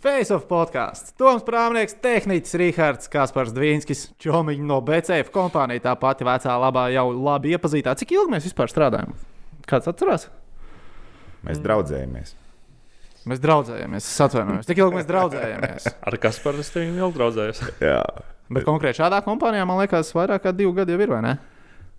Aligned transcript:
Face 0.00 0.32
of 0.32 0.46
podkāsts. 0.48 1.12
Toms 1.20 1.42
Prāmnieks, 1.44 1.92
tehnicis 2.00 2.56
Rihards 2.56 3.10
Kaspars 3.12 3.50
Dvīnskis, 3.52 4.06
Čomiņš 4.22 4.62
no 4.64 4.78
BCF 4.80 5.28
kompānija, 5.34 5.82
tā 5.90 5.92
pati 6.00 6.24
vecā 6.24 6.54
labā 6.62 6.86
jau 6.94 7.10
labi 7.12 7.52
iepazīstā. 7.52 7.92
Cik 8.00 8.14
ilgi 8.16 8.32
mēs 8.32 8.46
vispār 8.48 8.72
strādājam? 8.72 9.12
Kāds 9.68 9.90
atcerās? 9.92 10.24
Mēs 11.44 11.60
draudzējamies. 11.60 12.32
Mēs 13.28 13.44
draudzējamies, 13.44 14.08
es 14.08 14.24
atvainojos. 14.24 14.72
Cik 14.72 14.80
ilgi 14.80 15.02
mēs 15.02 15.08
draudzējamies? 15.12 15.92
Ar 16.08 16.18
Kasparu 16.24 16.64
es 16.64 16.72
tevi 16.72 16.88
ilgi 16.96 17.20
draudzējos. 17.20 17.64
Jā. 17.84 18.02
Bet 18.48 18.64
konkrēti 18.64 19.02
šādā 19.02 19.20
kompānijā, 19.28 19.68
man 19.68 19.84
liekas, 19.84 20.16
vairāk 20.16 20.48
kā 20.48 20.56
divi 20.56 20.72
gadi 20.80 20.96
jau 20.96 21.04
ir, 21.04 21.12
vai 21.12 21.22
ne? 21.28 21.38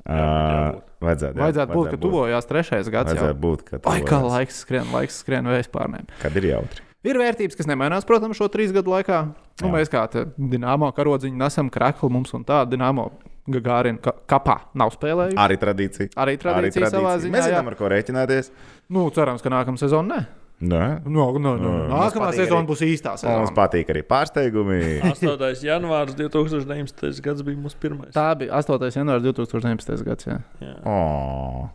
Uh, 0.02 0.82
vajadzētu, 1.06 1.38
jā, 1.38 1.44
Vajadzētu 1.46 1.78
būt, 1.78 1.92
ka 1.94 2.02
tuvojās 2.02 2.50
trešais 2.50 2.88
gads. 2.90 3.14
Vajadzētu 3.14 3.36
Jau. 3.36 3.42
būt, 3.46 3.68
ka 3.68 3.78
Ai, 3.86 4.00
kā 4.02 4.18
tuvojās. 4.18 4.32
laiks 4.34 4.64
skrien, 4.66 4.90
laiks 4.90 5.22
skrien 5.22 5.52
vēstpārnēm. 5.54 6.10
Kad 6.24 6.42
ir 6.42 6.56
jautri. 6.56 6.88
Ir 7.04 7.18
vērtības, 7.18 7.56
kas 7.58 7.66
nemainās, 7.70 8.06
protams, 8.06 8.38
šo 8.38 8.46
trīs 8.54 8.70
gadu 8.76 8.92
laikā. 8.94 9.24
Nu, 9.62 9.70
Jā. 9.70 9.73
mēs 9.73 9.90
kā 9.90 10.04
dīnāmo 10.38 10.92
karodziņu 10.94 11.38
nesam 11.40 11.70
kreklu, 11.73 12.12
mums 12.14 12.34
un 12.38 12.44
tā 12.46 12.59
dīnāmo 12.70 13.08
gagārina 13.50 13.98
ka, 14.02 14.14
kapā 14.30 14.59
nav 14.78 14.92
spēlējuši. 14.94 15.38
Arī 15.42 15.58
tradīcija. 15.58 16.12
Arī 16.22 16.36
tradīcija 16.38 16.92
savā 16.94 17.16
ziņā, 17.23 17.34
Mēs 17.34 17.48
jā. 17.48 17.56
zinām, 17.56 17.72
ar 17.72 17.76
ko 17.80 17.90
rēķināties. 17.90 18.52
Nu, 18.94 19.08
cerams, 19.16 19.42
ka 19.42 19.50
nākamā 19.50 19.82
sezona 19.82 20.14
ne. 20.16 20.28
Nē. 20.62 20.84
No, 21.09 21.32
no, 21.42 21.56
no. 21.58 21.72
Nākamā 21.90 22.28
mums 22.28 22.38
sezona 22.38 22.62
arī- 22.62 22.70
būs 22.70 22.84
īstā 22.86 23.16
Mums 23.16 23.23
sezona. 23.26 23.56
patīk 23.58 23.90
arī 23.90 24.04
pārsteigumi. 24.06 25.02
8. 25.09 25.64
janvārs 25.66 26.14
2019. 26.14 27.22
gads 27.26 27.42
bija 27.42 27.58
mūsu 27.58 27.80
pirmais. 27.81 28.14
Tā 28.14 28.28
bija 28.38 28.54
8. 28.62 28.94
janvārs 28.94 29.26
2019. 29.26 30.06
gads. 30.06 30.26
Jā. 30.30 30.38
Jā. 30.62 30.76
Oh. 30.86 31.66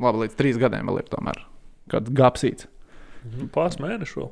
Labi, 0.00 0.24
līdz 0.24 0.38
trīs 0.40 0.56
gadiem 0.56 0.88
vēl 0.88 1.02
ir 1.02 1.08
tomēr. 1.12 1.44
Kad 1.92 2.08
gapsīts 2.16 2.64
Pāris 3.54 3.80
mēnešu 3.82 4.28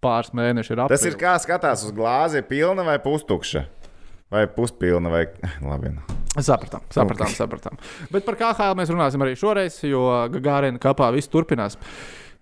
pāris 0.00 0.32
mēneši 0.36 0.74
ir 0.74 0.82
Tas 0.90 1.04
ir 1.04 1.16
kā 1.20 1.34
skatās 1.42 1.84
uz 1.84 1.92
glāzi, 1.96 2.40
ir 2.40 2.48
pilna 2.48 2.84
vai 2.86 2.96
pustukša. 3.02 3.66
Vai 4.30 4.44
puspilna, 4.46 5.10
vai 5.10 5.24
labi. 5.70 5.90
nu. 5.96 6.18
Sapratām, 6.38 6.84
sapratām, 6.94 7.32
sapratām. 7.34 7.78
Bet 8.14 8.22
par 8.26 8.36
KHL 8.38 8.76
mēs 8.78 8.92
runāsim 8.92 9.24
arī 9.24 9.34
šoreiz, 9.38 9.80
jo 9.82 10.04
Gagārina 10.30 10.78
kapā 10.80 11.08
viss 11.14 11.30
turpinās. 11.30 11.74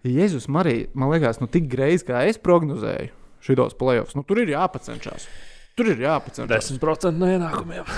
Jēzus, 0.04 0.46
Marija, 0.52 0.90
man 0.94 1.10
liekas, 1.14 1.40
nu 1.40 1.48
tik 1.50 1.66
greizi, 1.72 2.04
kā 2.10 2.20
es 2.28 2.36
prognozēju 2.38 3.08
šitos 3.42 3.74
playoffs, 3.80 4.14
nu 4.18 4.22
tur 4.28 4.42
ir 4.42 4.52
jāpacenšas. 4.52 5.24
Tur 5.78 5.86
ir 5.92 6.00
jāpacenšas. 6.02 6.72
10% 6.80 7.14
no 7.20 7.26
ienākumiem. 7.30 7.84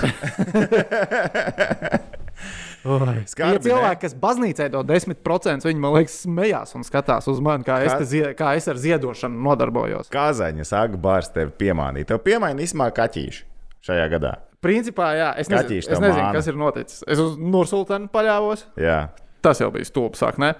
Skarbi, 2.81 3.59
ne? 3.59 3.61
cilvēki, 3.61 3.99
kas 4.01 4.13
baznīcē 4.17 4.65
do 4.73 4.79
10%, 4.87 5.67
viņi 5.69 5.81
man 5.81 5.93
liekas, 5.93 6.15
smējās 6.25 6.71
un 6.77 6.85
skatās 6.87 7.27
uz 7.29 7.41
mani, 7.43 7.65
kā 7.67 7.75
es, 7.85 7.91
Kā- 7.93 7.97
te 8.01 8.07
zie- 8.09 8.31
kā 8.37 8.53
es 8.57 8.65
ar 8.71 8.79
ziedošanu 8.81 9.37
nodarbojos. 9.45 10.09
Kazaņa 10.13 10.65
saka, 10.65 10.97
bārs 11.01 11.29
tevi 11.35 11.53
piemānīja. 11.61 12.09
Tev 12.13 12.23
piemānīja 12.25 12.65
īsumā 12.65 12.87
kaķīši 12.97 13.43
šajā 13.85 14.07
gadā. 14.15 14.33
Principā, 14.61 15.11
jā, 15.17 15.29
es 15.41 15.49
nezinu, 15.49 15.77
es 15.81 15.89
nezinu 16.01 16.17
māna. 16.21 16.33
kas 16.37 16.47
ir 16.49 16.57
noticis. 16.57 17.03
Es 17.09 17.21
uz 17.21 17.37
Nursultānu 17.41 18.09
paļāvos. 18.13 18.65
Jā, 18.81 19.09
Tas 19.41 19.57
jau 19.57 19.71
bija 19.73 19.85
stulbi, 19.89 20.17
sāk, 20.21 20.37
ne? 20.37 20.51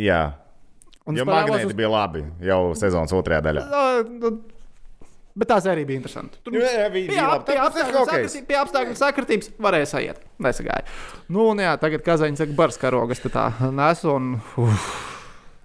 jā. 0.00 0.34
Un 1.08 1.16
Jo 1.16 1.24
es 1.24 1.28
magnēti 1.28 1.66
uz- 1.66 1.72
bija 1.74 1.88
labi 1.90 2.20
jau 2.44 2.74
sezonas 2.78 3.12
otrajā 3.16 3.40
daļā. 3.42 3.62
Nu, 5.32 5.40
Bet 5.40 5.48
tās 5.48 5.64
arī 5.64 5.86
bija 5.88 5.96
interesanti. 5.96 6.36
Tur 6.44 6.52
jā, 6.52 6.90
bija- 6.92 7.08
labi. 7.28 7.44
pie, 8.46 8.56
apstākļu 8.60 8.96
sakritības 9.00 9.48
varēja 9.58 9.86
sajiet. 9.94 10.18
Nesagāja. 10.38 10.84
Nu, 11.28 11.46
un 11.54 11.56
jā, 11.64 11.72
tagad 11.80 12.02
Kazaņš 12.04 12.36
saka, 12.42 12.52
bars 12.52 12.76
karogas 12.76 13.18
te 13.24 13.30
tā 13.32 13.46
nes. 13.72 14.04
Un, 14.04 14.34
uf, 14.60 14.90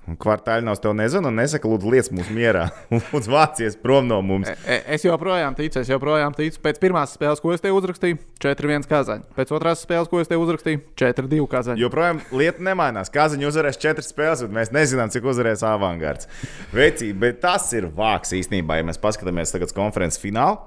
Kvartāļnos 0.08 0.80
tev 0.80 0.94
nezinu, 0.96 1.28
nesaka, 1.36 1.68
lūdzu, 1.68 1.90
liec 1.92 2.08
mūs 2.16 2.30
mierā. 2.32 2.70
Lūdzu, 2.94 3.32
vācies 3.34 3.76
prom 3.82 4.08
no 4.08 4.22
mums. 4.24 4.48
e- 4.64 4.80
es 4.96 5.04
joprojām 5.04 5.58
ticu, 5.58 5.82
es 5.82 5.92
joprojām 5.92 6.36
ticu. 6.38 6.62
Pēc 6.64 6.80
pirmās 6.80 7.18
spēles, 7.18 7.42
ko 7.44 7.52
es 7.52 7.64
te 7.64 7.74
uzrakstīju, 7.76 8.22
4-1 8.40 8.88
Kazaņš. 8.88 9.26
Pēc 9.36 9.52
otrās 9.58 9.84
spēles, 9.84 10.08
ko 10.08 10.22
es 10.24 10.32
te 10.32 10.40
uzrakstīju, 10.40 10.86
4-2 10.96 11.50
Kazaņš. 11.52 11.84
Joprojām 11.84 12.24
lieta 12.32 12.64
nemainās. 12.64 13.12
Kaziņš 13.12 13.50
uzvarēs 13.52 13.82
četras 13.84 14.08
spēles, 14.14 14.46
bet 14.48 14.56
mēs 14.56 14.72
nezinām, 14.76 15.12
cik 15.12 15.28
uzvarēs 15.28 15.66
avangards. 15.68 16.32
Veci, 16.72 17.12
bet 17.12 17.44
tas 17.44 17.68
ir 17.76 17.92
vāks 17.92 18.32
īstenībā, 18.40 18.80
ja 18.80 18.88
mēs 18.88 19.04
paskatāmies 19.04 19.52
tagad 19.52 19.76
konferences 19.76 20.24
finālu. 20.24 20.62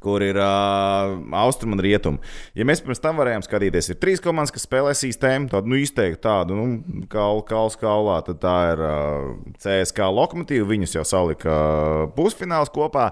Kur 0.00 0.22
ir 0.24 0.38
uh, 0.40 1.16
austrumu 1.42 1.76
un 1.76 1.84
rietumu. 1.84 2.22
Ja 2.56 2.64
mēs 2.68 2.80
pirms 2.84 3.02
tam 3.02 3.20
varējām 3.20 3.44
skatīties, 3.44 3.90
ir 3.92 3.98
trīs 4.00 4.22
komandas, 4.24 4.54
kas 4.54 4.64
spēlē 4.64 4.94
sistēmu, 4.96 5.50
tādu 5.52 5.72
nu, 5.72 5.80
izteikti 5.80 6.22
tādu, 6.24 6.56
nu, 6.56 7.04
kā 7.12 7.26
kauls 7.48 7.76
kaulā. 7.80 8.20
Tad 8.26 8.40
tā 8.40 8.56
ir 8.72 8.84
uh, 8.86 9.26
CSK 9.60 10.08
lokomotīva, 10.16 10.68
viņus 10.70 10.96
jau 10.96 11.04
salika 11.08 11.52
uh, 11.52 12.06
pusfināls 12.16 12.72
kopā. 12.72 13.10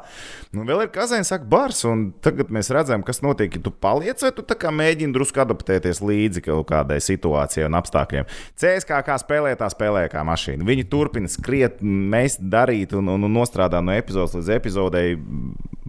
Nu, 0.57 0.65
vēl 0.69 0.87
ir 0.87 0.93
Kazaņas 0.95 1.35
saka, 1.35 1.49
bars, 1.49 1.83
un 1.89 2.09
tagad 2.25 2.53
mēs 2.55 2.73
redzam, 2.75 3.05
kas 3.07 3.21
notiek, 3.25 3.59
ja 3.59 3.65
tu 3.65 3.73
paliec, 3.75 4.23
vai 4.25 4.33
tu 4.35 4.47
mēģini 4.79 5.15
drusku 5.15 5.43
adaptēties 5.43 6.01
līdzi 6.05 6.45
kaut 6.49 6.69
kādai 6.71 6.99
situācijai 7.05 7.69
un 7.69 7.79
apstākļiem. 7.79 8.29
CSK 8.59 9.03
kā 9.07 9.19
spēlē, 9.21 9.55
tā 9.59 9.69
spēlē 9.73 10.07
kā 10.13 10.25
mašīna. 10.27 10.67
Viņi 10.69 10.89
turpina 10.91 11.31
skriet, 11.31 11.83
mēs 11.83 12.39
darīt 12.41 12.95
un, 12.99 13.13
un, 13.15 13.29
un 13.29 13.37
nostrādāt 13.41 13.85
no 13.85 13.97
epizodes 13.97 14.39
līdz 14.39 14.55
epizodei 14.59 15.17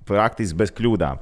praktiski 0.10 0.58
bez 0.60 0.74
kļūdām. 0.76 1.22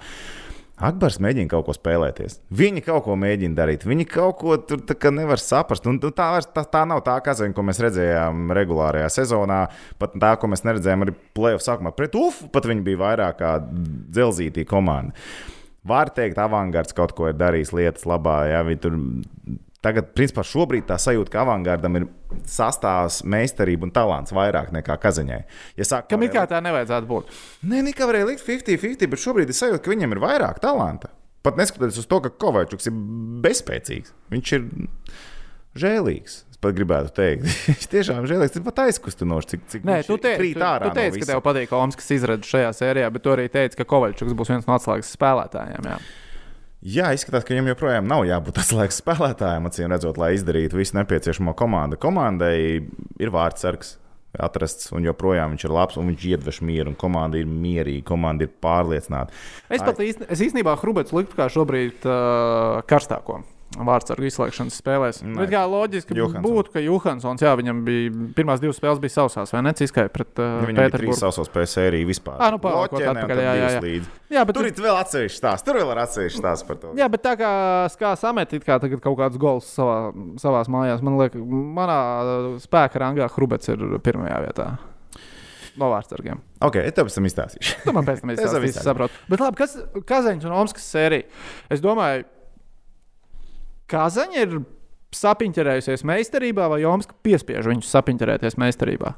Akbars 0.77 1.15
mēģina 1.17 1.49
kaut 1.49 1.65
ko 1.65 1.73
spēlēties. 1.73 2.35
Viņi 2.53 2.83
kaut 2.85 3.07
ko 3.07 3.15
mēģina 3.17 3.57
darīt. 3.57 3.85
Viņi 3.89 4.05
kaut 4.11 4.35
ko 4.43 4.59
tur 4.61 4.83
nevar 5.09 5.41
saprast. 5.41 5.87
Un 5.89 5.97
tā, 5.97 6.27
vairs- 6.35 6.49
tā, 6.53 6.61
tā 6.69 6.83
nav 6.85 7.01
tā 7.01 7.15
kazaņa, 7.25 7.55
ko 7.57 7.65
mēs 7.65 7.81
redzējām 7.81 8.51
regulārajā 8.53 9.07
sezonā. 9.09 9.63
Pat 9.97 10.13
tā, 10.21 10.35
ko 10.37 10.51
mēs 10.51 10.61
neredzējām 10.67 11.01
arī 11.07 11.15
plēsoņu 11.33 11.65
sākumā. 11.65 11.95
Pret 11.97 12.13
UFU 12.13 12.51
pat 12.53 12.69
viņi 12.69 12.85
bija 12.85 13.01
vairāk 13.01 13.39
kā 13.41 13.55
dzelzītī 14.13 14.67
komanda. 14.69 15.17
Var 15.87 16.11
teikt, 16.13 16.37
avangards 16.37 16.93
kaut 16.93 17.15
ko 17.17 17.31
ir 17.31 17.33
darījis 17.39 17.73
lietas 17.73 18.05
labā. 18.05 18.43
Ja, 18.51 18.61
viņi 18.67 18.81
tur 18.83 18.99
Tagad, 19.85 20.07
principā, 20.17 20.41
šobrīd 20.41 20.87
tā 20.89 20.95
sajūta, 20.99 21.29
ka 21.31 21.43
avangardam 21.43 21.99
ir 21.99 22.07
sastāvs, 22.49 23.19
meistarība 23.29 23.85
un 23.85 23.91
talants 23.93 24.33
vairāk 24.33 24.71
nekā 24.73 24.95
kazaņai. 25.03 25.37
Ja 25.77 25.85
sāk, 25.85 26.07
Kam 26.09 26.25
it 26.25 26.33
kā 26.33 26.47
tā 26.49 26.57
nevajadzētu 26.65 27.07
būt? 27.11 27.29
Nē, 27.69 27.83
Nika 27.85 28.07
varēja 28.09 28.31
likt 28.31 28.43
50-50, 28.47 29.05
bet 29.13 29.21
šobrīd 29.21 29.53
ir 29.53 29.57
sajūta, 29.59 29.83
ka 29.85 29.93
viņam 29.93 30.17
ir 30.17 30.23
vairāk 30.25 30.59
talanta. 30.63 31.13
Pat 31.45 31.61
neskatoties 31.61 32.01
uz 32.01 32.09
to, 32.09 32.19
ka 32.25 32.33
Kovačuks 32.41 32.89
ir 32.89 32.97
bezspēcīgs. 33.45 34.11
Viņš 34.33 34.53
ir 34.57 34.65
žēlīgs. 35.77 36.41
Es 36.51 36.59
pat 36.65 36.73
gribētu 36.73 37.13
teikt, 37.13 37.45
viņš 37.69 37.87
tiešām 37.93 38.23
ir 38.25 38.31
žēlīgs. 38.33 38.55
Tas 38.55 38.61
ir 38.63 38.65
pat 38.65 38.81
aizkustinoši, 38.87 39.49
cik, 39.53 39.65
cik 39.71 39.87
Nē, 39.87 39.99
tu, 40.09 40.17
te, 40.21 40.33
krīt 40.41 40.57
tu, 40.57 40.65
ārā. 40.65 40.89
tu 40.89 40.97
teici, 40.97 41.21
ka 41.21 41.29
tev 41.35 41.43
patīk 41.45 41.73
Omaskas 41.77 42.09
izredzes 42.17 42.49
šajā 42.49 42.71
sērijā, 42.81 43.11
bet 43.13 43.23
tu 43.23 43.33
arī 43.35 43.45
teici, 43.53 43.77
ka 43.77 43.85
Kovaļčuks 43.93 44.33
būs 44.41 44.51
viens 44.55 44.65
no 44.67 44.73
atslēgas 44.79 45.13
spēlētājiem. 45.13 45.91
Jā. 45.93 45.99
Jā, 46.87 47.09
izskatās, 47.11 47.43
ka 47.43 47.51
viņam 47.51 47.73
joprojām 47.73 48.05
nav 48.07 48.21
jābūt 48.29 48.61
atslēgas 48.61 49.01
spēlētājam, 49.01 49.65
acīm 49.67 49.91
redzot, 49.91 50.19
lai 50.21 50.35
izdarītu 50.37 50.79
visu 50.79 50.95
nepieciešamo 50.95 51.51
komandu. 51.57 51.99
Komandai 51.99 52.57
ir 53.19 53.33
vārdsargs. 53.33 53.97
Atrasts, 54.37 54.91
un 54.93 55.01
joprojām 55.07 55.55
viņš 55.55 55.63
ir 55.65 55.71
labs, 55.73 55.95
un 55.97 56.11
viņš 56.11 56.25
iedvež 56.29 56.59
mieru, 56.67 56.91
un 56.91 56.97
komanda 56.99 57.39
ir 57.39 57.47
mierīga, 57.49 58.03
komanda 58.05 58.45
ir 58.45 58.51
pārliecināta. 58.61 59.33
Es 59.73 59.81
pat 59.81 60.01
es 60.03 60.43
īstenībā 60.45 60.75
Hrubets 60.77 61.15
liktu 61.15 61.39
kā 61.39 61.47
šobrīd 61.49 62.05
uh, 62.05 62.83
karstāko. 62.85 63.39
Vārdsargu 63.75 64.23
izslēgšanas 64.29 64.77
spēlēs. 64.79 65.17
Nu, 65.27 65.43
kā 65.51 65.59
loģiski 65.67 66.15
Johansson. 66.15 66.45
būtu, 66.45 66.71
ka 66.71 66.81
Johansons, 66.81 67.41
jā, 67.43 67.51
viņam 67.59 67.81
bija 67.85 68.13
pirmās 68.37 68.61
divas 68.63 68.79
spēles, 68.79 69.01
bija 69.03 69.11
sausās, 69.17 69.51
vai 69.53 69.59
ne? 69.65 69.73
Ciskai 69.75 70.05
pret 70.13 70.39
uh, 70.39 70.63
Viņam 70.63 70.71
ir 70.71 70.93
trīs 70.95 70.95
Pēterburgu. 70.95 71.17
sausos 71.19 71.51
pēc 71.51 71.73
sērijas 71.75 72.07
vispār. 72.13 72.39
Ā, 72.39 72.47
nu, 72.55 72.61
un 72.63 72.87
atpakaļ, 72.87 73.41
jā, 73.43 73.53
jā, 73.59 73.67
jā. 73.75 73.81
līdzi. 73.83 74.11
Jā, 74.33 74.45
bet 74.47 74.57
Tur 74.57 74.69
ir 74.71 74.79
vēl 74.87 74.99
atsevišķs 75.03 75.39
stāsts. 75.43 75.67
Tur 75.67 75.81
vēl 75.81 75.91
ir 75.93 76.01
atsevišķs 76.05 76.41
stāsts 76.41 76.67
par 76.69 76.79
to. 76.81 76.93
Jā, 76.97 77.09
bet 77.11 77.25
tā 77.27 77.33
kā 77.37 77.51
skā 77.91 78.13
samet 78.23 78.55
it 78.55 78.65
kā 78.65 78.79
tagad 78.81 79.03
kaut 79.03 79.19
kādus 79.19 79.41
gols 79.43 79.67
savā, 79.75 79.99
savās 80.41 80.71
mājās, 80.71 81.03
man 81.05 81.19
liekas, 81.19 81.43
manā 81.77 81.99
spēka 82.63 83.03
rangā 83.03 83.27
Hrubets 83.35 83.67
ir 83.75 83.83
pirmajā 84.07 84.39
vietā. 84.47 84.69
No 85.77 85.91
vārdsargiem. 85.91 86.39
Ok, 86.65 86.79
es 86.81 86.95
tev 86.97 87.05
pēc 87.05 87.19
tam 87.19 87.27
izstāstīšu. 87.29 87.75
Tu 87.83 87.93
man 87.93 88.07
pēc 88.07 88.23
tam 88.23 88.31
izstāstīsi, 88.33 88.81
saprotu. 88.81 89.13
Bet 89.29 89.43
labi, 89.43 89.59
kas 89.59 89.75
Kazaņš 90.09 90.47
un 90.49 90.55
Omskas 90.63 90.87
sērija? 90.89 91.27
Es 91.69 91.83
domāju, 91.83 92.25
Kazaņa 93.87 94.41
ir 94.43 94.57
sapiņķerējusies 95.15 96.03
meistarībā, 96.07 96.67
vai 96.71 96.81
Omska 96.87 97.15
piespiež 97.23 97.69
viņus 97.69 97.91
sapiņķerēties 97.93 98.57
meistarībā? 98.59 99.13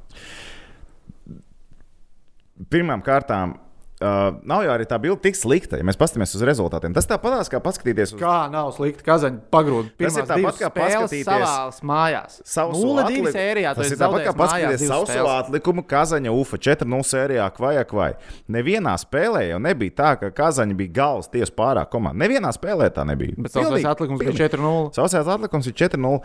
Pirmām 2.70 3.02
kārtām, 3.06 3.56
uh, 4.02 4.40
nav 4.48 4.64
jau 4.64 4.72
arī 4.74 4.86
tā 4.90 4.98
bilde 5.02 5.22
tik 5.22 5.36
slikta, 5.36 5.78
ja 5.80 5.86
mēs 5.88 5.98
paskatāmies 6.00 6.34
uz 6.38 6.44
rezultātiem. 6.48 6.94
Tas 6.96 7.08
tāpatās 7.10 7.52
kā 7.52 7.60
paskatīties 7.64 8.14
uz 8.16 8.20
Kā 8.22 8.50
nav 8.52 8.72
slikti 8.76 9.04
Kazaņa 9.04 9.42
pagrūda. 9.52 9.92
Tas 10.00 10.18
ir 10.18 10.28
tāpat 10.30 10.60
kā 10.62 10.70
paskatīties 10.74 11.28
savās 11.28 11.82
mājās. 11.84 12.40
Sauso 12.48 12.80
0-2 12.80 13.06
atliku- 13.06 13.34
sērijā. 13.36 13.76
Tas 13.76 13.92
ir 13.92 13.98
tāpat 14.00 14.26
kā 14.28 14.34
paskatīties 14.40 14.88
spēles. 14.88 15.32
atlikumu 15.44 15.84
Kazaņa 15.84 16.34
UFA 16.34 16.58
4-0 16.58 17.04
sērijā, 17.12 17.50
vai 17.60 17.76
vai. 17.94 18.14
Nevienā 18.50 18.96
spēlē 19.00 19.50
jau 19.50 19.60
nebija 19.60 19.92
tā, 19.96 20.12
ka 20.20 20.32
Kazaņa 20.32 20.76
bija 20.76 20.92
galvas 21.00 21.30
tiesu 21.30 21.52
pārāk 21.56 21.90
komanda. 21.90 22.26
Nevienā 22.26 22.52
spēlē 22.56 22.90
tā 22.90 23.06
nebija. 23.06 23.36
Bet 23.38 23.52
Pilnīgi- 23.52 23.86
atlikums 23.86 24.20
bija 24.20 24.32
pilnīgi. 24.32 24.50
4-0. 24.50 24.94
Sausais 24.96 25.28
atlikums 25.28 25.68
ir 25.68 25.74
4-0. 25.74 26.22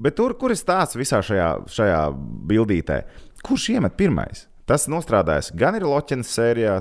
Bet 0.00 0.16
tur, 0.16 0.32
kur 0.34 0.50
ir 0.50 0.56
stāsts 0.56 0.96
visā 0.96 1.20
šajā, 1.20 1.66
šajā 1.68 2.00
bildītē? 2.48 3.02
Kurš 3.44 3.68
iemet 3.76 3.96
pirmais? 3.96 4.46
Tas 4.70 4.84
nostrādājis 4.86 5.48
gan 5.58 5.74
ir 5.74 5.82
Loķenes 5.82 6.28
sērijā, 6.30 6.76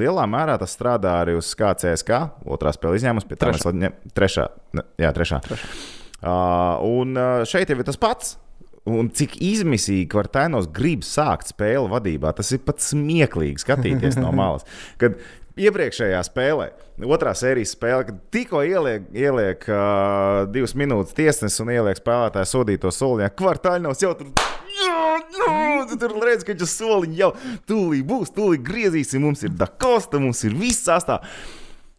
lielā 0.00 0.24
mērā 0.32 0.54
tas 0.62 0.72
strādā 0.72 1.18
arī 1.20 1.34
uz 1.36 1.50
KCSK. 1.58 2.22
Otrā 2.48 2.72
spēle 2.72 2.96
izņēmums, 2.96 3.26
pie 3.28 3.36
tā 3.36 3.50
mēs 3.52 3.66
ņem, 3.68 3.98
trešā. 4.16 4.46
Ne, 4.78 4.86
jā, 5.02 5.10
trešā. 5.12 5.42
trešā. 5.44 5.68
Uh, 6.24 6.80
un 6.88 7.20
šeit 7.44 7.68
jau 7.68 7.76
ir 7.76 7.84
tas 7.84 8.00
pats. 8.00 8.38
Un 8.88 9.10
cik 9.16 9.38
izmisīgi 9.44 10.08
Kvartānos 10.12 10.70
grib 10.72 11.04
sākt 11.04 11.52
spēli 11.52 11.88
vadībā, 11.92 12.32
tas 12.36 12.50
ir 12.52 12.64
pat 12.64 12.80
smieklīgi 12.84 13.60
skatīties 13.60 14.16
no 14.20 14.32
malas. 14.40 14.64
Kad 15.00 15.20
iepriekšējā 15.60 16.24
spēlē, 16.24 16.70
otrā 17.04 17.36
sērijas 17.36 17.76
spēlē, 17.76 18.08
kad 18.08 18.24
tikko 18.34 18.64
ieliek, 18.64 19.06
ieliek 19.12 19.68
uh, 19.68 20.44
divas 20.52 20.76
minūtes 20.76 21.16
tiesnesis 21.16 21.60
un 21.64 21.76
ieliek 21.76 22.00
spēlētāju 22.00 22.52
sodīto 22.56 22.92
soliņā, 22.92 23.32
Kvartānos 23.36 24.04
jau 24.04 24.16
tur. 24.20 24.32
Jā, 24.74 25.84
tu 25.90 25.98
tur 26.00 26.16
redz, 26.24 26.44
ka 26.46 26.54
viņš 26.54 26.74
soliņš 26.74 27.20
jau 27.20 27.30
tūlīt 27.68 28.08
būs, 28.08 28.32
tūlīt 28.34 28.64
griezīsim. 28.66 29.22
Mums 29.24 29.44
ir 29.46 29.54
Dakosta, 29.58 30.20
mums 30.22 30.42
ir 30.46 30.56
viss 30.58 30.86
sastāvs. 30.88 31.28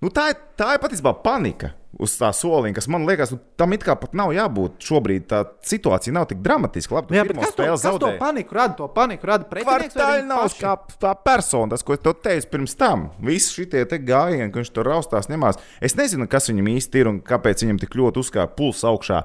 Nu, 0.04 0.12
tā, 0.14 0.30
ir, 0.34 0.42
tā 0.60 0.76
ir 0.76 0.82
patiesībā 0.84 1.16
panika 1.24 1.72
uz 2.02 2.16
tā 2.20 2.30
soliņa, 2.36 2.76
kas 2.76 2.88
man 2.92 3.06
liekas, 3.08 3.32
nu, 3.32 3.40
tam 3.60 3.74
it 3.76 3.84
kā 3.86 3.96
pat 4.00 4.16
nav 4.18 4.34
jābūt. 4.36 4.78
Šobrīd 4.84 5.28
tā 5.32 5.42
situācija 5.66 6.14
nav 6.16 6.28
tik 6.30 6.42
dramatiska. 6.44 6.98
Labi, 6.98 7.16
Jā, 7.16 7.24
bet 7.28 7.40
kas 7.40 7.56
to, 7.56 7.68
kas 7.72 8.00
to 8.02 8.12
paniku 8.20 8.58
rada? 8.58 8.76
To 8.80 8.90
paniku 8.92 9.30
rada 9.30 9.48
Kvartāļnaus 9.48 10.58
kā 10.60 10.76
tā 11.02 11.14
persona, 11.26 11.72
tas, 11.74 11.86
ko 11.86 11.96
es 11.96 12.04
teicu 12.04 12.52
pirms 12.52 12.76
tam. 12.80 13.08
Visi 13.24 13.62
šie 13.62 13.86
gājieni, 13.86 14.52
ka 14.52 14.62
viņš 14.62 14.74
tur 14.76 14.90
raustās, 14.92 15.30
ņemās. 15.32 15.62
Es 15.84 15.96
nezinu, 16.00 16.28
kas 16.32 16.52
viņam 16.52 16.72
īsti 16.76 17.04
ir 17.04 17.12
un 17.12 17.22
kāpēc 17.26 17.64
viņam 17.66 17.82
tik 17.86 17.96
ļoti 18.00 18.24
uzkāpa 18.24 18.58
pulss 18.60 18.88
augšā. 18.88 19.24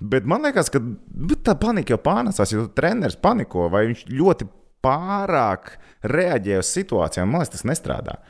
Bet 0.00 0.28
man 0.28 0.44
liekas, 0.44 0.72
ka 0.72 0.82
tā 1.44 1.56
panika 1.60 1.96
jau 1.96 2.02
pārnesās, 2.04 2.52
jo 2.52 2.68
treneris 2.76 3.18
paniko 3.20 3.70
vai 3.72 3.86
viņš 3.90 4.04
ļoti 4.12 4.48
pārāk 4.84 5.74
reaģē 6.04 6.60
uz 6.60 6.74
situācijām. 6.76 7.28
Man 7.28 7.42
liekas, 7.42 7.56
tas 7.56 7.66
nestrādā. 7.68 8.20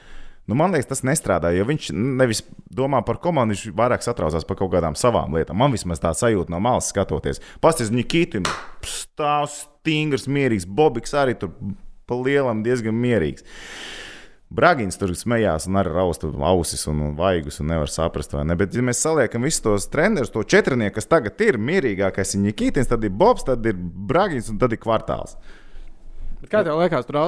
Nu, 0.50 0.56
man 0.58 0.72
liekas, 0.74 0.88
tas 0.90 1.04
nestrādā, 1.06 1.52
jo 1.54 1.62
viņš 1.68 1.92
nevis 1.94 2.40
domā 2.74 3.04
par 3.06 3.20
komandu, 3.22 3.54
viņš 3.54 3.76
vairāk 3.78 4.02
satraucās 4.02 4.46
par 4.48 4.58
kaut 4.58 4.72
kādām 4.72 4.96
savām 4.98 5.36
lietām. 5.38 5.60
Man 5.60 5.70
vismaz 5.70 6.02
tā 6.02 6.10
sajūta 6.16 6.50
no 6.50 6.58
malas 6.64 6.88
skatoties. 6.90 7.38
Pastāstiet, 7.62 7.94
Nikita, 7.94 8.42
stāv 8.82 9.46
stingrs, 9.54 10.26
mierīgs, 10.26 10.66
Bobiks 10.66 11.14
arī 11.14 11.36
tur 11.38 11.54
pa 12.10 12.18
lielam 12.18 12.64
diezgan 12.66 12.98
mierīgs. 12.98 13.46
Bragins 14.50 14.98
tur 14.98 15.12
smējās 15.14 15.68
un 15.70 15.78
arī 15.78 15.92
rausta 15.94 16.26
ausis 16.48 16.82
un 16.90 17.12
vaigus 17.14 17.60
un 17.62 17.70
nevar 17.70 17.90
saprast, 17.92 18.34
vai 18.34 18.42
ne. 18.48 18.56
Bet, 18.58 18.74
ja 18.74 18.82
mēs 18.82 18.98
saliekam 19.04 19.46
visus 19.46 19.62
tos 19.62 19.86
trenerus, 19.92 20.32
to 20.34 20.42
četrnieku, 20.42 20.96
kas 20.96 21.06
tagad 21.06 21.38
ir 21.46 21.60
mierīgākais, 21.62 22.34
ir 22.34 22.42
Nikitins, 22.48 22.90
tad 22.90 23.06
ir 23.06 23.14
Bobs, 23.14 23.46
tad 23.46 23.70
ir 23.70 23.78
Bragins 23.78 24.50
un 24.50 24.58
tad 24.58 24.74
ir 24.74 24.82
kvartāls. 24.82 25.38
Bet 26.40 26.48
kā 26.48 26.60
tev 26.64 26.78
liekas, 26.80 27.04
tur, 27.04 27.18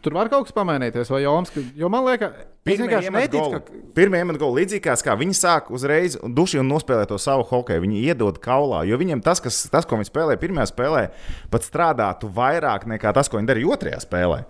tur 0.00 0.14
var 0.16 0.30
kaut 0.32 0.46
kas 0.46 0.54
pamainīties, 0.56 1.10
vai 1.12 1.20
Joms? 1.20 1.50
Jo 1.76 1.90
man 1.92 2.06
liekas, 2.06 2.38
es 2.64 2.78
vienkārši 2.80 3.10
neticu, 3.12 3.58
ka. 3.58 3.80
Pirmie 3.96 4.22
iemet 4.22 4.38
goli 4.40 4.62
līdzīgās, 4.62 5.02
kā 5.04 5.16
viņi 5.20 5.36
sāk 5.36 5.68
uzreiz 5.74 6.16
duši 6.24 6.62
un 6.62 6.70
nospēlē 6.72 7.04
to 7.10 7.18
savu 7.20 7.44
hokeju. 7.50 7.82
Viņi 7.84 8.06
iedod 8.08 8.38
kaulā, 8.44 8.86
jo 8.88 8.96
viņiem 9.00 9.20
tas, 9.24 9.42
kas, 9.44 9.66
tas 9.72 9.84
ko 9.84 9.98
viņi 10.00 10.08
spēlē 10.08 10.38
pirmajā 10.40 10.70
spēlē, 10.72 11.02
pat 11.52 11.68
strādātu 11.68 12.32
vairāk 12.32 12.88
nekā 12.94 13.12
tas, 13.16 13.28
ko 13.28 13.36
viņi 13.40 13.52
darīja 13.52 13.76
otrajā 13.76 14.00
spēlē. 14.06 14.40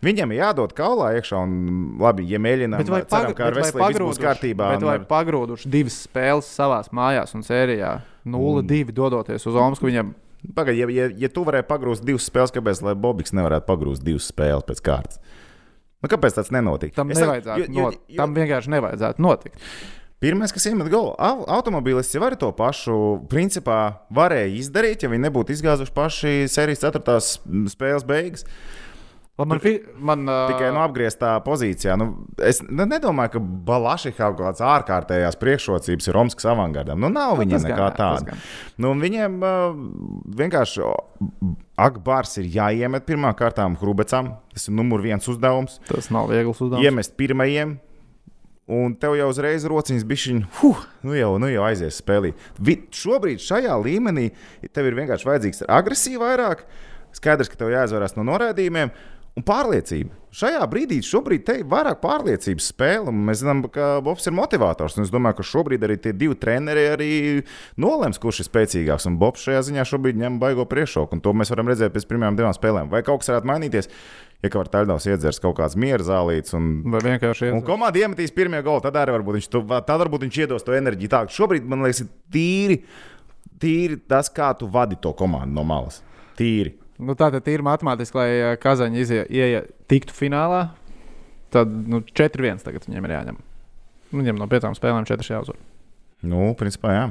Viņam 0.00 0.32
ir 0.32 0.40
jādod 0.40 0.72
kaulā 0.72 1.10
iekšā, 1.18 1.42
un 1.44 1.98
labi, 2.00 2.24
ja 2.30 2.40
mēģinām, 2.40 2.80
vai, 2.88 3.02
ceram, 3.04 3.34
pagr 3.36 3.60
bet 3.60 3.76
vai 3.76 3.92
būs 4.00 4.20
kārtībā. 4.22 4.70
Bet 4.72 4.86
vai 4.88 4.96
ar... 4.96 5.04
pagrūduši 5.10 5.68
divas 5.68 6.00
spēles 6.06 6.48
savās 6.48 6.88
mājās 6.96 7.36
un 7.36 7.44
sērijā 7.44 7.98
0-2 8.24 8.64
mm. 8.64 8.94
dodoties 8.96 9.44
uz 9.44 9.60
Omsku, 9.60 9.90
viņam 9.90 10.14
Pagaidiet, 10.56 10.88
ja, 10.88 11.04
ja, 11.04 11.12
ja 11.26 11.30
tu 11.32 11.44
varēji 11.44 11.68
pagrūst 11.68 12.04
divas 12.06 12.26
spēles, 12.30 12.52
kāpēc 12.54 12.82
Bobiks 12.96 13.34
nevarētu 13.36 13.66
pagrūst 13.68 14.04
divas 14.04 14.28
spēles 14.32 14.66
pēc 14.68 14.82
kārtas? 14.86 15.20
Nu, 16.00 16.08
kāpēc 16.08 16.36
tas 16.38 16.48
nenotika? 16.54 16.96
Tam, 16.96 17.10
nevajadzētu, 17.12 17.66
jo, 17.66 17.72
jo, 17.76 17.88
not, 17.90 17.98
jo, 18.08 18.20
tam 18.22 18.36
vienkārši 18.38 18.72
nevajadzētu 18.72 19.24
notikt. 19.24 19.64
Pirmais, 20.20 20.52
kas 20.52 20.66
iemet 20.68 20.88
golu, 20.92 21.14
automobilis 21.48 22.10
jau 22.12 22.20
arī 22.26 22.36
to 22.40 22.50
pašu 22.56 22.94
principā 23.32 23.78
varēja 24.12 24.50
izdarīt, 24.60 25.04
ja 25.04 25.08
viņi 25.12 25.26
nebūtu 25.26 25.54
izgāzuši 25.54 25.94
paši 25.96 26.32
sērijas 26.52 26.84
4. 26.84 27.16
spēles 27.72 28.04
beigas. 28.08 28.44
Uh, 29.40 29.46
Man, 29.48 29.60
man, 29.96 30.28
uh... 30.28 30.50
Tikai 30.50 30.68
no 30.74 30.82
apgrieztā 30.84 31.32
pozīcijā. 31.44 31.94
Nu, 31.96 32.10
es 32.44 32.60
nedomāju, 32.60 33.34
ka 33.36 33.42
Balašīkā 33.70 34.18
kaut 34.18 34.40
kādas 34.42 34.64
ārkārtējās 34.68 35.38
priekšrocības 35.40 36.08
ir 36.10 36.16
Romas 36.16 36.48
avangardam. 36.52 37.00
Nu, 37.00 37.08
nav 37.12 37.38
nu, 37.38 37.44
viņiem 37.44 37.64
nekā 37.64 37.90
tāda. 37.96 38.36
Nu, 38.80 38.92
viņiem 39.00 39.38
uh, 39.40 39.78
vienkārši 40.40 40.84
Akbārs 41.80 42.36
ir 42.42 42.50
jāiemet 42.52 43.06
pirmā 43.08 43.32
kārtā 43.38 43.64
Hrubecam. 43.80 44.34
Tas 44.52 44.68
ir 44.68 44.76
numur 44.76 45.00
viens 45.04 45.24
uzdevums. 45.32 45.78
Tas 45.88 46.10
nav 46.12 46.28
viegls 46.28 46.60
uzdevums. 46.60 46.84
Iemest 46.84 47.16
pirmajiem. 47.16 47.78
Un 48.70 48.92
tev 49.00 49.16
jau 49.18 49.30
uzreiz 49.32 49.64
rociņas 49.66 50.04
bišķiņ, 50.06 50.42
huh, 50.60 50.84
nu 51.02 51.16
jau, 51.16 51.30
nu 51.42 51.48
jau 51.50 51.64
aizies 51.66 51.96
spēlīt. 51.98 52.38
Vi, 52.62 52.76
šobrīd 52.94 53.42
šajā 53.42 53.74
līmenī 53.82 54.28
tev 54.70 54.86
ir 54.86 54.98
vienkārši 55.00 55.26
vajadzīgs 55.26 55.64
agresīvi 55.66 56.20
vairāk. 56.22 56.62
Skaidrs, 57.16 57.50
ka 57.50 57.58
tev 57.58 57.72
jāizvarās 57.72 58.14
no 58.14 58.22
norādījumiem 58.28 58.92
un 59.38 59.46
pārliecība. 59.46 60.16
Šajā 60.30 60.62
brīdī, 60.70 61.00
šobrīd, 61.02 61.42
te 61.42 61.56
ir 61.58 61.66
vairāk 61.70 61.98
pārliecības 62.04 62.68
spēle. 62.70 63.10
Mēs 63.10 63.40
zinām, 63.42 63.64
ka 63.74 63.96
Bobs 64.06 64.28
ir 64.30 64.34
motivators. 64.36 64.94
Es 65.02 65.10
domāju, 65.10 65.40
ka 65.40 65.46
šobrīd 65.48 65.82
arī 65.86 65.96
tie 65.98 66.12
divi 66.14 66.36
treneri 66.38 66.84
arī 66.92 67.10
nolems, 67.82 68.20
kurš 68.22 68.44
ir 68.44 68.46
spēcīgāks. 68.46 69.08
Un 69.10 69.18
Bobs 69.18 69.42
šajā 69.48 69.64
ziņā 69.66 69.86
šobrīd 69.90 70.20
ņem 70.20 70.38
baigo 70.42 70.66
priekšroku. 70.70 71.18
To 71.24 71.34
mēs 71.34 71.50
varam 71.50 71.72
redzēt 71.72 71.96
pēc 71.96 72.06
pirmajām 72.12 72.38
divām 72.38 72.54
spēlēm. 72.54 72.92
Vai 72.92 73.02
kaut 73.06 73.24
kas 73.24 73.32
varētu 73.32 73.50
mainīties? 73.50 73.90
Ja 74.40 74.48
kā 74.48 74.62
var 74.62 74.70
Taļdovs 74.72 75.04
iedzers 75.10 75.42
kaut 75.42 75.58
kāds 75.58 75.74
miera 75.76 76.04
zālīts, 76.06 76.54
un, 76.56 76.70
un 76.88 77.64
komanda 77.66 78.00
iemetīs 78.00 78.32
pirmie 78.32 78.62
goli, 78.64 78.80
tad 78.86 78.96
arī 78.96 79.18
varbūt 79.18 79.36
viņš, 79.36 79.48
to, 79.52 79.60
tad 79.68 80.00
varbūt 80.00 80.24
viņš 80.24 80.38
iedos 80.46 80.64
to 80.64 80.72
enerģiju. 80.78 81.10
Tā, 81.12 81.20
šobrīd 81.28 81.66
man 81.68 81.84
liekas, 81.84 82.06
ir 82.06 82.08
tīri, 82.32 82.78
tīri 83.60 84.00
tas, 84.08 84.32
kā 84.32 84.54
tu 84.56 84.70
vadi 84.72 84.96
to 84.96 85.12
komandu 85.18 85.58
no 85.58 85.66
malas. 85.68 86.00
Tīri. 86.40 86.79
Nu, 87.00 87.16
Tātad 87.18 87.46
ir 87.48 87.64
matemātiski, 87.64 88.18
lai 88.20 88.28
eh, 88.34 88.54
Kazaņa 88.60 89.24
ieja, 89.26 89.64
tiktu 89.90 90.16
finālā. 90.16 90.68
Tad 91.50 91.70
nu, 91.70 92.02
4-1 92.06 92.62
tagad 92.62 92.86
viņiem 92.86 93.08
ir 93.08 93.16
jāņem. 93.16 93.42
Viņiem 94.14 94.38
no 94.38 94.46
piecām 94.50 94.76
spēlēm 94.78 95.08
4 95.08 95.34
jāuzvar. 95.34 95.58
Nu, 96.26 96.50
principā, 96.58 96.94
jā. 96.94 97.04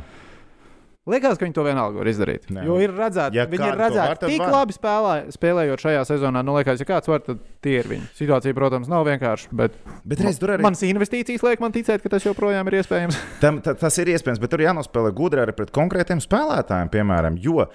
Liekas, 1.10 1.40
ka 1.40 1.48
viņi 1.48 1.56
to 1.56 1.64
vienalga 1.66 1.98
var 1.98 2.10
izdarīt. 2.12 2.50
Nē. 2.54 2.64
Jo 2.68 2.76
ir 2.84 2.92
redzēts, 2.94 3.34
ja 3.34 3.46
viņi 3.50 3.66
ir 3.66 3.78
redzēti 3.80 4.28
tik 4.30 4.44
var. 4.44 4.52
labi 4.60 4.76
spēlē, 4.76 5.14
spēlējot 5.34 5.82
šajā 5.82 6.04
sezonā. 6.06 6.44
Nu, 6.46 6.54
liekas, 6.60 6.84
ja 6.84 6.86
kāds 6.86 7.10
var, 7.10 7.24
tad 7.26 7.40
tie 7.66 7.80
ir 7.80 7.90
viņi. 7.90 8.10
Situācija, 8.20 8.54
protams, 8.58 8.92
nav 8.92 9.08
vienkārša. 9.08 9.50
Bet, 9.58 9.80
bet 10.06 10.22
reiz, 10.22 10.38
arī... 10.46 10.60
manas 10.62 10.84
investīcijas 10.86 11.46
liek 11.48 11.64
man 11.64 11.74
ticēt, 11.74 12.04
ka 12.04 12.12
tas 12.14 12.28
joprojām 12.28 12.70
ir 12.70 12.78
iespējams. 12.82 13.18
Tam, 13.42 13.58
tas 13.66 13.98
ir 14.04 14.12
iespējams, 14.14 14.44
bet 14.44 14.54
tur 14.54 14.66
jānospēlē 14.68 15.14
gudri 15.18 15.42
arī 15.46 15.56
pret 15.58 15.74
konkrētiem 15.74 16.22
spēlētājiem, 16.22 16.94
piemēram. 16.94 17.40
Jo 17.42 17.66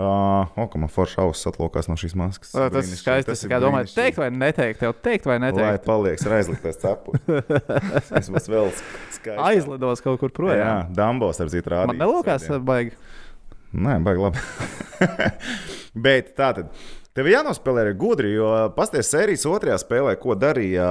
Uh, 0.00 0.48
o, 0.56 0.64
kā 0.72 0.80
man 0.80 0.88
forša 0.88 1.26
auss 1.26 1.48
atlokās 1.50 1.90
no 1.90 1.96
šīs 2.00 2.14
maskas. 2.16 2.54
O, 2.56 2.68
tas 2.72 2.88
ir 2.88 2.96
skaisti. 2.96 3.28
Tas 3.28 3.42
ir 3.44 3.52
domāju, 3.60 3.90
teikt 3.92 4.20
vai 4.22 4.30
neteikt, 4.32 4.78
tev 4.80 4.94
teikt 5.04 5.28
vai 5.28 5.36
neteikt. 5.42 5.66
Lai 5.66 5.82
paliek 5.84 6.22
ar 6.24 6.36
aizliktais 6.38 6.80
cepus. 6.80 7.20
Tas 8.08 8.30
būs 8.32 8.48
vēl 8.48 8.70
skaisti. 8.72 9.34
Aizlidos 9.50 10.00
kaut 10.04 10.22
kur 10.22 10.32
projām. 10.32 10.62
Jā, 10.62 10.78
Dambos 10.96 11.42
ar 11.42 11.52
citu 11.52 11.74
rādījumu. 11.74 11.92
Man 11.92 12.00
nelūkās 12.00 12.48
baigi. 12.64 12.96
Nē, 13.76 13.98
baigi 14.06 14.24
labi. 14.24 14.46
Bet 16.06 16.32
tā 16.38 16.54
tad. 16.56 16.72
Tev 17.10 17.26
ir 17.26 17.34
jānospēlē 17.34 17.82
arī 17.82 17.92
gudri, 17.98 18.32
jo 18.36 18.48
pasties 18.76 19.08
sērijas 19.10 19.44
otrajā 19.50 19.76
spēlē, 19.82 20.14
ko 20.22 20.36
darīja 20.38 20.88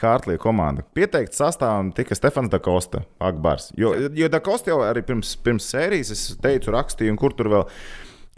Hārtlīja 0.00 0.40
komanda. 0.40 0.82
Pieteikts 0.96 1.38
sastāvam 1.38 1.92
tika 1.94 2.16
Stefans 2.16 2.50
Dakosta, 2.50 3.04
Akbars. 3.22 3.68
Jo, 3.78 3.92
jo 4.16 4.30
Dakosta 4.32 4.72
jau 4.72 4.80
arī 4.86 5.04
pirms, 5.06 5.36
pirms 5.44 5.68
sērijas 5.70 6.14
es 6.16 6.24
teicu, 6.40 6.72
rakstīju, 6.74 7.12
un 7.12 7.20
kur 7.20 7.36
tur 7.36 7.52
vēl 7.52 7.66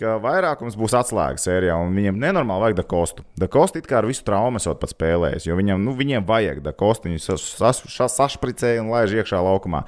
ka 0.03 0.17
vairākums 0.23 0.77
būs 0.79 0.97
atslēgas 0.99 1.47
sērijā, 1.47 1.77
un 1.79 1.95
viņiem 1.97 2.19
nenormāli 2.23 2.67
vajag 2.67 2.81
Dakostu. 2.83 3.25
Dakostu 3.39 3.83
it 3.83 3.89
kā 3.91 4.01
ar 4.01 4.09
visu 4.11 4.27
traumu 4.27 4.61
esot 4.61 4.83
pats 4.83 4.97
spēlējis, 4.97 5.47
jo 5.49 5.57
viņam, 5.59 5.87
nu, 5.87 5.95
viņiem 5.99 6.27
vajag 6.29 6.61
Dakostu. 6.67 7.11
Viņi 7.11 7.23
sašpricēja 8.11 8.83
un 8.83 8.93
laiž 8.93 9.17
iekšā 9.21 9.41
laukumā. 9.47 9.87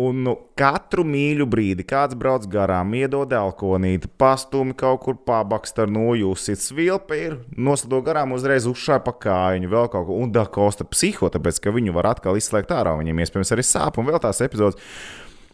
Un 0.00 0.20
nu, 0.24 0.32
katru 0.56 1.02
mīļu 1.04 1.44
brīdi 1.50 1.84
kāds 1.84 2.14
brauc 2.16 2.44
garām, 2.48 2.92
iedod 2.96 3.32
alkoholīti, 3.36 4.08
pastūmi 4.22 4.72
kaut 4.78 5.02
kur 5.02 5.18
pabakst 5.26 5.80
ar 5.82 5.90
nojūsit, 5.92 6.62
svilpe 6.62 7.18
ir, 7.18 7.34
noslido 7.58 7.98
garām 8.06 8.32
uzreiz 8.36 8.68
uzšāja 8.70 9.02
pa 9.04 9.12
kājiņu, 9.26 9.72
vēl 9.72 9.90
kaut 9.92 10.06
ko, 10.08 10.20
un 10.22 10.30
da 10.32 10.46
kosta 10.46 10.86
psiho, 10.88 11.28
tāpēc, 11.34 11.58
ka 11.60 11.74
viņu 11.74 11.96
var 11.98 12.14
atkal 12.14 12.38
izslēgt 12.38 12.70
ārā, 12.72 12.94
viņiem 13.02 13.24
iespējams 13.26 13.52
arī 13.56 13.66
sāp, 13.66 13.98
un 13.98 14.08
vēl 14.08 14.22
tās 14.22 14.40
epizodes. 14.46 14.78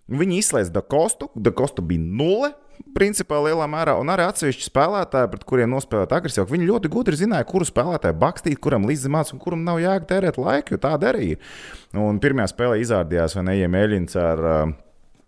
Viņi 0.06 0.38
izslēdz 0.38 0.70
da 0.70 0.84
kostu, 0.86 1.26
da 1.34 1.50
kostu 1.50 1.82
bija 1.82 1.98
nulle, 1.98 2.52
principā 2.94 3.38
lielā 3.42 3.66
mērā, 3.70 3.96
un 3.98 4.10
arī 4.12 4.26
atsevišķi 4.28 4.68
spēlētāji, 4.68 5.30
pret 5.32 5.46
kuriem 5.48 5.72
nospēlēt 5.72 6.12
agresīvāk, 6.14 6.50
viņi 6.52 6.68
ļoti 6.68 6.90
gudri 6.92 7.18
zināja, 7.18 7.46
kuru 7.48 7.66
spēlētāju 7.66 8.16
bakstīt, 8.20 8.60
kuram 8.62 8.86
līdzzimāts 8.86 9.34
un 9.34 9.42
kuram 9.42 9.64
nav 9.66 9.80
jēga 9.82 10.06
tērēt 10.12 10.38
laiku, 10.38 10.76
jo 10.76 10.82
tāda 10.82 11.10
arī 11.10 11.32
ir. 11.34 11.56
Un 11.98 12.20
pirmajā 12.22 12.52
spēlē 12.52 12.78
izrādījās, 12.84 13.34
vai 13.38 13.46
neiem 13.50 13.78
Eļins 13.80 14.18
ar, 14.20 14.44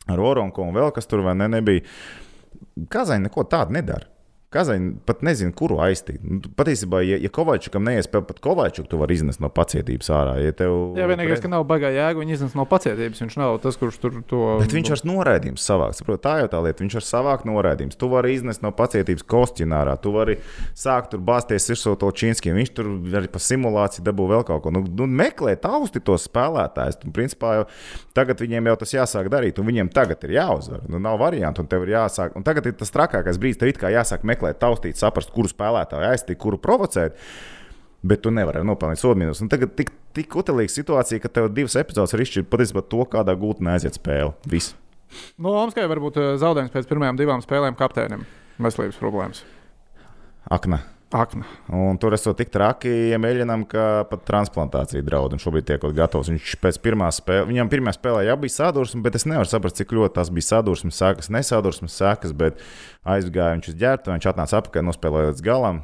ar 0.06 0.22
Oronko 0.30 0.68
un 0.68 0.76
vēl 0.76 0.94
kas 0.94 1.10
tur 1.10 1.24
vai 1.26 1.34
ne, 1.40 1.50
nebija. 1.58 1.82
Kazaini 2.92 3.26
neko 3.26 3.48
tādu 3.50 3.74
nedara. 3.74 4.06
Kazaņi 4.48 4.94
pat 5.04 5.20
nezina, 5.20 5.52
kuru 5.52 5.76
aiztīt. 5.84 6.22
Nu, 6.24 6.38
Patiesībā, 6.56 7.02
ja, 7.04 7.18
ja 7.20 7.28
Kovačukam 7.28 7.84
neiespēja 7.84 8.24
pat 8.30 8.38
Kovačuku, 8.40 8.88
tu 8.88 8.96
vari 8.96 9.18
iznest 9.18 9.42
no 9.44 9.50
pacietības 9.52 10.08
ārā. 10.08 10.38
Ja 10.40 10.54
tev, 10.56 10.94
Jā, 10.96 11.04
vienīgais, 11.10 11.42
ka 11.44 11.50
nav 11.52 11.66
baigā 11.68 11.90
jēga, 11.92 12.16
viņa 12.22 12.32
iznes 12.32 12.54
no 12.56 12.64
pacietības. 12.70 13.20
Viņš 13.20 13.36
nav 13.36 13.58
tas, 13.60 13.76
kurš 13.76 13.98
tur 14.00 14.16
to. 14.30 14.40
Bet 14.62 14.72
viņš 14.72 14.92
var 14.94 15.02
noraidījumus 15.10 15.66
savākt. 15.68 15.98
Saprot, 16.00 16.22
tā 16.24 16.38
jau 16.40 16.46
tā 16.54 16.62
lieta. 16.64 16.80
Viņš 16.80 16.96
var 16.96 17.04
savākt 17.04 17.44
noraidījumus. 17.44 17.98
Tu 18.00 18.08
vari 18.08 18.32
iznest 18.38 18.64
no 18.64 18.70
pacietības 18.78 19.26
kostīnārā. 19.28 19.98
Tu 20.00 20.14
vari 20.16 20.38
sākt 20.72 21.12
tur 21.12 21.20
bāzties 21.28 21.68
virsū 21.74 21.92
to 22.00 22.08
čīnskiem. 22.22 22.56
Viņš 22.56 22.72
tur 22.80 22.90
arī 23.20 23.28
pa 23.28 23.44
simulāciju 23.44 24.06
dabū 24.08 24.30
vēl 24.32 24.48
kaut 24.48 24.64
ko. 24.64 24.72
Nu, 24.72 24.80
nu, 24.88 25.10
meklē 25.12 25.58
tausti 25.60 26.00
tos 26.00 26.24
spēlētājus. 26.30 27.02
Un, 27.04 27.12
principā, 27.12 27.52
jau, 27.60 27.68
tagad 28.16 28.40
viņiem 28.40 28.72
jau 28.72 28.78
tas 28.80 28.96
jāsāk 28.96 29.28
darīt, 29.28 29.60
un 29.60 29.68
viņiem 29.68 29.92
tagad 29.92 30.24
ir 30.24 30.38
jāuzvar. 30.38 30.88
Nu, 30.88 31.04
nav 31.04 31.20
variantu, 31.20 31.60
un 31.60 31.68
tev 31.68 31.84
ir 31.84 31.98
jāsāk. 31.98 32.32
Un 32.32 32.48
tagad 32.48 32.72
ir 32.72 32.80
tas 32.80 32.96
trakākais 32.96 33.36
brīdis, 33.36 33.60
tev 33.60 33.76
kā 33.76 33.92
jāsāk 33.92 34.24
meklēt 34.24 34.37
taustīt, 34.58 34.98
saprast, 35.00 35.32
kuru 35.34 35.50
spēlētāju 35.50 36.10
aiztīt, 36.10 36.38
kuru 36.40 36.60
provocēt. 36.62 37.16
Bet 38.06 38.22
tu 38.22 38.30
nevari 38.30 38.62
nopelnīt 38.62 39.00
sodu. 39.00 39.26
Un 39.26 39.50
tagad 39.50 39.72
tik, 39.78 39.90
tik 40.14 40.36
utilīga 40.38 40.70
situācija, 40.70 41.22
ka 41.24 41.30
tev 41.34 41.48
divas 41.50 41.74
epizodes 41.80 42.14
var 42.14 42.22
izšķirt 42.22 42.50
patiesībā 42.52 42.84
to, 42.86 43.02
kādā 43.10 43.34
gultnē 43.38 43.74
aiziet 43.74 43.98
spēle. 43.98 44.36
Viss. 44.46 44.76
No 45.40 45.56
Omskai 45.64 45.88
varbūt 45.90 46.20
eh, 46.20 46.28
zaudējums 46.38 46.74
pēc 46.74 46.86
pirmajām 46.90 47.18
divām 47.18 47.42
spēlēm 47.42 47.78
kapteinim. 47.78 48.22
Veselības 48.62 49.00
problēmas. 49.00 49.42
Akna. 50.50 50.82
Akna. 51.08 51.46
Un 51.72 51.96
tur 51.96 52.12
esot 52.12 52.36
tik 52.36 52.50
traki, 52.52 52.90
ja 53.14 53.16
mēģinām, 53.20 53.62
ka 53.70 54.04
pat 54.10 54.26
transplantācija 54.28 55.00
draud. 55.06 55.32
Un 55.32 55.40
šobrīd 55.40 55.64
tiek 55.70 55.86
gatavs. 55.96 56.28
Viņš 56.28 56.56
pēc 56.60 56.78
pirmās 56.84 57.22
spēles, 57.22 57.48
viņam 57.48 57.70
pirmā 57.72 57.94
spēlē 57.96 58.26
jau 58.26 58.36
bija 58.42 58.56
sadursme, 58.58 59.00
bet 59.06 59.16
es 59.16 59.24
nevaru 59.24 59.48
saprast, 59.48 59.78
cik 59.80 59.94
ļoti 59.96 60.18
tas 60.18 60.28
bija 60.34 60.50
sadursmes 60.50 61.00
sekas, 61.00 61.30
nesadursmes 61.32 61.96
sekas. 61.96 62.36
Bet 62.36 62.60
aizgāja 63.06 63.54
viņš 63.56 63.68
uz 63.72 63.78
ģērbtu, 63.80 64.12
viņš 64.16 64.28
atnāca 64.32 64.58
atpakaļ, 64.62 64.86
nospēlēja 64.90 65.32
līdz 65.32 65.44
galam. 65.46 65.82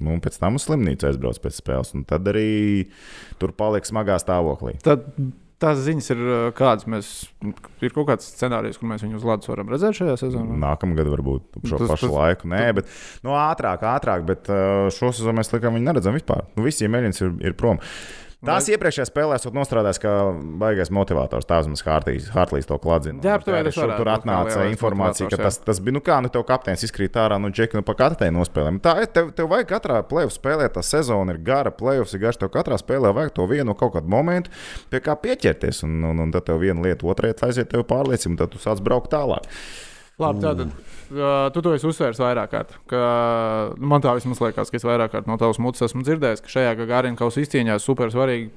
Nu, 0.00 0.12
un 0.14 0.20
pēc 0.22 0.36
tam 0.38 0.54
uz 0.56 0.64
slimnīcu 0.68 1.08
aizbrauc 1.08 1.40
pēc 1.42 1.56
spēles. 1.58 1.94
Un 1.98 2.04
tad 2.08 2.28
arī 2.30 2.88
tur 3.42 3.50
palika 3.58 3.88
smagā 3.90 4.20
stāvoklī. 4.22 4.76
Tad 4.86 5.08
tās 5.60 5.80
ziņas 5.84 6.10
ir 6.14 6.20
eh, 6.22 6.44
kādas. 6.56 6.86
Mēs, 6.88 7.08
ir 7.82 7.92
kaut 7.96 8.06
kāds 8.08 8.30
scenārijs, 8.30 8.78
kur 8.80 8.88
mēs 8.92 9.02
viņu 9.04 9.18
uz 9.18 9.26
ledus 9.26 9.50
varam 9.50 9.68
redzēt 9.74 9.98
šajā 9.98 10.14
sezonā. 10.22 10.56
Nākamgad 10.62 11.10
varbūt 11.10 11.58
ap 11.58 11.66
šo 11.66 11.80
Tas- 11.82 11.88
tas, 11.88 11.92
pašu 11.96 12.06
tas- 12.06 12.06
tas, 12.06 12.16
laiku. 12.16 12.48
Nē, 12.54 12.62
bet 12.78 12.94
nu, 13.26 13.34
ātrāk, 13.36 13.82
ātrāk. 13.90 14.24
Bet 14.30 14.48
uh, 14.48 14.86
šo 14.94 15.10
sezonu 15.12 15.40
mēs 15.42 15.50
likām, 15.52 15.74
viņi 15.76 15.90
neredzam 15.90 16.16
vispār. 16.16 16.46
Nu, 16.54 16.64
visi 16.64 16.88
mēģinājumi 16.88 17.26
ir, 17.42 17.50
ir 17.50 17.58
prom. 17.60 17.82
Tās 18.40 18.64
Vai- 18.64 18.72
iepriekšējās 18.72 19.10
spēlēs 19.10 19.42
esmu 19.44 19.58
nostrādājis 19.58 19.98
kā 20.00 20.12
baigais 20.60 20.88
motivators. 20.88 21.44
Tā 21.44 21.58
vismaz 21.60 21.82
Hartlīs, 21.84 22.64
to 22.64 22.78
kladzina. 22.80 23.20
Jā, 23.20 23.34
tu 23.36 23.50
Tur 23.50 23.56
arī 23.58 23.72
tur 23.74 23.92
kā 23.92 24.14
atnāca 24.16 24.64
informācija, 24.70 25.28
ka 25.28 25.36
tas, 25.36 25.58
tas 25.60 25.80
bija, 25.80 25.98
nu 25.98 26.00
kā, 26.00 26.22
nu 26.24 26.30
tev 26.32 26.46
kapteinis 26.48 26.86
izkrīt 26.88 27.18
ārā, 27.20 27.36
nu 27.36 27.50
džeki, 27.52 27.76
nu 27.76 27.84
pa 27.84 27.92
katrai 27.98 28.30
nospēlēm. 28.32 28.80
Tā 28.80 28.96
ir, 29.02 29.10
tev, 29.12 29.28
tev 29.36 29.50
vajag 29.52 29.68
katrā 29.74 30.00
plēvu 30.08 30.32
spēlē, 30.32 30.70
tā 30.72 30.80
sezona 30.80 31.36
ir 31.36 31.42
gara, 31.44 31.70
plēvs 31.70 32.16
ir 32.16 32.24
garš, 32.24 32.40
tev 32.40 32.52
katrā 32.56 32.80
spēlē 32.80 33.12
vajag 33.12 33.36
to 33.36 33.46
vienu 33.50 33.76
kaut 33.76 33.92
kādu 33.98 34.08
momentu, 34.08 34.48
pie 34.88 35.02
kā 35.04 35.18
pieķerties, 35.20 35.84
un, 35.84 36.00
un, 36.08 36.24
un 36.24 36.32
tad 36.32 36.48
tev 36.48 36.64
viena 36.64 36.80
lieta, 36.80 37.04
otrā 37.04 37.28
lieta 37.28 37.50
aiziet 37.50 37.68
tev 37.68 37.84
pārliecina, 37.84 38.32
un 38.32 38.40
tad 38.40 38.56
tu 38.56 38.62
sāc 38.62 38.80
braukt 38.80 39.12
tālāk. 39.12 39.44
Labi, 40.20 40.42
tātad 40.44 40.70
uh, 40.70 41.50
tu 41.54 41.62
to 41.64 41.74
esi 41.76 41.88
uzsvērs 41.90 42.20
vairāk 42.22 42.54
kārt. 42.54 42.74
Ka, 42.90 43.04
nu, 43.76 43.90
man 43.92 44.04
tā 44.04 44.14
vismaz 44.18 44.42
liekas, 44.44 44.72
ka 44.72 44.80
es 44.80 44.86
vairāk 44.86 45.14
kārt 45.14 45.30
no 45.30 45.38
tavas 45.40 45.60
mutes 45.62 45.86
esmu 45.88 46.04
dzirdējis, 46.06 46.44
ka 46.44 46.58
šajā 46.58 46.74
Gārina 46.82 47.18
kausa 47.18 47.44
izcīņā 47.44 47.78
super 47.82 48.12
svarīgi. 48.12 48.50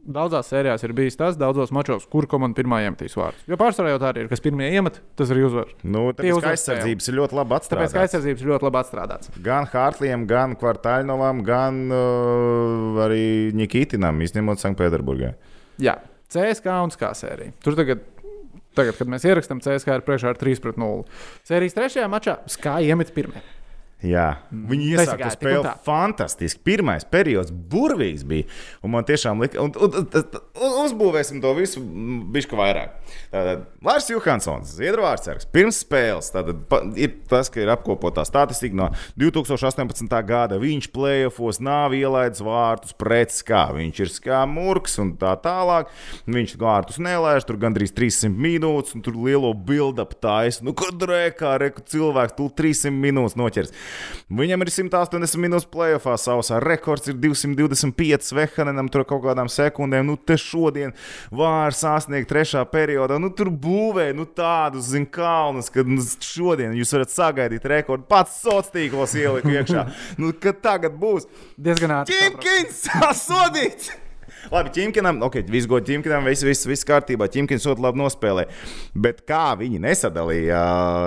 Daudzās 0.00 0.48
sērijās 0.48 0.80
ir 0.86 0.94
bijis 0.96 1.18
tas, 1.20 1.36
daudzos 1.36 1.72
mačos, 1.76 2.06
kur 2.08 2.24
komanda 2.30 2.56
pirmā 2.56 2.78
iemetīs 2.86 3.12
vārdus. 3.18 3.42
Jo 3.50 3.58
pārsvarā 3.60 3.92
jau 3.92 3.98
tā 4.00 4.14
arī 4.14 4.22
ir, 4.24 4.30
kas 4.30 4.40
pirmie 4.40 4.70
iemet, 4.72 4.96
tas 5.18 5.28
arī 5.34 5.44
uzvar. 5.44 5.74
Nu, 5.84 6.06
tāpēc, 6.16 6.40
ka 6.40 6.54
aizsardzības 6.54 7.10
ir 7.10 7.18
ļoti 7.18 7.36
labi 7.36 7.58
Tāpēc, 7.66 7.92
ka 7.92 8.04
aizsardzības 8.06 8.44
ir 8.44 8.50
ļoti 8.54 8.66
labi 8.66 8.80
atstrādāts. 8.80 9.32
Gan 9.44 9.68
Hartlīam, 9.68 10.24
gan 10.30 10.56
Kvartāļnovam, 10.58 11.44
gan 11.44 11.82
uh, 11.92 13.02
arī 13.04 13.26
Nikitinam, 13.60 14.24
izņemot 14.24 14.64
Sanktpēterburgā. 14.64 15.34
Jā, 15.84 15.98
CSK 16.32 16.80
un 16.86 16.92
SK 16.94 17.12
sērija. 17.18 17.52
Tur 17.64 17.76
tagad, 17.78 18.02
tagad 18.78 18.98
kad 18.98 19.10
mēs 19.10 19.26
ierakstām, 19.28 19.62
CSK 19.64 19.98
ir 19.98 20.04
priekšā 20.06 20.34
ar 20.34 20.40
3 20.40 20.62
pret 20.64 20.80
0. 20.80 21.06
Sērijas 21.48 21.78
trešajā 21.78 22.10
mačā 22.12 22.38
SK 22.50 22.80
iemet 22.86 23.14
pirmie. 23.16 23.42
Jā, 24.00 24.38
viņi 24.50 24.86
iesāka 24.94 25.26
tik 25.26 25.34
spēli 25.34 25.72
fantastiski. 25.84 26.62
Pirmais 26.64 27.04
periods 27.04 27.52
burvīgs 27.52 28.22
bija. 28.24 28.46
Un 28.80 28.94
man 28.94 29.04
tiešām 29.04 29.42
lika, 29.44 29.60
un, 29.60 29.74
un, 29.76 30.06
un, 30.08 30.38
uzbūvēsim 30.86 31.42
to 31.42 31.50
visu 31.58 31.82
bišķi 32.32 32.56
vairāk. 32.56 32.94
Tātad 33.34 33.66
Lārs 33.84 34.08
Johansons, 34.08 34.72
Ziedrvārdsargs, 34.78 35.44
pirms 35.52 35.82
spēles. 35.84 36.30
Tātad 36.32 36.62
pa- 36.70 36.80
ir 36.96 37.12
tas, 37.28 37.50
ka 37.52 37.60
ir 37.60 37.72
apkopotā 37.74 38.24
statistika 38.24 38.78
no 38.80 38.88
2018. 39.20 40.08
gada. 40.24 40.56
Viņš 40.60 40.88
plēsofos 40.94 41.60
nav 41.60 41.92
ielaidis 41.96 42.40
vārtus 42.44 42.96
pret 42.96 43.36
skā. 43.36 43.66
Viņš 43.76 44.00
ir 44.06 44.12
skā 44.16 44.40
murgs 44.48 44.96
un 45.02 45.12
tā 45.20 45.34
tālāk. 45.44 45.92
Viņš 46.24 46.56
vārtus 46.60 47.00
nelaiž, 47.04 47.44
tur 47.48 47.60
gandrīz 47.60 47.92
300 47.96 48.32
minūtes, 48.32 48.96
un 48.96 49.04
tur 49.04 49.20
lielo 49.20 49.52
build-up 49.52 50.16
taisa. 50.24 50.64
Nu, 50.64 50.72
kad 50.72 50.96
rēkā, 51.04 51.58
reku 51.60 51.84
cilvēks, 51.84 52.36
tu 52.40 52.48
300 52.48 52.96
minūtes 52.96 53.36
noķers. 53.36 53.76
Viņam 54.30 54.62
ir 54.64 54.72
180 54.72 55.42
minūtes 55.42 55.68
playoffā 55.70 56.14
sausā. 56.20 56.60
Rekords 56.62 57.10
ir 57.10 57.18
225 57.18 58.30
Vehanenam, 58.38 58.88
tur 58.92 59.04
kaut 59.08 59.24
kādām 59.26 59.50
sekundēm. 59.50 60.06
Nu, 60.06 60.16
te 60.16 60.38
šodien 60.40 60.94
var 61.34 61.74
sasniegt 61.76 62.30
trešā 62.30 62.62
periodā. 62.70 63.18
Nu, 63.22 63.32
tur 63.34 63.50
būvē 63.50 64.10
nu, 64.14 64.28
tādus, 64.28 64.92
zin, 64.94 65.08
kalnus, 65.10 65.72
ka 65.74 65.82
nu, 65.86 65.98
šodien 66.24 66.76
jūs 66.78 66.94
varat 66.94 67.14
sagaidīt 67.14 67.66
rekordu. 67.70 68.06
Pats 68.10 68.38
sociālos 68.44 68.70
tīklos 68.74 69.14
ieliku 69.18 69.54
iekšā. 69.56 69.86
Nu, 70.20 70.32
kad 70.36 70.60
tagad 70.62 70.96
būs 71.00 71.26
Diezgan 71.56 72.00
ātri. 72.00 72.16
sapratu. 72.16 72.44
Ķimkins! 72.44 74.09
Labi, 74.48 74.72
Ķimkinam, 74.74 75.20
ok, 75.26 75.42
viss 75.52 75.68
gudri 75.68 75.94
Ķimkinam, 75.94 76.24
viss, 76.26 76.44
viss, 76.46 76.66
viss 76.68 76.86
kārtībā. 76.88 77.28
Ķimkins 77.30 77.66
ļoti 77.68 77.84
labi 77.84 78.00
nospēlē. 78.00 78.46
Bet 78.96 79.22
kā 79.28 79.50
viņi 79.60 79.82
nesadalīja 79.84 80.62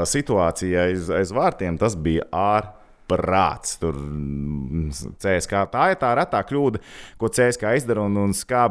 situāciju 0.09 0.79
aiz, 0.85 1.09
aiz 1.13 1.33
vārtiem, 1.35 1.79
tas 1.81 1.97
bija 1.99 2.27
ārprāts. 2.29 3.77
Tur 3.81 3.97
mm, 3.97 4.91
CSK 5.23 5.65
tā 5.73 5.89
ir 5.93 5.99
tā 6.01 6.13
retā 6.19 6.43
kļūda, 6.47 6.83
ko 7.19 7.31
CSK 7.33 7.73
izdara 7.81 8.05
un, 8.05 8.19
un 8.21 8.35
kā 8.47 8.67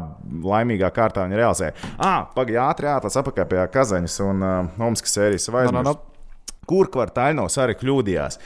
laimīgā 0.54 0.92
kārtā 0.94 1.26
viņi 1.26 1.40
realizē. 1.42 1.72
Ah, 1.98 2.28
pagaidi, 2.36 2.60
ātri 2.62 2.90
jāatlaiž 2.90 3.18
apakā 3.24 3.48
pie 3.50 3.66
Kazaņas 3.74 4.20
un 4.28 4.46
uh, 4.46 4.86
Omskas 4.88 5.18
sērijas 5.18 5.50
vai 5.52 5.66
No, 5.68 5.82
no, 5.82 5.90
no. 5.90 5.98
kur 6.70 6.92
kvartāļnos 6.94 7.58
arī 7.60 7.76
kļūdījās. 7.82 8.38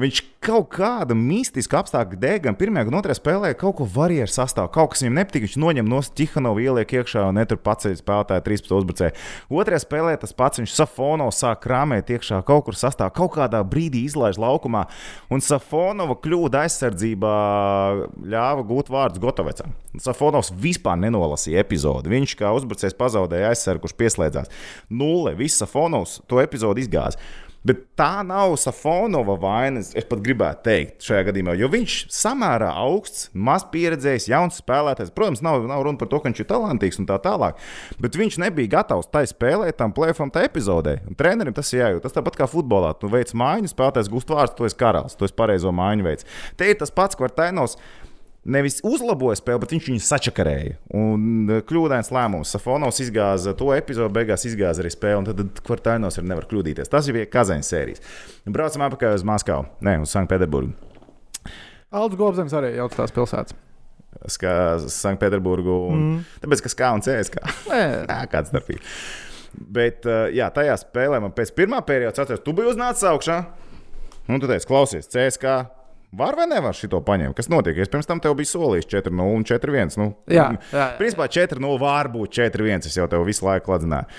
Viņš 0.00 0.20
kaut 0.42 0.70
kāda 0.72 1.14
mistiska 1.16 1.82
apstākļa 1.82 2.18
dēļ, 2.22 2.38
gan 2.46 2.56
pirmajā, 2.58 2.86
gan 2.88 2.96
otrajā 2.98 3.18
spēlē, 3.18 3.50
kaut 3.58 3.76
ko 3.78 3.86
varēja 3.92 4.24
sastāvēt. 4.30 4.72
Kaut 4.72 4.94
kas 4.94 5.04
viņam 5.04 5.18
nepatīk. 5.20 5.44
Viņš 5.44 5.56
noņem 5.60 5.90
no 5.90 6.00
Stihanovu, 6.04 6.62
ieliek 6.64 6.94
iekšā 6.96 7.26
un 7.28 7.36
netur 7.36 7.60
paceļ 7.60 7.98
spēlētāju 8.00 8.44
13 8.46 8.74
uzbrucēju. 8.78 9.16
Otrajā 9.52 9.82
spēlē 9.84 10.14
tas 10.22 10.32
pats 10.38 10.62
viņš 10.62 10.76
Safono 10.78 11.28
sāk 11.34 11.60
krāmēt 11.66 12.10
iekšā, 12.16 12.40
kaut 12.48 12.66
kur 12.68 12.78
sastāv, 12.78 13.12
kaut 13.16 13.34
kādā 13.36 13.60
brīdī 13.68 14.06
izlaiž 14.08 14.40
laukumā. 14.40 14.86
Un 15.32 15.44
Safonova 15.44 16.16
kļūda 16.24 16.64
aizsardzībā 16.64 17.36
ļāva 18.32 18.66
gūt 18.72 18.90
vārdus 18.92 19.22
Gotovecam. 19.22 19.76
Safonovs 20.00 20.54
vispār 20.56 20.96
nenolasīja 21.04 21.60
epizodi. 21.60 22.12
Viņš 22.12 22.36
kā 22.40 22.52
uzbrucējs 22.56 22.96
pazaudēja 22.96 23.52
aizsargu, 23.52 23.84
kurš 23.84 23.98
pieslēdzās. 24.00 24.52
Nulle. 24.88 25.36
Viss 25.36 25.60
Safonovs 25.60 26.22
to 26.30 26.40
epizodu 26.40 26.80
izgāza. 26.80 27.20
Bet 27.62 27.84
tā 27.98 28.24
nav 28.26 28.56
Safonova 28.58 29.36
vaina, 29.38 29.78
es 29.82 30.06
pat 30.08 30.22
gribētu 30.24 30.64
teikt, 30.66 30.96
šajā 31.06 31.28
gadījumā, 31.28 31.54
jo 31.60 31.68
viņš 31.70 31.94
samērā 32.10 32.72
augsts, 32.82 33.28
maz 33.32 33.62
pieredzējis, 33.70 34.26
jauns 34.32 34.58
spēlētājs. 34.58 35.12
Protams, 35.14 35.44
nav, 35.46 35.62
nav 35.70 35.84
runa 35.86 36.00
par 36.00 36.10
to, 36.10 36.18
ka 36.18 36.30
viņš 36.30 36.42
ir 36.42 36.48
talantīgs 36.50 36.98
un 36.98 37.06
tā 37.06 37.20
tālāk, 37.22 37.62
bet 38.02 38.18
viņš 38.18 38.40
nebija 38.42 38.74
gatavs 38.78 39.10
tai 39.14 39.22
spēlēt, 39.30 39.78
tam 39.78 39.94
plēfam, 39.94 40.32
tā 40.34 40.42
epizodē. 40.48 40.98
Un 41.06 41.18
trenerim 41.18 41.54
tas 41.54 41.70
ir 41.70 41.84
jājūt. 41.84 42.02
Tas 42.02 42.18
tāpat 42.18 42.40
kā 42.40 42.50
futbolā. 42.50 42.96
Tu 42.98 43.10
veic 43.12 43.30
mājiņu, 43.38 43.70
spēlētājs 43.70 44.10
gūst 44.10 44.34
vārdu, 44.34 44.58
tu 44.58 44.66
esi 44.66 44.80
karalis, 44.82 45.14
tu 45.14 45.28
esi 45.28 45.38
pareizo 45.38 45.70
mājiņu 45.70 46.08
veids. 46.08 46.26
Te 46.58 46.72
ir 46.72 46.82
tas 46.82 46.90
pats, 46.90 47.14
ko 47.14 47.30
ar 47.30 47.36
Tainos 47.36 47.78
nevis 48.44 48.80
uzlaboja 48.86 49.38
spēli, 49.38 49.62
bet 49.62 49.72
viņš 49.74 49.88
viņu 49.90 50.04
sačakarēja. 50.06 50.76
Un 50.98 51.50
eh, 51.50 51.62
kļūdains 51.66 52.12
lēmums. 52.14 52.52
Safonovs 52.54 53.00
izgāza 53.04 53.54
to 53.58 53.70
epizodu, 53.74 54.12
beigās 54.14 54.46
izgāza 54.48 54.82
arī 54.82 54.92
spēli, 54.92 55.20
un 55.20 55.28
tad, 55.28 55.42
tad 55.42 55.64
kvartālos 55.66 56.18
ir 56.18 56.26
nevar 56.28 56.48
kļūdīties. 56.50 56.90
Tas 56.92 57.10
ir 57.10 57.20
Kazaņas 57.32 57.72
sērijas. 57.74 58.06
Braucam 58.50 58.86
atpakaļ 58.88 59.18
uz 59.18 59.26
Maskavu, 59.28 59.68
ne 59.86 59.98
uz 60.02 60.14
Sanktpēterburgu. 60.14 60.74
Aldus 61.92 62.18
Gobzems 62.18 62.54
arī 62.56 62.74
jau 62.78 62.88
tās 62.92 63.12
pilsētas. 63.14 63.58
Ska, 64.32 64.52
Sanktpēterburgu. 64.92 65.76
Un... 65.92 66.00
Mm. 66.02 66.24
Tāpēc, 66.42 66.64
ka 66.64 66.72
skā 66.72 66.94
un 66.96 67.04
CSK. 67.04 67.42
Nē, 67.70 67.82
kāds 68.32 68.52
starpība. 68.52 68.82
Bet, 69.52 70.06
eh, 70.08 70.32
jā, 70.38 70.48
tajā 70.54 70.78
spēlē 70.80 71.20
man 71.22 71.34
pēc 71.36 71.52
pirmā 71.56 71.82
perioda 71.86 72.24
atceros, 72.24 72.42
tu 72.44 72.54
biji 72.56 72.72
uznācis 72.72 73.06
augšā. 73.08 73.38
Un 74.30 74.40
tu 74.40 74.48
teici, 74.48 74.68
klausies, 74.68 75.08
CSK. 75.12 75.54
Var 76.12 76.36
vai 76.36 76.44
nevar 76.50 76.76
šito 76.76 76.98
paņemt? 77.00 77.32
Kas 77.38 77.48
notiek? 77.48 77.78
Es 77.80 77.88
pirms 77.88 78.08
tam 78.08 78.20
tev 78.20 78.34
biju 78.36 78.50
solījis 78.50 78.88
4-0 78.92 79.28
un 79.32 79.44
4-1. 79.48 79.96
Nu, 79.96 80.10
Jā, 80.28 80.50
jā, 80.52 80.58
jā. 80.76 80.86
Principā 81.00 81.24
4-0 81.32 81.78
var 81.80 82.10
būt 82.12 82.34
4-1. 82.36 82.84
Es 82.90 82.98
jau 83.00 83.06
tev 83.08 83.24
visu 83.24 83.46
laiku 83.48 83.70
kladzināju. 83.70 84.10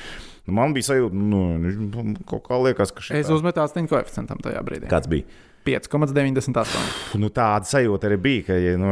Nu, 0.44 0.56
man 0.58 0.74
bija 0.76 0.90
sajūta, 0.90 1.16
nu, 1.16 1.42
viņš 1.64 2.24
kaut 2.28 2.42
kā 2.50 2.58
liekas, 2.66 2.92
ka 2.92 3.04
šis 3.06 3.22
Es 3.22 3.30
uzmetu 3.32 3.62
astoņu 3.64 3.92
koeficientam 3.94 4.42
tajā 4.44 4.64
brīdī. 4.66 4.90
kāds 4.92 5.08
bija. 5.12 5.24
5,98. 5.64 7.16
Nu, 7.22 7.30
tāda 7.32 7.64
sajūta 7.70 8.10
arī 8.10 8.18
bija, 8.20 8.46
ka, 8.50 8.58
ja 8.60 8.74
nu, 8.82 8.90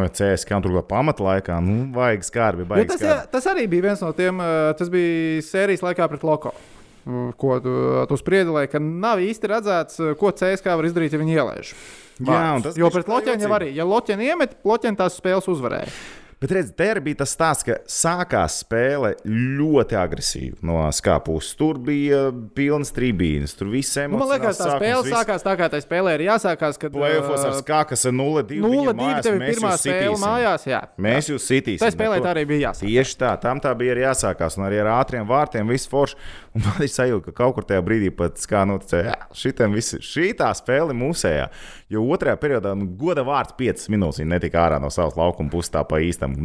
tur 0.63 0.77
kaut 0.77 0.87
pamatā 0.93 1.25
laikā, 1.25 1.57
nu, 1.65 1.89
vajag 1.95 2.23
skarbi, 2.23 2.63
vajag 2.69 2.93
tas, 2.93 3.03
jā, 3.03 3.17
tas 3.33 3.47
arī 3.51 3.65
bija 3.71 3.89
viens 3.89 4.03
no 4.05 4.13
tiem, 4.15 4.39
tas 4.79 4.91
bija 4.93 5.41
sērijas 5.49 5.83
laikā 5.83 6.07
pret 6.13 6.23
Loko. 6.23 6.53
mm, 7.03 7.33
Ko 7.41 7.57
tu, 7.59 7.73
tu 8.07 8.19
spriedzi, 8.21 8.53
ka 8.71 8.79
nav 8.79 9.19
īsti 9.19 9.51
redzēts, 9.51 9.99
ko 10.21 10.31
CSK 10.31 10.71
var 10.79 10.87
izdarīt, 10.87 11.11
ja 11.11 11.19
viņi 11.19 11.35
ielaiž. 11.41 11.73
Jā, 12.27 12.41
un 12.55 12.65
tas 12.65 12.79
jo 12.79 12.89
pret 12.93 13.11
Loķēnu 13.11 13.47
jau 13.47 13.53
arī. 13.57 13.69
Ja 13.77 13.87
Loķēnu 13.89 14.27
iemet, 14.31 14.57
Loķēnu 14.67 14.99
tās 14.99 15.19
spēles 15.21 15.49
uzvarēja. 15.51 15.93
Bet 16.41 16.51
redziet, 16.51 16.73
te 16.73 17.01
bija 17.05 17.19
tas 17.19 17.35
stāsts, 17.35 17.61
ka 17.61 17.75
sākās 17.85 18.55
spēle 18.63 19.11
ļoti 19.29 19.93
agresīvi 19.93 20.65
no 20.65 20.79
skāpja 20.89 21.21
puses. 21.27 21.51
Tur 21.59 21.77
bija 21.85 22.31
pilns 22.57 22.89
tribīnes, 22.95 23.53
tur 23.59 23.69
viss 23.69 23.99
Nu, 24.09 24.17
man 24.17 24.31
liekas, 24.31 24.57
tā 24.57 24.71
spēle 24.79 25.03
sākās 25.05 25.45
tā, 25.45 25.53
kā 25.59 25.67
tā 25.69 25.77
spēlē 25.83 26.15
ir 26.17 26.23
jāsākās. 26.31 26.79
Kad 26.81 26.95
Plēfos 26.95 27.45
ar 27.45 27.53
skākas 27.59 28.07
ar 28.09 28.15
0-2. 28.17 28.57
0-2 28.57 29.21
tev 29.21 29.37
ir 29.37 29.45
pirmā 29.51 29.75
spēle 29.77 30.17
mājās. 30.17 30.65
Jā, 30.65 30.79
Mēs 30.97 31.29
jūs 31.29 31.45
sitīsim. 31.45 31.83
Tā 31.83 31.91
spēlē 31.93 32.17
tā 32.25 32.33
arī 32.33 32.47
bija 32.49 32.71
jāsāk. 32.71 32.89
Tieši 32.89 33.19
tā, 33.21 33.35
tam 33.45 33.61
tā 33.61 33.75
bija 33.77 33.93
arī 33.93 34.07
jāsākās. 34.07 34.57
Un 34.57 34.65
arī 34.65 34.81
ar 34.81 34.89
ātriem 34.95 35.29
vārtiem 35.29 35.69
viss 35.69 35.91
forši. 35.93 36.17
Un 36.57 36.65
man 36.65 36.81
ir 36.81 36.89
sajūta, 36.91 37.29
ka 37.29 37.37
kaut 37.43 37.53
kur 37.59 37.69
tajā 37.69 37.85
brīdī 37.85 38.09
pat 38.17 38.41
kā 38.49 38.65
noticēja, 38.67 39.13
ka 39.29 40.01
šī 40.09 40.31
tā 40.41 40.49
spēle 40.57 40.97
mūsējā. 40.97 41.45
Jo 41.91 42.05
otrajā 42.15 42.37
periodā, 42.39 42.71
nu, 42.77 42.85
goda 42.95 43.25
vārds 43.27 43.51
5 43.57 43.89
minūtes, 43.91 44.21
viņi 44.21 44.31
netika 44.31 44.61
ārā 44.63 44.77
no 44.79 44.87
savas 44.93 45.17
laukuma 45.19 45.51
puses 45.51 45.73
tā 45.73 45.81
pa 45.87 45.99
īstam. 45.99 46.37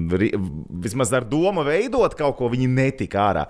Vismaz 0.83 1.13
ar 1.15 1.27
domu 1.31 1.63
veidot 1.67 2.17
kaut 2.19 2.35
ko, 2.41 2.51
viņi 2.51 2.67
netika 2.73 3.29
ārā. 3.29 3.45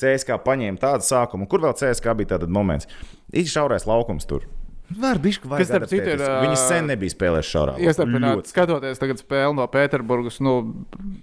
CSK 0.00 0.40
paņēma 0.46 0.80
tādu 0.80 1.04
sākumu, 1.04 1.48
kur 1.50 1.60
vēl 1.66 1.76
CSK 1.76 2.16
bija 2.16 2.34
tāds 2.34 2.48
moments. 2.48 2.88
Ir 3.34 3.50
šaurais 3.50 3.84
laukums 3.88 4.24
tur. 4.30 4.48
Var 4.84 5.16
bišķi, 5.16 5.48
Kas, 5.48 5.68
starp 5.70 5.86
citu, 5.88 6.10
ir, 6.12 6.20
Viņi 6.20 6.56
sen 6.60 6.84
nebija 6.90 7.08
spēlējuši. 7.08 7.62
Iestarpināt, 7.88 8.36
Ļoti. 8.36 8.50
skatoties 8.52 9.00
tagad 9.00 9.18
spēli 9.22 9.56
no 9.56 9.64
Pēterburgas, 9.72 10.36
nu, 10.44 10.52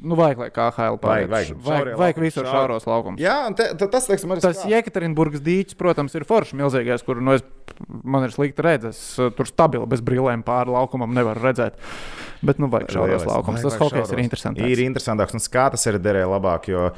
nu 0.02 0.18
vajag, 0.18 0.42
lai 0.42 0.48
KHL 0.50 0.98
pārējais. 0.98 1.30
Vajag, 1.30 1.52
vajag. 1.62 1.86
vajag, 1.86 2.00
vajag 2.02 2.22
visur 2.26 2.42
šauri. 2.44 2.56
šauros 2.58 2.88
laukumus. 2.90 3.22
Jā, 3.22 3.36
un 3.48 3.54
te, 3.54 3.70
ta- 3.78 3.88
tas, 3.94 4.10
teiksim, 4.10 4.34
arī 4.34 4.42
Tas. 4.42 4.64
Jekaterinburgas 4.66 5.46
dīķis, 5.46 5.78
protams, 5.78 6.18
ir 6.18 6.26
foršs 6.26 6.56
milzīgais, 6.58 7.06
kur 7.06 7.22
nu, 7.22 7.38
es, 7.38 7.46
man 8.04 8.26
ir 8.26 8.34
slikti 8.34 8.66
redzēt. 8.66 8.98
Tur 9.38 9.46
stabili 9.46 9.86
bez 9.94 10.02
brīvlēm 10.02 10.42
pāri 10.44 10.74
laukumam 10.74 11.14
nevaru 11.14 11.46
redzēt. 11.46 11.78
Bet, 12.42 12.58
nu, 12.58 12.66
vajag 12.68 12.90
Lielais. 12.98 13.26
laukumus. 13.30 13.62
Vajag, 13.62 13.70
Tas 13.70 13.78
vajag 13.78 13.92
hokejs 13.94 14.12
ir 14.18 14.24
interesants. 14.26 14.60
Ir 14.66 14.82
interesantāks, 14.90 15.38
un 15.38 15.46
kā 15.54 15.70
tas 15.70 15.86
ir 15.86 16.02
derēja 16.02 16.26
labāk. 16.34 16.66
Jo 16.74 16.90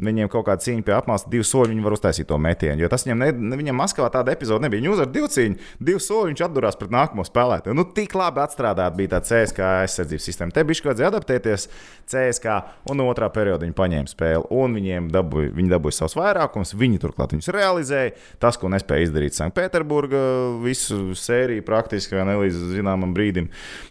Viņiem 0.00 0.30
kaut 0.32 0.46
kāda 0.48 0.64
cīņa 0.64 0.84
pie 0.86 0.94
apmāsta, 0.96 1.30
divi 1.32 1.44
soļi 1.44 1.74
viņi 1.74 1.84
var 1.84 1.96
uztaisīt 1.96 2.28
to 2.30 2.38
metienu. 2.40 2.84
Jo 2.84 2.90
tas 2.92 3.04
viņam, 3.06 3.20
ne, 3.20 3.58
viņam 3.60 3.76
Maskavā 3.80 4.08
tāda 4.12 4.32
epizode 4.32 4.64
nebija. 4.64 4.80
Viņi 4.80 4.92
uzvar 4.94 5.10
divu 5.12 5.28
cīņu, 5.32 5.68
divu 5.90 6.02
soļu, 6.02 6.30
viņš 6.30 6.42
atdurās 6.46 6.78
pret 6.80 6.94
nākamo 6.94 7.24
spēlētāju. 7.26 7.76
Nu, 7.76 7.84
tik 7.96 8.14
labi 8.16 8.42
atstrādāta 8.42 8.96
bija 8.96 9.14
tā 9.16 9.20
CSK 9.28 9.66
aizsardzības 9.84 10.28
sistēma. 10.30 10.54
Te 10.56 10.64
bija 10.66 10.86
kāds 10.88 11.04
adaptēties 11.10 11.66
CSK, 12.10 12.56
un 12.90 13.04
otrā 13.04 13.28
perioda 13.34 13.66
viņi 13.66 13.76
paņēma 13.76 14.10
spēli, 14.10 14.46
un 14.56 14.78
viņiem 14.78 15.10
dabūja, 15.12 15.52
viņi 15.58 15.74
dabūja 15.74 15.98
savus 16.00 16.16
vairākumus. 16.18 16.74
Viņi 16.80 17.02
turklāt 17.02 17.34
viņus 17.36 17.52
realizēja. 17.54 18.14
Tas, 18.42 18.58
ko 18.60 18.70
nespēja 18.72 19.08
izdarīt 19.08 19.36
Sanktpēterburgā, 19.36 20.24
visu 20.64 21.14
sēriju 21.18 21.66
praktiski 21.66 22.16
vai 22.16 22.26
ne 22.30 22.38
līdz 22.40 22.64
zināmam 22.72 23.12
brīdim. 23.16 23.50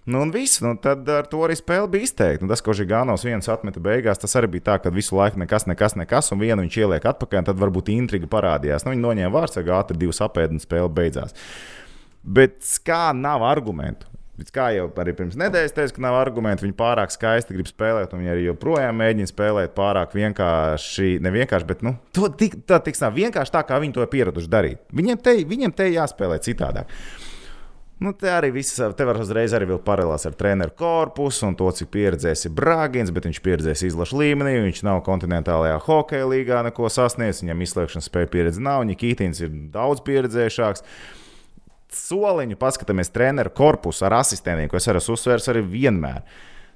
Nu, 0.09 0.23
un 0.25 0.33
viss, 0.33 0.63
nu, 0.65 0.73
tad 0.81 1.07
ar 1.13 1.29
to 1.29 1.43
arī 1.45 1.57
spēle 1.59 1.89
bija 1.91 2.09
izteikta. 2.09 2.45
Nu, 2.45 2.51
tas, 2.51 2.63
ko 2.65 2.75
Žigānos 2.75 3.25
viens 3.27 3.49
atmeta 3.51 3.81
beigās, 3.83 4.21
tas 4.21 4.35
arī 4.39 4.55
bija 4.57 4.71
tā, 4.71 4.79
ka 4.83 4.93
visu 4.93 5.17
laiku 5.17 5.41
nekas, 5.41 5.67
nekas, 5.69 5.95
nekas, 5.99 6.31
un 6.33 6.41
vienu 6.41 6.63
viņš 6.65 6.77
ieliek 6.81 7.09
atpakaļ, 7.11 7.47
tad 7.49 7.59
varbūt 7.61 7.91
intriga 7.93 8.29
parādījās. 8.31 8.85
Nu, 8.85 8.95
viņi 8.95 9.05
noņēma 9.05 9.33
vārdsargu, 9.35 9.75
ātri 9.75 9.99
divas 10.01 10.21
apēdi 10.25 10.57
un 10.57 10.63
spēle 10.63 10.91
beidzās. 10.93 11.35
Bet 12.23 12.63
kā 12.85 13.09
nav 13.15 13.45
argumentu? 13.47 14.09
Kā 14.55 14.69
jau 14.71 14.85
arī 15.01 15.11
pirms 15.17 15.35
nedēļas 15.39 15.73
teicu, 15.75 15.97
ka 15.97 16.03
nav 16.05 16.15
argumentu, 16.19 16.63
viņi 16.63 16.75
pārāk 16.79 17.11
skaisti 17.11 17.55
grib 17.57 17.67
spēlēt, 17.67 18.13
un 18.13 18.21
viņi 18.21 18.31
arī 18.31 18.45
joprojām 18.45 18.95
mēģina 19.01 19.27
spēlēt 19.27 19.73
pārāk 19.75 20.15
vienkārši, 20.15 21.17
ne 21.23 21.33
vienkārši, 21.35 21.67
bet 21.67 21.83
nu, 21.83 21.97
to 22.15 22.29
tik, 22.39 22.61
tā, 22.69 22.79
tiks, 22.85 23.01
tā, 23.03 23.09
vienkārši 23.11 23.55
tā, 23.57 23.65
kā 23.67 23.79
viņi 23.83 23.97
to 23.97 24.05
ir 24.05 24.11
pieraduši 24.13 24.51
darīt. 24.51 24.85
Viņiem 24.95 25.19
te, 25.25 25.35
viņiem 25.49 25.75
te 25.75 25.89
jāspēlē 25.91 26.39
citādāk. 26.45 26.93
Nu, 27.99 28.13
te 28.15 28.29
arī 28.31 28.53
viss, 28.55 28.77
te 28.95 29.03
var 29.03 29.17
uzreiz 29.19 29.51
arī 29.55 29.65
paralēlās 29.83 30.23
ar 30.29 30.35
treneru 30.39 30.71
korpusu 30.79 31.49
un 31.49 31.57
to, 31.59 31.67
cik 31.75 31.89
pieredzējis 31.91 32.45
ir 32.47 32.53
Brāgins, 32.55 33.11
bet 33.11 33.25
viņš 33.27 33.39
pieredzējis 33.43 33.83
izlašu 33.89 34.21
līmenī, 34.21 34.53
viņš 34.63 34.85
nav 34.87 35.01
kontinentālajā 35.03 35.81
hokeja 35.83 36.29
līgā 36.31 36.61
neko 36.69 36.87
sasniedzis, 36.95 37.43
viņam 37.43 37.65
izslēgšanas 37.65 38.07
spēja 38.07 38.29
pieredze 38.31 38.63
nav, 38.63 38.85
viņa 38.85 38.95
Kītins 39.01 39.43
ir 39.43 39.51
daudz 39.73 39.99
pieredzējušāks. 40.07 40.85
Soliņu 41.99 42.55
paskatāmies 42.61 43.11
treneru 43.11 43.51
korpusu 43.57 44.07
ar 44.07 44.21
asistentiem, 44.21 44.71
ko 44.71 44.79
es 44.79 44.87
arī 44.87 45.01
esmu 45.03 45.19
uzsvērs 45.19 45.51
arī 45.51 45.65
vienmēr. 45.67 46.23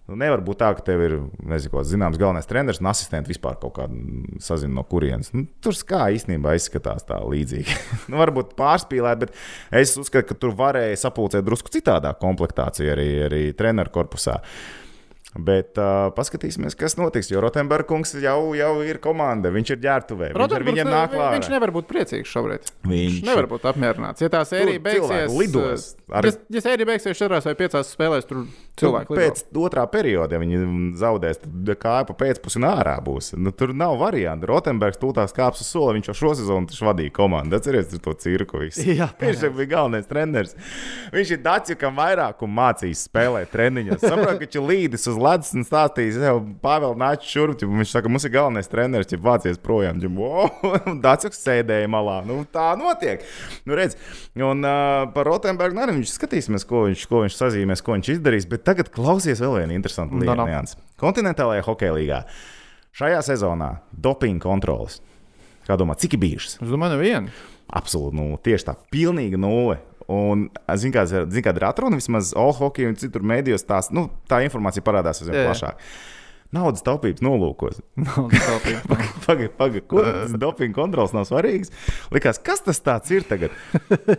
Nu, 0.03 0.17
nevar 0.19 0.41
būt 0.43 0.59
tā, 0.59 0.67
ka 0.75 0.83
tev 0.83 1.01
ir 1.05 1.13
nezinu, 1.47 1.71
ko, 1.71 1.81
zināms 1.87 2.17
galvenais 2.19 2.47
treneris 2.49 2.81
un 2.83 2.89
asistents 2.91 3.31
vispār 3.31 3.55
kaut 3.61 3.77
kāda 3.77 3.95
sazina 4.43 4.75
no 4.81 4.83
kurienes. 4.87 5.31
Nu, 5.31 5.45
tur 5.63 5.77
kā 5.87 6.09
īstenībā 6.11 6.57
izskatās 6.59 7.07
tā 7.07 7.21
līdzīgi. 7.23 7.77
nu, 8.11 8.19
varbūt 8.19 8.51
pārspīlēt, 8.59 9.23
bet 9.23 9.79
es 9.83 9.95
uzskatu, 10.01 10.33
ka 10.33 10.39
tur 10.41 10.57
varēja 10.59 10.99
sapulcēt 11.05 11.47
drusku 11.47 11.71
citādāk 11.71 12.19
komplektāciju 12.19 12.91
arī, 12.97 13.09
arī 13.29 13.43
treneru 13.55 13.95
korpusā. 13.95 14.41
Bet 15.33 15.79
uh, 15.81 16.11
paskatīsimies, 16.13 16.75
kas 16.77 16.93
notiks. 16.99 17.31
Jo 17.31 17.41
Rotenbergs 17.41 18.13
jau, 18.21 18.53
jau 18.57 18.73
ir 18.85 18.99
komanda, 19.01 19.49
viņš 19.53 19.73
ir 19.73 19.79
ģērbtuvē. 19.81 20.29
Viņš 20.37 20.55
ar 20.59 20.65
viņiem 20.67 20.89
nāk 20.91 21.13
klāt. 21.15 21.33
Viņš 21.39 21.49
nevar 21.53 21.73
būt 21.73 21.89
priecīgs 21.89 22.29
šobrīd. 22.29 22.69
Viņš- 22.85 23.17
Viņš 23.17 23.25
nevar 23.25 23.47
būt 23.49 23.65
apmierināts. 23.71 24.21
Ja 24.21 24.29
tā 24.29 24.43
sērija 24.45 24.81
beigsies, 24.83 25.33
lidos. 25.33 25.87
Ar... 26.13 26.27
Ja, 26.27 26.35
ja 26.53 26.63
sērija 26.63 26.89
beigsies 26.91 27.17
četrās 27.17 27.47
vai 27.49 27.55
piecās 27.57 27.89
spēlēs, 27.95 28.27
tur 28.29 28.43
cilvēki 28.77 29.15
lido. 29.15 29.23
Pēc 29.23 29.57
otrā 29.65 29.87
perioda, 29.89 30.37
ja 30.37 30.41
viņi 30.43 30.61
zaudēs, 31.01 31.41
tad 31.41 31.73
kāja 31.81 32.05
pa 32.09 32.17
pēcpusi 32.21 32.61
un 32.61 32.69
ārā 32.69 32.95
būs. 33.03 33.33
Nu, 33.39 33.53
tur 33.55 33.73
nav 33.77 33.97
variantu. 34.01 34.49
Rotenbergs 34.53 35.01
tūlīt 35.01 35.33
kāps 35.33 35.63
uz 35.65 35.69
soli. 35.73 35.97
Viņš 35.97 36.11
jau 36.11 36.17
šo 36.21 36.33
sezonu 36.37 36.69
taču 36.69 36.87
vadīja 36.87 37.13
komandu. 37.15 37.57
Atcerieties 37.57 38.01
to 38.03 38.13
cirku. 38.21 38.61
visu. 38.63 38.85
Jā, 38.99 39.09
viņš 39.19 39.47
bija 39.57 39.71
galvenais 39.75 40.09
treneris. 40.09 40.53
Viņš 41.13 41.33
ir 41.35 41.41
Dācis, 41.43 41.79
kam 41.79 41.97
vairāk 41.97 42.41
mācīs 42.43 43.05
spēlēt 43.07 43.51
treniņos. 43.53 44.01
Saprotu, 44.03 44.37
ka 44.37 44.45
viņš 44.45 44.57
ir 44.59 44.67
līdis 44.69 45.07
uz 45.11 45.19
ledus 45.23 45.53
un 45.57 45.63
stāstījis, 45.67 46.17
jau 46.27 46.35
Pāvils 46.63 46.97
nāca 46.99 47.25
šurp. 47.27 47.57
ķip, 47.61 47.71
Viņš 47.79 47.93
saka, 47.95 48.11
mums 48.11 48.25
ir 48.27 48.33
galvenais 48.35 48.69
treneris, 48.71 49.11
ja 49.13 49.19
vācies 49.23 49.59
projām. 49.63 50.01
Dācis 51.05 51.39
sēdēja 51.41 51.89
malā. 51.91 52.19
Nu, 52.27 52.41
tā 52.53 52.73
notiek. 52.79 53.23
Nu, 53.67 53.77
redz, 53.79 53.95
un 54.37 54.63
uh, 54.67 55.05
par 55.15 55.29
Rotenbergu 55.31 55.79
arī 55.83 55.97
viņš 55.99 56.13
skatīsimies, 56.17 56.67
ko 56.69 56.85
viņš, 56.89 57.05
ko 57.11 57.23
viņš 57.25 57.39
sazīmēs, 57.39 57.83
ko 57.85 57.95
viņš 57.97 58.11
izdarīs. 58.17 58.49
Bet 58.51 58.65
tagad 58.67 58.91
klausies 58.93 59.41
vēl 59.43 59.57
viena 59.61 59.77
interesanta 59.79 60.13
No, 60.15 60.21
lieta. 60.25 60.35
no. 60.39 60.49
Nians. 60.51 60.77
Kontinentālajā 61.01 61.63
hokeja 61.65 61.95
līgā 61.97 62.21
šajā 62.93 63.23
sezonā 63.25 63.71
dopinga 63.91 64.43
kontrolas. 64.45 64.99
Kā 65.63 65.77
domā, 65.79 65.95
cik 65.95 66.17
ir 66.17 66.19
bijušas? 66.25 66.57
Es 66.59 66.67
domāju, 66.69 66.97
nevienu. 66.97 67.31
Absolūti 67.73 68.17
nulle. 68.19 68.37
Tieši 68.43 68.65
tā, 68.67 68.73
pilnīga 68.93 69.39
nulle. 69.39 69.77
Un, 70.11 70.47
zin, 70.79 70.91
kā, 70.95 71.05
zin, 71.07 71.43
kāda 71.45 71.61
ir 71.61 71.67
atruna 71.69 71.99
vismaz 71.99 72.33
All 72.39 72.55
Hockey 72.57 72.89
un 72.89 72.97
citur 72.99 73.23
mēdījos, 73.27 73.63
tās, 73.69 73.91
nu, 73.95 74.09
tā 74.29 74.41
informācija 74.45 74.83
parādās 74.85 75.23
aizvien 75.23 75.39
Jā. 75.39 75.47
plašāk. 75.51 75.85
Naudas 76.53 76.83
taupības 76.85 77.23
nolūkos. 77.25 77.79
Nav 77.97 78.27
taupības. 78.29 78.83
Pagaid, 79.25 79.53
pagaid, 79.57 79.85
kur 79.89 80.05
tas 80.05 80.35
dopinga 80.37 80.75
kontrols 80.77 81.15
nav 81.15 81.25
svarīgs? 81.25 81.71
Likās, 82.13 82.37
kas 82.43 82.61
tas 82.61 83.09
ir 83.09 83.25
tagad? 83.25 83.55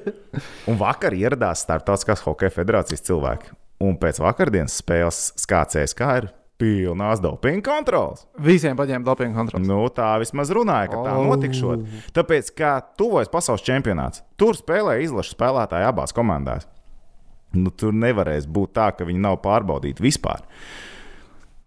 Un 0.71 0.81
vakar 0.81 1.15
ieradās 1.15 1.63
Startautiskās 1.63 2.25
hokeja 2.27 2.51
federācijas 2.57 3.05
cilvēki. 3.07 3.55
Un 3.85 3.95
pēc 4.01 4.19
vakardienas 4.25 4.81
spēles 4.81 5.29
skācēs, 5.45 5.95
kā 5.95 6.11
ir 6.23 6.33
pilnās 6.61 7.21
dopinga 7.23 7.65
kontrols. 7.67 8.27
Visiem 8.39 8.77
paņēma 8.79 9.05
dopingu 9.07 9.35
kontroli. 9.37 9.67
Nu, 9.67 9.81
tā 9.95 10.13
vismaz 10.23 10.53
runāja, 10.55 10.93
ka 10.93 11.01
tā 11.03 11.17
Oh. 11.19 11.27
notikšot. 11.31 11.83
Tāpēc, 12.15 12.53
kā 12.55 12.77
tuvojas 12.97 13.29
pasaules 13.33 13.65
čempionāts, 13.67 14.23
tur 14.39 14.55
spēlē 14.55 15.01
izlaša 15.03 15.35
spēlētāji 15.35 15.89
abās 15.91 16.15
komandās. 16.15 16.67
Nu, 17.55 17.71
tur 17.71 17.93
nevarēs 17.93 18.47
būt 18.51 18.73
tā, 18.75 18.89
ka 18.97 19.05
viņi 19.07 19.21
nav 19.21 19.41
pārbaudīti 19.43 20.03
vispār. 20.03 20.43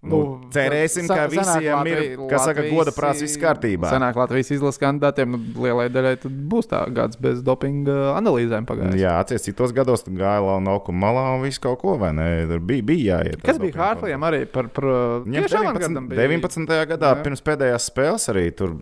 Nu, 0.06 0.18
cerēsim, 0.54 1.08
ka 1.10 1.24
visiem 1.32 1.88
ir, 1.90 2.02
kā 2.30 2.38
saka, 2.40 2.64
goda 2.70 2.94
prāts, 2.94 3.24
viss 3.26 3.40
kārtībā. 3.42 3.90
Senāk 3.90 4.20
Latvijas 4.20 4.52
izlases 4.54 4.78
kandidātiem 4.80 5.34
nu, 5.34 5.40
lielai 5.66 5.88
daļai 5.90 6.14
būs 6.22 6.70
tā 6.70 6.84
gads 6.94 7.18
bez 7.22 7.42
dopinga 7.46 8.14
analīzēm 8.14 8.68
pagājis. 8.70 9.00
Jā, 9.02 9.16
atcerieties, 9.24 9.48
citos 9.50 9.74
gados 9.76 10.06
tur 10.06 10.14
gāja 10.20 10.60
laukuma 10.62 11.02
malā 11.08 11.26
un 11.34 11.44
viss 11.48 11.62
kaut 11.64 11.82
ko, 11.82 11.98
vai 11.98 12.14
ne? 12.16 12.30
Tur 12.52 12.62
bija, 12.62 12.86
bija 12.86 13.18
jāiet. 13.18 13.42
Kas 13.42 13.58
bija 13.62 13.74
Hārflijam 13.82 14.30
arī 14.30 14.44
par, 14.46 14.70
par 14.70 14.88
Viņam 15.26 15.50
tieši 15.50 15.58
19, 15.58 15.66
avangardam 15.66 16.10
bija? 16.14 16.30
19. 16.30 16.80
gadā 16.94 17.14
Jā. 17.16 17.22
pirms 17.26 17.46
pēdējās 17.50 17.90
spēles 17.90 18.30
arī 18.36 18.48
tur. 18.62 18.78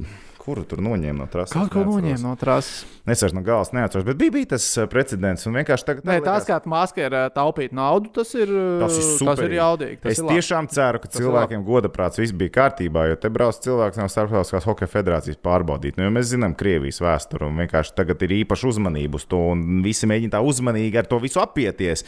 Kuru 0.46 0.64
tur 0.70 0.80
noņēma 0.86 1.24
no 1.24 1.26
trases. 1.32 1.56
Kaut 1.58 1.72
ko 1.74 1.84
noņēma 1.88 2.22
no 2.24 2.36
trases. 2.40 2.84
Es 3.06 3.22
vairs 3.22 3.34
no 3.38 3.42
galas 3.46 3.70
neatceros, 3.76 4.06
bet 4.08 4.18
bija, 4.18 4.34
bija 4.34 4.50
tas 4.56 4.66
uh, 4.80 4.86
precedents. 4.90 5.44
Un 5.50 5.58
vienkārši 5.60 5.86
tagad. 5.86 6.06
Nē, 6.10 6.16
tās 6.26 6.46
kā 6.48 6.58
maska 6.70 7.04
ir 7.06 7.14
ā, 7.18 7.24
taupīt 7.34 7.74
naudu, 7.76 8.10
tas 8.16 8.32
ir, 8.38 8.50
ā, 8.50 8.80
Tas 8.86 8.96
ir, 8.98 9.04
tas 9.06 9.20
superīgi. 9.20 9.50
ir 9.52 9.58
jaudīgi. 9.60 10.00
Tas 10.06 10.16
Es 10.16 10.22
ir 10.24 10.30
tiešām 10.32 10.70
ceru, 10.74 11.02
ka 11.04 11.10
Tas 11.12 11.22
cilvēkiem 11.22 11.66
godaprāts 11.68 12.22
viss 12.22 12.34
bija 12.38 12.54
kārtībā, 12.62 13.08
jo 13.12 13.20
te 13.22 13.30
brauc 13.34 13.60
cilvēks 13.66 14.02
no 14.02 14.08
Starptautiskās 14.10 14.66
hokeja 14.70 14.92
federācijas 14.96 15.42
pārbaudīt. 15.46 16.00
Nu, 16.02 16.10
mēs 16.14 16.32
zinām 16.34 16.56
Krievijas 16.58 17.02
vēsturi, 17.04 17.46
un 17.50 17.62
vienkārši 17.66 17.94
tagad 17.98 18.26
ir 18.26 18.38
īpaša 18.42 18.72
uzmanība 18.74 19.22
uz 19.22 19.28
to, 19.30 19.42
un 19.54 19.82
visi 19.86 20.10
mēģina 20.10 20.38
tā 20.38 20.42
uzmanīgi 20.46 21.02
ar 21.04 21.10
to 21.10 21.22
visu 21.22 21.42
apieties. 21.44 22.06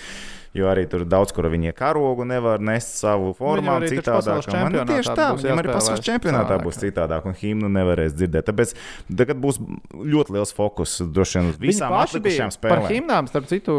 Jo 0.55 0.69
arī 0.71 0.85
tur 0.89 1.03
daudz, 1.07 1.33
kur 1.35 1.49
viņi 1.51 1.73
karogu 1.77 2.25
nevar 2.27 2.61
nest 2.63 2.95
savu 2.97 3.33
taču 3.37 3.91
citādāk. 3.91 4.47
Man, 4.53 4.73
nu, 4.73 4.85
tieši 4.89 5.15
tā, 5.17 5.27
viņam 5.37 5.61
arī 5.63 5.73
pasaules 5.73 6.05
čempionātā 6.05 6.59
būs 6.63 6.79
citādāk, 6.81 7.27
un 7.29 7.35
himnu 7.37 7.71
nevarēs 7.73 8.15
dzirdēt. 8.17 8.47
Tāpēc 8.49 8.73
tagad 9.11 9.41
būs 9.43 9.59
ļoti 9.93 10.37
liels 10.37 10.55
fokus 10.57 10.99
droši 11.03 11.39
vien 11.39 11.51
uz 11.51 11.59
visām 11.61 11.97
atlikušajām 11.99 12.53
par 12.53 12.59
spēlēm. 12.59 12.87
himnām, 12.95 13.31
starp 13.31 13.49
citu, 13.51 13.75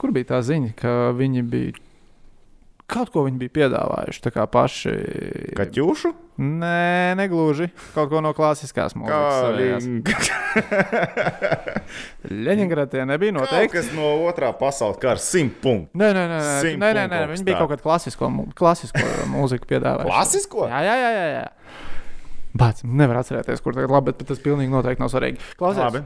kur 0.00 0.14
bija 0.14 0.34
tā 0.34 0.44
ziņa, 0.46 0.76
ka 0.80 0.94
viņi 1.18 1.48
bija. 1.50 1.80
Kaut 2.84 3.08
ko 3.14 3.22
viņi 3.24 3.38
bija 3.40 3.52
piedāvājuši. 3.58 4.20
Tā 4.26 4.30
kā 4.34 4.44
paši. 4.50 4.92
Kaķušu? 5.56 6.10
Nē, 6.44 7.14
negluži. 7.16 7.70
Kaut 7.94 8.10
ko 8.10 8.20
no 8.20 8.34
klasiskās 8.36 8.92
mūzikas. 8.98 10.28
Leņķingradā 12.28 13.06
nebija 13.08 13.32
Kaut 13.32 13.46
noteikti. 13.46 13.76
kas 13.78 13.88
no 13.96 14.10
otrā 14.28 14.50
pasaules 14.58 15.00
kara 15.00 15.22
simt 15.22 15.56
punktu. 15.64 15.96
Nē, 15.96 16.10
nē, 16.12 16.26
nē, 16.28 16.38
nē, 16.44 16.76
nē, 16.76 16.92
nē, 16.98 17.06
nē. 17.08 17.22
kaut 17.22 17.34
viņi 17.34 17.48
bija 17.48 17.62
kaut 17.62 17.72
kādu 17.72 17.86
klasisko, 17.86 18.30
klasisko 18.58 19.04
mūziku 19.32 19.70
piedāvājuši. 19.72 20.10
Klasisko? 20.10 20.68
Jā, 20.68 20.84
jā, 20.84 20.96
jā. 21.00 21.12
jā, 21.16 21.44
Bet 22.54 22.84
nevar 22.86 23.18
atcerēties, 23.18 23.58
kur 23.64 23.74
tagad 23.74 23.90
labi, 23.90 24.12
bet 24.12 24.28
tas 24.28 24.38
pilnīgi 24.38 24.70
noteikti 24.70 25.02
nav 25.02 25.08
svarīgi. 25.10 25.40
Klausies, 25.58 25.96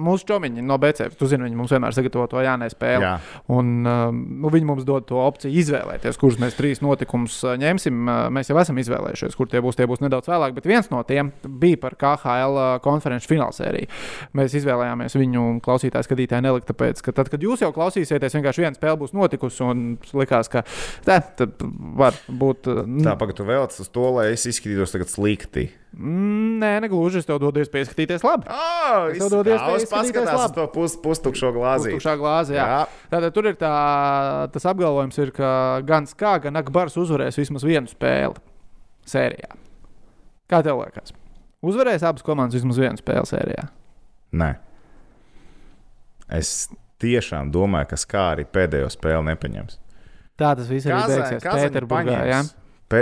mūsu 0.00 0.24
čomiņi 0.30 0.62
no 0.64 0.78
BCF, 0.80 1.18
tu 1.20 1.26
zini, 1.28 1.44
viņi 1.44 1.58
mums 1.58 1.74
vienmēr 1.74 1.92
sagatavo 1.92 2.24
to 2.32 2.40
jānē 2.40 2.70
spēli. 2.72 3.04
Jā. 3.04 3.10
Un 3.52 3.84
um, 3.84 4.22
nu, 4.40 4.48
viņi 4.54 4.68
mums 4.70 4.86
dod 4.88 5.04
to 5.10 5.20
opciju 5.20 5.52
izvēlēties, 5.60 6.16
kurus 6.20 6.38
mēs 6.40 6.56
trīs 6.56 6.80
notikumus 6.80 7.36
uh, 7.44 7.58
ņemsim. 7.60 7.98
Uh, 8.06 8.20
Mēs 8.32 8.48
jau 8.48 8.56
esam 8.62 8.80
izvēlējušies, 8.80 9.36
kur 9.36 9.50
tie 9.52 9.60
būs. 9.60 9.76
Tie 9.76 9.88
būs 9.88 10.00
nedaudz 10.00 10.30
vēlāk, 10.32 10.54
bet 10.56 10.70
viens 10.70 10.88
no 10.92 11.02
tiem 11.04 11.34
bija 11.44 11.82
par 11.84 11.98
KHL 12.00 12.56
uh, 12.56 12.70
konferenču 12.84 13.28
finālsēriju. 13.34 13.92
Mēs 14.38 14.56
izvēlējāmies 14.62 15.18
viņu 15.20 15.44
klausītāju, 15.64 16.08
skatītāju 16.08 16.46
nelikt, 16.48 16.70
tāpēc, 16.72 17.04
ka 17.04 17.16
tad, 17.20 17.28
kad 17.32 17.44
jūs 17.44 17.66
jau 17.66 17.72
klausīsieties, 17.76 18.38
vienkārši 18.38 18.64
viena 18.64 18.80
spēle 18.80 18.96
būs 19.04 19.12
notikusi 19.16 19.64
un 19.68 19.84
likās, 20.16 20.48
ka 20.52 20.64
tā 21.04 21.20
var 22.00 22.16
būt. 22.28 22.72
Tā, 23.04 23.16
pagaidi, 23.20 23.40
tu 23.42 23.48
vēlaties 23.52 23.84
uz 23.84 23.92
to, 23.92 24.08
lai 24.16 24.30
es 24.32 24.48
izskatītos 24.48 24.96
tagad 24.96 25.12
slikti. 25.12 25.68
Mm, 25.92 26.56
Nē, 26.62 26.70
negluži. 26.86 27.20
Es 27.20 27.26
tev 27.28 27.36
dodu 27.42 27.60
iespēju 27.60 27.88
skatīties 27.90 28.22
labi. 28.24 28.46
Oh, 28.48 29.10
Es 29.12 29.18
tev 29.20 29.28
dodu 29.34 29.52
iespēju 29.52 29.76
es 29.76 29.84
izskatīties 29.84 29.92
paskatās 29.92 30.34
uz 30.38 30.40
labi. 30.40 30.54
to 30.56 30.66
pus, 30.72 30.94
pustukšo 31.04 31.50
glāzi. 31.52 31.92
Tukšā 31.92 32.14
glāze, 32.20 32.54
jā. 32.56 32.64
Jā. 32.70 32.78
Tātad 33.12 33.34
tur 33.36 33.50
ir 33.50 33.58
tā, 33.60 33.72
tas 34.54 34.64
apgalvojums, 34.72 35.18
ir, 35.20 35.32
ka 35.36 35.50
gan 35.84 36.08
Skā, 36.08 36.38
gan 36.46 36.56
Akbars 36.56 36.96
uzvarēs 36.96 37.36
vismaz 37.36 37.66
vienu 37.68 37.90
spēli 37.92 38.40
sērijā. 39.04 39.52
Kā 40.48 40.62
tev 40.64 40.80
liekas? 40.80 41.12
Uzvarēs 41.62 42.02
abas 42.08 42.24
komandas 42.24 42.56
vismaz 42.56 42.80
vienu 42.80 42.96
spēli 42.98 43.28
sērijā. 43.28 43.68
Nē. 44.32 44.54
Es 46.32 46.70
tiešām 47.02 47.52
domāju, 47.52 47.90
ka 47.92 48.00
kā 48.08 48.24
arī 48.36 48.46
pēdējo 48.48 48.88
spēli 48.94 49.28
nepaņems. 49.28 49.78
Tā 50.40 50.54
tas 50.56 50.68
viss 50.70 50.88
arī 50.88 51.12
beigsies. 51.12 51.44
Pēterburgā, 51.44 52.20
jā. 52.30 52.40
Pē, 52.92 53.00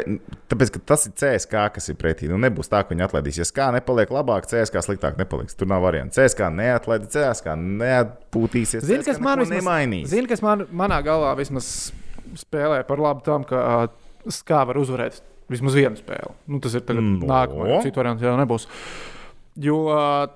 tāpēc, 0.52 0.70
ka 0.76 0.80
tas 0.92 1.06
ir 1.08 1.14
CSK, 1.18 1.62
kas 1.74 1.88
ir 1.90 1.96
pretī. 1.98 2.28
Nu, 2.30 2.36
nebūs 2.38 2.70
tā, 2.70 2.84
ka 2.86 2.92
viņi 2.94 3.02
atlaidīs. 3.08 3.40
Ja 3.42 3.46
kā 3.56 3.66
nepaliek 3.74 4.12
labāk, 4.14 4.46
CSK 4.46 4.84
sliktāk 4.86 5.16
nepaliks. 5.18 5.56
Tur 5.58 5.66
nav 5.72 5.82
variantu. 5.82 6.14
CSK 6.20 6.46
neatlaidīs, 6.54 7.10
CSK 7.16 7.56
neatpūtīsies. 7.58 8.84
Zini, 8.86 9.02
CSKA 9.02 9.10
kas 9.16 9.22
man 9.24 9.42
vismaz- 9.42 9.56
nemainīs. 9.58 10.06
Zini, 10.12 10.30
kas 10.30 10.42
man, 10.46 10.62
manā 10.70 11.00
galvā 11.06 11.32
vismaz 11.40 11.90
spēlē 12.38 12.84
par 12.86 13.02
labu 13.02 13.24
tam, 13.26 13.42
ka 13.48 13.64
uh, 13.88 13.88
Skā 14.30 14.62
var 14.68 14.76
uzvarēt 14.76 15.18
vismaz 15.50 15.74
vienu 15.74 15.96
spēli. 15.98 16.34
Nu, 16.46 16.60
tas 16.62 16.74
ir 16.76 16.82
tagad 16.86 17.02
No. 17.02 17.26
nākamais. 17.26 17.82
Citu 17.86 18.02
variantu 18.02 18.28
jau 18.28 18.36
nebūs. 18.38 18.68
Jo 19.58 19.78
uh, 19.90 20.28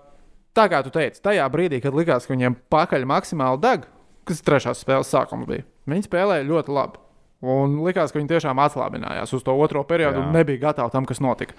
tā 0.57 0.67
kā 0.73 0.81
tu 0.83 0.91
teici, 0.95 1.21
tajā 1.23 1.45
brīdī, 1.53 1.83
kad 1.85 1.95
likās, 1.95 2.27
ka 2.27 2.35
viņiem 2.35 2.57
pakaļ 2.73 3.05
maksimāli 3.07 3.61
deg, 3.63 3.85
kas 4.27 4.41
trešās 4.43 4.81
spēles 4.83 5.13
sākums 5.13 5.47
bija, 5.47 5.63
viņi 5.87 6.09
spēlēja 6.09 6.49
ļoti 6.49 6.75
labi. 6.75 7.04
Un 7.45 7.75
likās, 7.85 8.13
ka 8.13 8.21
viņi 8.21 8.31
tiešām 8.31 8.61
atslābinājās 8.65 9.35
uz 9.37 9.43
to 9.45 9.53
otro 9.61 9.83
periodu 9.85 10.21
Jā. 10.21 10.23
un 10.25 10.37
nebija 10.37 10.63
gatavi 10.69 10.93
tam, 10.95 11.05
kas 11.09 11.21
notika. 11.21 11.57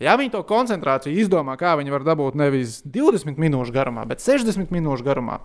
Ja 0.00 0.14
viņi 0.16 0.32
to 0.32 0.40
koncentrāciju 0.48 1.18
izdomā, 1.20 1.58
kā 1.60 1.74
viņi 1.76 1.92
var 1.92 2.06
dabūt 2.06 2.38
nevis 2.40 2.78
20 2.86 3.36
minūšu 3.42 3.74
garumā, 3.74 4.06
bet 4.08 4.24
60 4.24 4.72
minūšu 4.72 5.04
garumā, 5.04 5.40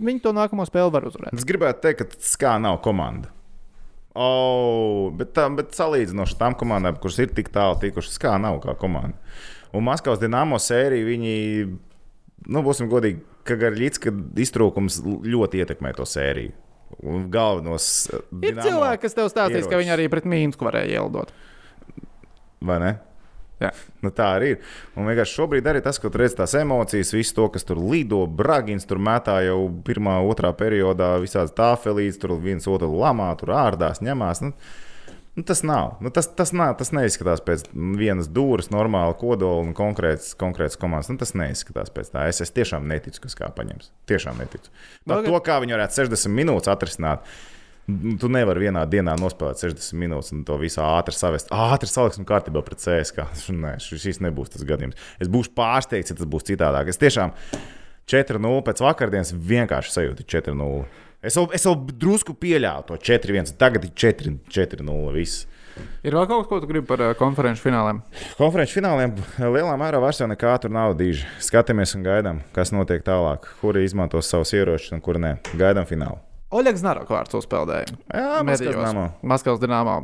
viņi 0.00 0.24
to 0.24 0.32
nākamo 0.36 0.64
spēli 0.68 0.94
var 0.94 1.08
uzvarēt. 1.10 1.36
Es 1.36 1.44
gribētu 1.48 1.84
teikt, 1.84 2.06
ka 2.06 2.30
SKA 2.30 2.56
nav 2.64 2.80
komanda. 2.86 3.28
Oh, 4.16 5.10
bet, 5.14 5.34
tā, 5.36 5.44
bet 5.54 5.76
salīdzinoši 5.76 6.38
tam 6.40 6.56
komandām, 6.58 6.96
kuras 7.02 7.20
ir 7.22 7.30
tik 7.34 7.52
tālu 7.54 7.76
tikušas, 7.82 8.16
SKA 8.16 8.38
nav 8.42 8.58
kā 8.64 8.74
komanda. 8.78 9.14
Un 9.76 9.86
Maskavas 9.86 10.18
dīnāmo 10.22 10.58
sēriju 10.58 11.06
viņi, 11.12 11.34
nu, 12.50 12.64
būsim 12.66 12.90
godīgi, 12.90 13.22
ka 13.46 13.54
Garļīts, 13.60 14.02
ka 14.02 14.12
iztrūkums 14.42 14.98
ļoti 15.04 15.62
ietekmē 15.62 15.94
to 15.94 16.08
sēriju. 16.08 16.56
Un 17.00 17.28
galvenos 17.32 17.86
Ir 18.42 18.58
cilvēki, 18.58 19.02
kas 19.06 19.14
tev 19.16 19.30
stāstīs, 19.30 19.64
ka 19.64 19.76
ieročus. 19.76 19.84
viņi 19.84 19.94
arī 19.94 20.08
pret 20.12 20.26
Mīnsku 20.28 20.66
varēja 20.66 20.98
ielidot. 21.00 21.30
Vai 22.60 22.76
ne? 22.82 22.90
Jā. 23.60 23.70
Nu, 24.00 24.08
tā 24.16 24.26
arī 24.38 24.54
ir. 24.54 24.60
Un 24.96 25.08
vienkārši 25.08 25.36
šobrīd 25.36 25.66
arī 25.68 25.82
tas, 25.84 25.98
ka 26.00 26.08
tur 26.08 26.22
redz 26.24 26.34
tās 26.38 26.54
emocijas, 26.56 27.12
visu 27.12 27.34
to, 27.36 27.48
kas 27.52 27.66
tur 27.68 27.80
lido, 27.80 28.22
Bragins 28.26 28.88
tur 28.88 29.00
metā 29.04 29.38
jau 29.44 29.66
pirmā, 29.84 30.16
otrā 30.24 30.52
periodā, 30.56 31.10
visādas 31.20 31.52
tāfelītes, 31.56 32.16
tur 32.22 32.38
viens 32.40 32.64
otru 32.68 32.88
lamā, 33.02 33.28
tur 33.40 33.52
ārdās, 33.56 34.00
ņemās. 34.04 34.40
Nu, 34.46 34.54
nu, 35.34 35.44
tas 35.46 35.62
nav. 35.62 35.96
Nu, 36.00 36.10
tas, 36.10 36.28
tas, 36.36 36.52
nav. 36.56 36.74
tas 36.80 36.92
neizskatās 36.96 37.42
pēc 37.44 37.66
vienas 37.72 38.28
dūres, 38.30 38.70
normāla 38.74 39.14
kodola 39.18 39.62
un 39.64 39.72
konkrēts, 39.76 40.32
konkrēts 40.40 40.78
komandas. 40.80 41.10
Nu, 41.12 41.20
tas 41.20 41.34
neizskatās 41.38 41.92
pēc 41.94 42.12
tā. 42.14 42.26
Es, 42.30 42.42
es 42.44 42.54
tiešām 42.56 42.88
neticu, 42.90 43.22
kas 43.26 43.38
kā 43.38 43.50
paņems. 43.54 43.92
Tiešām 44.10 44.42
neticu. 44.42 44.72
Labi. 45.06 45.28
to, 45.28 45.40
kā 45.46 45.60
viņi 45.62 45.76
varētu 45.76 46.00
60 46.02 46.36
minūtes 46.36 46.72
atrisināt. 46.72 47.26
Tu 47.90 48.28
nevari 48.30 48.68
vienā 48.68 48.84
dienā 48.86 49.16
nospēlēt 49.18 49.64
60 49.64 49.98
minūtes 49.98 50.30
un 50.36 50.44
to 50.46 50.58
visu 50.60 50.82
ātri 50.84 51.16
savest. 51.16 51.50
Ātri 51.50 51.90
saliksim 51.90 52.26
kārtībā 52.28 52.62
pret 52.66 52.82
CSK. 52.82 53.26
Nē, 53.64 53.76
šis 53.82 54.22
nebūs 54.22 54.52
tas 54.54 54.66
gadījums. 54.66 54.98
Es 55.22 55.30
būšu 55.32 55.54
pārsteigts, 55.58 56.12
ja 56.12 56.18
tas 56.18 56.30
būs 56.30 56.46
citādāk. 56.52 56.92
Es 56.92 57.00
tiešām 57.00 57.34
4-0 58.10 58.64
pēc 58.66 58.82
vakardienas 58.82 59.32
vienkārši 59.34 59.96
sajūtu 59.96 60.26
4-0. 60.26 60.84
Es 61.20 61.36
vēl, 61.36 61.50
es 61.52 61.66
vēl 61.68 61.74
drusku 62.00 62.32
pieļāvu 62.40 62.86
to 62.88 62.96
4-1. 63.10 63.52
Tagad 63.60 63.84
ir 63.84 63.90
4-0. 63.92 65.00
Viss. 65.16 65.42
Ir 66.04 66.16
vēl 66.16 66.26
kaut 66.28 66.42
kas, 66.42 66.48
ko 66.48 66.60
tu 66.62 66.68
gribi 66.68 66.86
par 66.88 67.02
uh, 67.04 67.12
konferenču 67.16 67.66
fināliem? 67.66 68.00
Konferenču 68.38 68.78
fināliem 68.78 69.12
lielā 69.38 69.74
mērā 69.80 70.00
vairs 70.02 70.20
nekā 70.24 70.54
tur 70.62 70.72
nav 70.74 70.96
dīži. 70.98 71.28
Skatāmies 71.44 71.92
un 71.96 72.04
gaidām, 72.04 72.40
kas 72.56 72.72
notiek 72.72 73.04
tālāk. 73.06 73.50
Kuri 73.60 73.84
izmantos 73.86 74.32
savus 74.32 74.54
ieročus 74.56 74.94
un 74.96 75.04
kuri 75.04 75.22
nē. 75.22 75.34
Gaidām 75.60 75.88
finālu. 75.88 76.20
Oļegs 76.56 76.82
Narok 76.82 77.12
vārds 77.12 77.36
uzpeldēja. 77.38 77.94
Jā, 78.10 78.40
Dinamo. 78.64 79.10
Maskavas 79.22 79.60
dīnāmā 79.62 80.00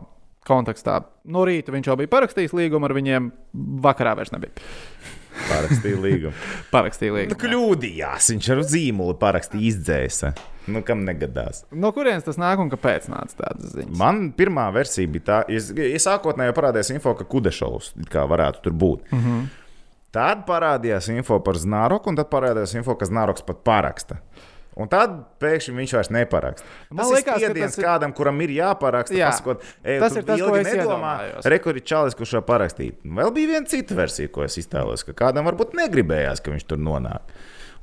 kontekstā. 0.46 1.00
No 1.26 1.42
rīta 1.48 1.74
viņš 1.74 1.90
jau 1.90 1.96
bija 1.98 2.12
parakstījis 2.12 2.54
līgumu 2.54 2.86
ar 2.86 2.94
viņiem, 2.96 3.32
vakarā 3.82 4.14
vairs 4.20 4.30
nebija. 4.36 4.54
Parakstīja 5.46 6.00
līgumu. 6.02 6.34
Parakstīja 6.74 7.12
Nu, 7.12 7.18
līgumu. 7.20 7.40
kļūdījās. 7.42 8.30
Viņš 8.34 8.48
ar 8.54 8.62
zīmolu 8.72 9.16
parakstīja 9.20 9.68
izdzēsa. 9.70 10.32
Nu, 10.66 10.80
kam 10.82 11.04
negadās? 11.06 11.62
No 11.70 11.92
kurienes 11.94 12.24
tas 12.26 12.38
nāk 12.42 12.58
un 12.58 12.70
kāpēc 12.72 13.06
nāca 13.12 13.38
tādas 13.44 13.76
ziņas? 13.76 13.92
Man 14.00 14.32
pirmā 14.34 14.64
versija 14.74 15.06
bija 15.12 15.26
tā, 15.28 15.36
es, 15.52 15.68
es 15.70 16.08
sākotnēji 16.08 16.56
parādījās 16.56 16.90
info, 16.96 17.14
ka 17.14 17.28
Kudešovs 17.30 17.92
varētu 18.10 18.64
tur 18.64 18.74
būt. 18.74 19.06
Mm. 19.12 19.22
-hmm. 19.22 19.46
Tad 20.16 20.42
parādījās 20.48 21.10
info 21.12 21.38
par 21.44 21.58
Znaroku, 21.60 22.10
un 22.10 22.16
tad 22.16 22.30
parādījās 22.32 22.74
info, 22.78 22.94
ka 22.96 23.06
Znaroks 23.06 23.44
pat 23.46 23.62
paraksta. 23.66 24.16
Un 24.76 24.90
tad 24.92 25.12
pēkšņi 25.40 25.72
viņš 25.72 25.92
vairs 25.96 26.10
neparaksta. 26.12 26.66
Man 26.90 27.00
Tas 27.00 27.12
liekas, 27.14 27.42
ir 27.46 27.54
tas 27.56 27.78
ir- 27.78 27.84
kādam, 27.86 28.12
kuram 28.12 28.40
ir 28.44 28.50
jāparaksta. 28.58 29.16
Jā. 29.16 29.30
Pasakot, 29.32 29.62
Ej, 29.82 30.00
Tas 30.02 30.16
ir 30.16 30.22
tas, 30.28 30.40
ko 30.44 30.56
es 30.60 30.68
iedomājos. 30.68 31.48
Rekords 31.48 31.84
Čalis, 31.88 32.14
kurš 32.18 32.34
šo 32.36 32.42
parakstīja. 32.44 32.92
Vēl 33.04 33.32
bija 33.32 33.54
viena 33.54 33.66
cita 33.66 33.96
versija, 33.96 34.28
ko 34.28 34.44
es 34.44 34.58
iztēlojos, 34.60 35.06
ka 35.08 35.14
kādam 35.16 35.48
varbūt 35.48 35.72
negribējās, 35.80 36.42
ka 36.44 36.52
viņš 36.52 36.66
tur 36.68 36.76
nonāk. 36.76 37.24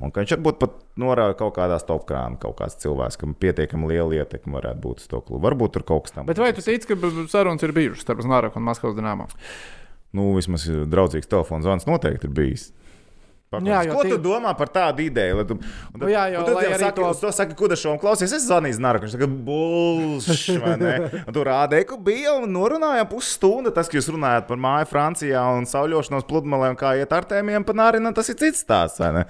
Un 0.04 0.12
ka 0.12 0.22
viņš 0.22 0.36
varbūt 0.38 0.60
pat 0.60 0.72
norāda 1.00 1.34
kaut 1.40 1.56
kādā 1.56 1.80
stopkrānā, 1.82 2.38
kaut 2.42 2.58
kāds 2.60 2.78
cilvēks, 2.78 3.18
kam 3.18 3.34
pietiekami 3.34 3.88
liela 3.90 4.22
ietekme 4.22 4.54
varētu 4.60 4.82
būt 4.84 5.02
uz 5.02 5.08
to 5.08 5.22
klubu. 5.22 5.42
Varbūt 5.48 5.74
tur 5.74 5.84
kaut 5.84 6.04
kas 6.06 6.12
tam 6.14 6.26
Bet 6.30 6.38
vai 6.38 6.52
tu 6.54 6.62
tici, 6.62 6.86
ka 6.86 6.94
sarunas 7.32 7.64
ir 7.64 7.72
bijušas 7.72 8.04
starp 8.06 8.22
Znaroku 8.22 8.60
un 8.62 8.66
Maskavas 8.70 8.98
dīnāmo? 8.98 9.30
Nu, 10.14 10.36
vismaz 10.38 10.68
draudzīgs 10.70 11.26
telefons 11.26 11.66
zvans 11.66 11.88
noteikti 11.90 12.30
ir 12.30 12.34
bijis. 12.38 12.72
Paklausies. 13.54 13.70
Jā, 13.74 13.82
jo 13.88 13.94
Ko 14.00 14.04
tu 14.08 14.16
tie- 14.18 14.22
domā 14.26 14.52
par 14.58 14.72
tādu 14.74 15.06
ideju? 15.06 15.38
Lai 15.40 15.46
Tu, 15.52 15.54
un 15.60 16.00
tad, 16.00 16.02
Nu 16.02 16.10
jā, 16.12 16.24
jau 16.34 16.44
arī 16.50 16.80
saki, 16.82 16.96
to- 17.02 17.14
to 17.22 17.32
saka, 17.38 17.58
Kudašovam, 17.62 18.00
klausies, 18.02 18.34
es 18.34 18.48
zvanīju 18.50 18.80
Znaru. 18.80 19.04
Viņš 19.06 19.14
saka, 19.16 19.28
bullshit, 19.50 20.60
vai 20.64 20.76
ne? 20.82 20.94
Un 21.28 21.34
tu 21.38 21.44
rādīji, 21.48 21.88
ka 21.94 21.98
bija 22.10 22.34
un 22.42 22.50
norunājām 22.54 23.08
pusstundu. 23.14 23.74
Tas, 23.74 23.88
ka 23.92 23.98
jūs 24.00 24.10
runājat 24.16 24.48
par 24.50 24.58
māju 24.58 24.90
Francijā 24.92 25.44
un 25.58 25.66
sauļošanos 25.70 26.26
pludmalē 26.30 26.74
un 26.74 26.80
kā 26.80 26.96
iet 27.00 27.14
ar 27.14 27.24
tēmiem 27.30 27.64
pa 27.66 27.74
nārinu, 27.78 28.14
tas 28.16 28.30
ir 28.34 28.36
cits 28.42 28.64
stāsts, 28.66 29.00
vai 29.04 29.12
ne? 29.20 29.26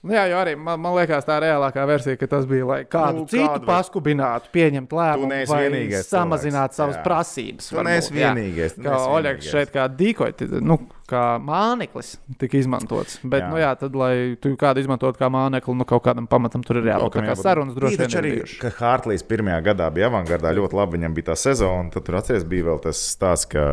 Nu, 0.00 0.14
jā, 0.16 0.22
jo 0.30 0.38
arī 0.40 0.54
man, 0.56 0.80
man 0.80 0.94
liekas, 0.96 1.26
tā 1.28 1.36
reālākā 1.44 1.82
versija, 1.88 2.16
ka 2.16 2.28
tas 2.30 2.46
bija, 2.48 2.64
lai 2.64 2.78
kādu 2.88 3.20
Nu, 3.20 3.26
citu 3.28 3.44
kādu 3.44 3.66
paskubinātu, 3.68 4.48
pieņemt 4.54 4.94
lēmumu, 4.96 5.28
neesi 5.28 5.52
vai 5.52 5.58
vienīgais 5.66 6.08
samazināt 6.08 6.72
cilvēks, 6.72 6.80
savas 6.80 6.96
jā. 6.96 7.02
prasības. 7.04 7.68
Tu 7.68 7.84
neesi 7.84 8.16
vienīgais, 8.16 8.78
Kā 8.80 8.96
Oļegs 9.18 9.50
šeit 9.52 9.74
kā 9.74 9.84
dīkoja, 9.92 10.48
nu, 10.64 10.78
kā 11.10 11.24
māneklis 11.42 12.14
tika 12.40 12.58
izmantots. 12.60 13.18
Bet, 13.20 13.44
Jā. 13.44 13.50
nu 13.52 13.60
jā, 13.60 13.70
tad, 13.76 13.96
lai 13.98 14.12
tu 14.40 14.54
kādu 14.60 14.80
izmantotu 14.80 15.20
kā 15.20 15.28
mānekli, 15.32 15.76
nu, 15.76 15.86
kaut 15.88 16.04
kādam 16.06 16.28
pamatam 16.30 16.64
tur 16.66 16.80
ir 16.80 16.90
jābūt. 16.92 17.18
Tā 17.18 17.26
kā 17.26 17.36
sarunas 17.38 17.76
droši 17.76 18.00
vien 18.00 18.18
arī, 18.22 18.34
bijušas. 18.38 18.58
ka 18.62 18.72
Hārtlīs 18.78 19.26
pirmajā 19.28 19.60
gadā 19.72 19.90
bija 19.94 20.08
avangardā 20.10 20.54
ļoti 20.56 20.80
labi. 20.80 20.96
Viņam 21.00 21.16
bija 21.16 21.30
tā 21.32 21.38
sezona, 21.44 21.90
tad 21.92 22.06
tur 22.06 22.18
atceries, 22.20 22.46
bija 22.48 22.70
vēl 22.70 22.80
tas 22.88 23.02
stāsts, 23.12 23.50
ka 23.52 23.66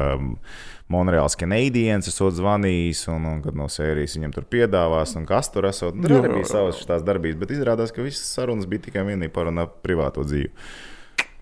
Monreāls 0.93 1.35
Canadiens 1.35 2.07
esot 2.07 2.37
zvanījis, 2.37 3.01
un, 3.11 3.25
un 3.27 3.41
kad 3.43 3.57
no 3.59 3.65
sērijas 3.71 4.15
viņam 4.15 4.35
tur 4.37 4.45
piedāvās, 4.47 5.17
un 5.19 5.25
kas 5.27 5.49
tur 5.51 5.67
esot. 5.67 5.97
Tur 5.99 6.13
Jā, 6.13 6.21
arī 6.23 6.29
jā, 6.31 6.35
bija 6.39 6.51
savas 6.53 6.79
tās 6.87 7.03
darbības, 7.03 7.41
bet 7.41 7.51
izrādās, 7.57 7.91
ka 7.91 8.05
visas 8.05 8.29
sarunas 8.37 8.69
bija 8.71 8.85
tikai 8.87 9.03
vienīgi 9.09 9.33
par 9.35 9.49
un 9.51 9.65
ap 9.65 9.81
privāto 9.83 10.23
dzīvi. 10.23 10.53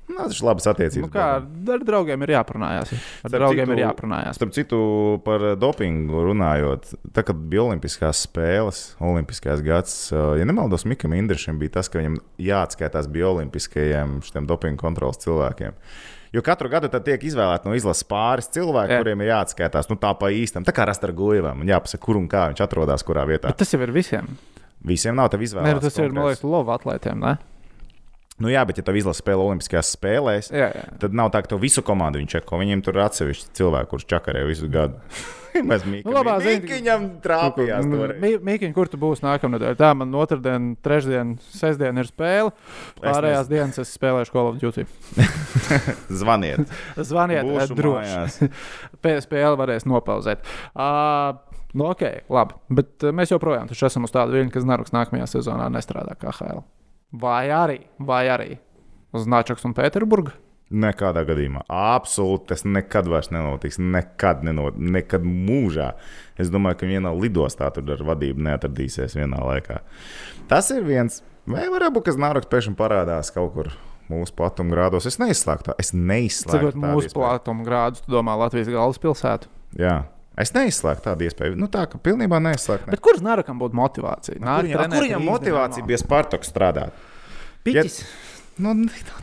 Nu, 0.06 0.20
tas 0.22 0.38
ir 0.38 0.46
labas 0.46 0.68
attiecības. 0.70 1.08
Nu, 1.08 1.10
kā 1.10 1.28
ar 1.74 1.82
draugiem 1.86 2.22
ir 2.28 2.34
jāprunājās. 2.36 2.92
Ar 2.94 3.30
Starp 3.32 3.34
draugiem 3.40 3.66
citu- 3.66 3.74
ir 3.74 3.82
jāprunājās. 3.82 4.38
Starp 4.38 4.52
citu, 4.54 4.80
par 5.26 5.46
dopingu 5.58 6.22
runājot, 6.28 6.92
tā 7.12 7.24
kad 7.26 7.40
bija 7.50 7.64
Olimpiskās 7.66 8.22
spēles, 8.28 8.84
Olimpiskais 9.02 9.64
gads, 9.66 9.96
uh, 10.14 10.36
ja 10.38 10.46
nemaldos, 10.46 10.86
Mikam 10.86 11.14
Indrišam 11.18 11.58
bija 11.62 11.80
tas, 11.80 11.90
ka 11.90 11.98
viņam 12.02 12.20
jāatskaitās 12.38 13.10
bija 13.10 13.32
Olimpiskajiem 13.34 14.20
šiem 14.30 14.46
dopingu 14.50 14.78
kontrolas 14.78 15.18
cilvēkiem. 15.26 15.74
Jo 16.36 16.42
katru 16.44 16.68
gadu 16.68 16.90
tiek 17.06 17.22
izvēlēti 17.30 17.70
no 17.70 17.76
izlases 17.78 18.04
pāris 18.10 18.50
cilvēki, 18.52 18.92
Jā. 18.92 19.00
kuriem 19.00 19.22
ir 19.24 19.30
jāatskaitās 19.30 19.88
nu, 19.88 19.96
tā 20.02 20.12
pa 20.20 20.28
īstam. 20.36 20.66
Tā 20.68 20.74
kā 20.76 20.84
un 21.64 21.72
jāpasaka, 21.72 22.04
kur 22.04 22.20
un 22.20 22.28
kā 22.32 22.50
viņš 22.52 22.64
atrodas, 22.66 23.06
kurā 23.08 23.24
vietā. 23.30 23.54
Bet 23.54 23.62
tas 23.62 23.72
jau 23.72 23.80
ir 23.86 23.94
visiem. 23.96 24.28
Visiem 24.86 25.16
nav 25.16 25.32
tev 25.32 25.46
nu, 25.80 25.84
tas 25.86 25.96
ir, 26.02 26.12
man 26.12 26.28
liekas, 26.28 26.44
lova 26.44 26.76
atlētiem. 26.76 27.24
Ne? 27.24 27.38
Nu, 28.44 28.50
jā, 28.52 28.66
bet 28.68 28.82
ja 28.82 28.84
tev 28.84 28.98
izlase 29.00 29.24
spēlē 29.24 29.46
Olimpiskajās 29.48 29.94
spēlēs, 29.96 30.50
Jā, 30.52 30.68
jā. 30.76 30.84
tad 31.00 31.14
nav 31.16 31.30
tā, 31.32 31.40
ka 31.46 31.54
to 31.54 31.60
visu 31.62 31.80
komandu 31.88 32.20
viņš 32.20 32.34
čeko. 32.34 32.60
Viņiem 32.60 32.82
tur 32.84 32.98
ir 33.00 33.06
atsevišķi 33.06 33.54
cilvēki, 33.56 33.90
kurš 33.94 34.08
čakarē 34.12 34.42
visu 34.50 34.68
gadu. 34.72 35.00
Mēs 35.64 35.86
Nu, 35.88 36.12
labā 36.12 36.34
ziņa- 36.44 36.68
Viņam 36.68 37.06
trāpījās. 37.24 37.86
Mīkiņ, 38.44 38.74
kur 38.76 38.90
tu 38.92 39.00
būsi 39.00 39.24
nākamnedēļ? 39.24 39.78
Tā 39.80 39.94
man 39.96 40.12
otrdien, 40.20 40.74
trešdien, 40.84 41.38
sestdien 41.40 41.96
ir 42.02 42.10
spēle. 42.10 42.52
Pārējās 43.00 43.48
dienas 43.48 43.80
es 43.80 43.94
spēlēšu 43.96 44.36
Call 44.36 44.52
of 44.52 44.60
Duty. 44.60 44.84
Zvaniet. 46.20 46.68
Zvaniet, 47.00 47.48
eh, 47.48 47.72
droši. 47.72 48.04
mājās. 48.04 48.40
PSPL 49.06 49.56
varēs 49.64 49.88
nopauzēt. 49.88 50.44
Uh, 50.76 51.40
nu, 51.72 51.88
ok, 51.94 52.04
labi. 52.36 52.60
Bet 52.82 53.08
uh, 53.08 53.16
mēs 53.16 53.32
joprojām 53.32 53.72
esam 53.72 54.04
uz 54.04 54.12
tādu 54.12 54.36
viļņu, 54.36 54.52
ka 54.52 54.66
Znaruks 54.68 54.92
nākamajā 54.92 55.38
sezonā 55.38 55.72
nestrādā 55.72 56.20
kā 56.20 56.36
HL. 56.36 56.66
Vai 57.14 57.46
arī, 57.54 57.80
vai 58.00 58.26
arī 58.32 58.56
uz 59.16 59.28
Nāčakas 59.30 59.66
un 59.68 59.76
Pēterburgas. 59.78 60.36
Nekādā 60.76 61.22
gadījumā. 61.28 61.62
Absolūti 61.70 62.50
tas 62.50 62.64
nekad 62.66 63.06
vairs 63.08 63.30
nenotiks. 63.30 63.78
Nekad, 63.78 64.42
nenot, 64.48 64.80
nekad 64.82 65.24
mūžā. 65.24 65.92
Es 66.42 66.50
domāju, 66.50 66.80
ka 66.82 66.90
vienā 66.90 67.12
lidostā 67.14 67.70
tur 67.76 67.92
ar 67.94 68.02
vadību 68.08 68.42
neatradīsies 68.48 69.14
vienā 69.20 69.44
laikā. 69.46 69.84
Tas 70.50 70.72
ir 70.74 70.82
viens. 70.88 71.22
Vai 71.46 71.68
varbūt, 71.70 72.08
ka 72.08 72.16
Znāroks 72.16 72.50
pēkšņi 72.50 72.74
parādās 72.80 73.30
kaut 73.36 73.54
kur 73.54 73.70
mūsu 74.10 74.34
platuma 74.38 74.74
grādos. 74.74 75.06
Es 75.06 75.20
neizslēgtu 75.22 75.70
to. 75.70 75.78
Es 75.82 75.94
neizslēgtu 75.94 76.74
tādu 76.74 76.82
mūsu 76.82 77.12
iespēju. 77.12 77.20
plātuma 77.22 77.70
grādus, 77.70 78.02
tu 78.02 78.18
domā 78.18 78.34
Latvijas 78.42 78.74
galvaspilsētu. 78.74 79.54
Jā. 79.78 80.00
Es 80.42 80.52
neizslēgtu 80.56 81.06
tādu 81.06 81.26
iespēju. 81.30 81.56
Nu, 81.60 81.70
tā 81.72 81.86
kā 81.88 82.00
pilnībā 82.04 82.42
neizslēgtu. 82.44 82.90
Ne. 82.90 82.96
Bet 82.96 83.04
kurš 83.04 83.22
Znarakam 83.22 83.60
būtu 83.62 83.78
motivācija? 83.80 84.40
Viņam, 84.42 84.82
a, 84.82 84.88
kur 84.92 85.06
viņam 85.06 85.28
motivācija 85.30 85.88
bija 85.88 86.00
Spartaks 86.02 86.52
strādāt? 86.52 87.06
Piķis. 87.66 88.02
Nu, 88.64 88.72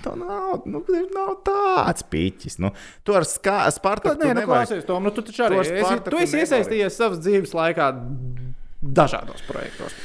tā 0.04 0.12
nav, 0.16 0.64
nu, 0.68 0.82
nav 1.14 1.36
tāds 1.46 2.04
pīķis. 2.12 2.58
Nu, 2.60 2.72
tu 3.04 3.16
ar 3.16 3.24
Spartaku 3.24 4.18
nu, 4.18 4.28
nevajag- 4.28 4.48
klausies, 4.48 4.88
Tom, 4.88 5.04
nu, 5.08 5.12
tu 5.12 5.24
taču 5.24 5.46
arī 5.46 5.56
To 5.56 5.62
ar 5.62 5.70
esi, 5.72 6.10
tu 6.10 6.20
esi 6.20 6.42
iesaistījies 6.42 6.98
savas 7.00 7.22
dzīves 7.24 7.54
laikā 7.56 7.86
dažādos 8.82 9.40
projektos, 9.48 9.96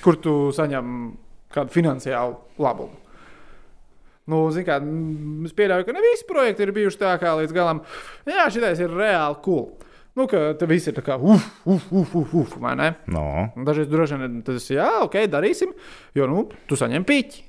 kur 0.00 0.16
tu 0.16 0.36
saņem 0.56 1.12
kādu 1.52 1.74
finansiālu 1.74 2.38
labumu. 2.62 2.96
Nu, 4.30 4.46
kā, 4.64 4.78
es 5.48 5.54
pieļauju, 5.56 5.84
ka 5.88 5.92
ne 5.96 6.02
visi 6.04 6.26
projekti 6.28 6.64
ir 6.64 6.72
bijuši 6.76 7.00
tā 7.00 7.12
kā 7.20 7.34
līdz 7.40 7.54
galam. 7.56 7.82
Jā, 8.28 8.46
šis 8.52 8.84
ir 8.84 8.92
reāli 8.94 9.40
cool. 9.44 9.72
Nu, 10.18 10.26
ka 10.30 10.50
te 10.58 10.66
viss 10.70 10.90
ir 10.90 10.96
tā 10.96 11.04
kā 11.06 11.16
uf, 11.16 11.44
uf, 11.64 11.86
uf, 11.94 12.16
uf, 12.18 12.32
uf 12.42 12.56
vai 12.62 12.74
ne? 12.78 12.88
No. 13.10 13.50
Dažreiz 13.66 13.90
droši 13.90 14.18
vien 14.18 14.40
tas 14.46 14.66
ir, 14.72 14.80
jā, 14.80 14.88
ok, 15.06 15.20
darīsim, 15.30 15.74
jo, 16.18 16.26
nu, 16.30 16.48
tu 16.68 16.78
saņem 16.78 17.06
pīķi. 17.06 17.46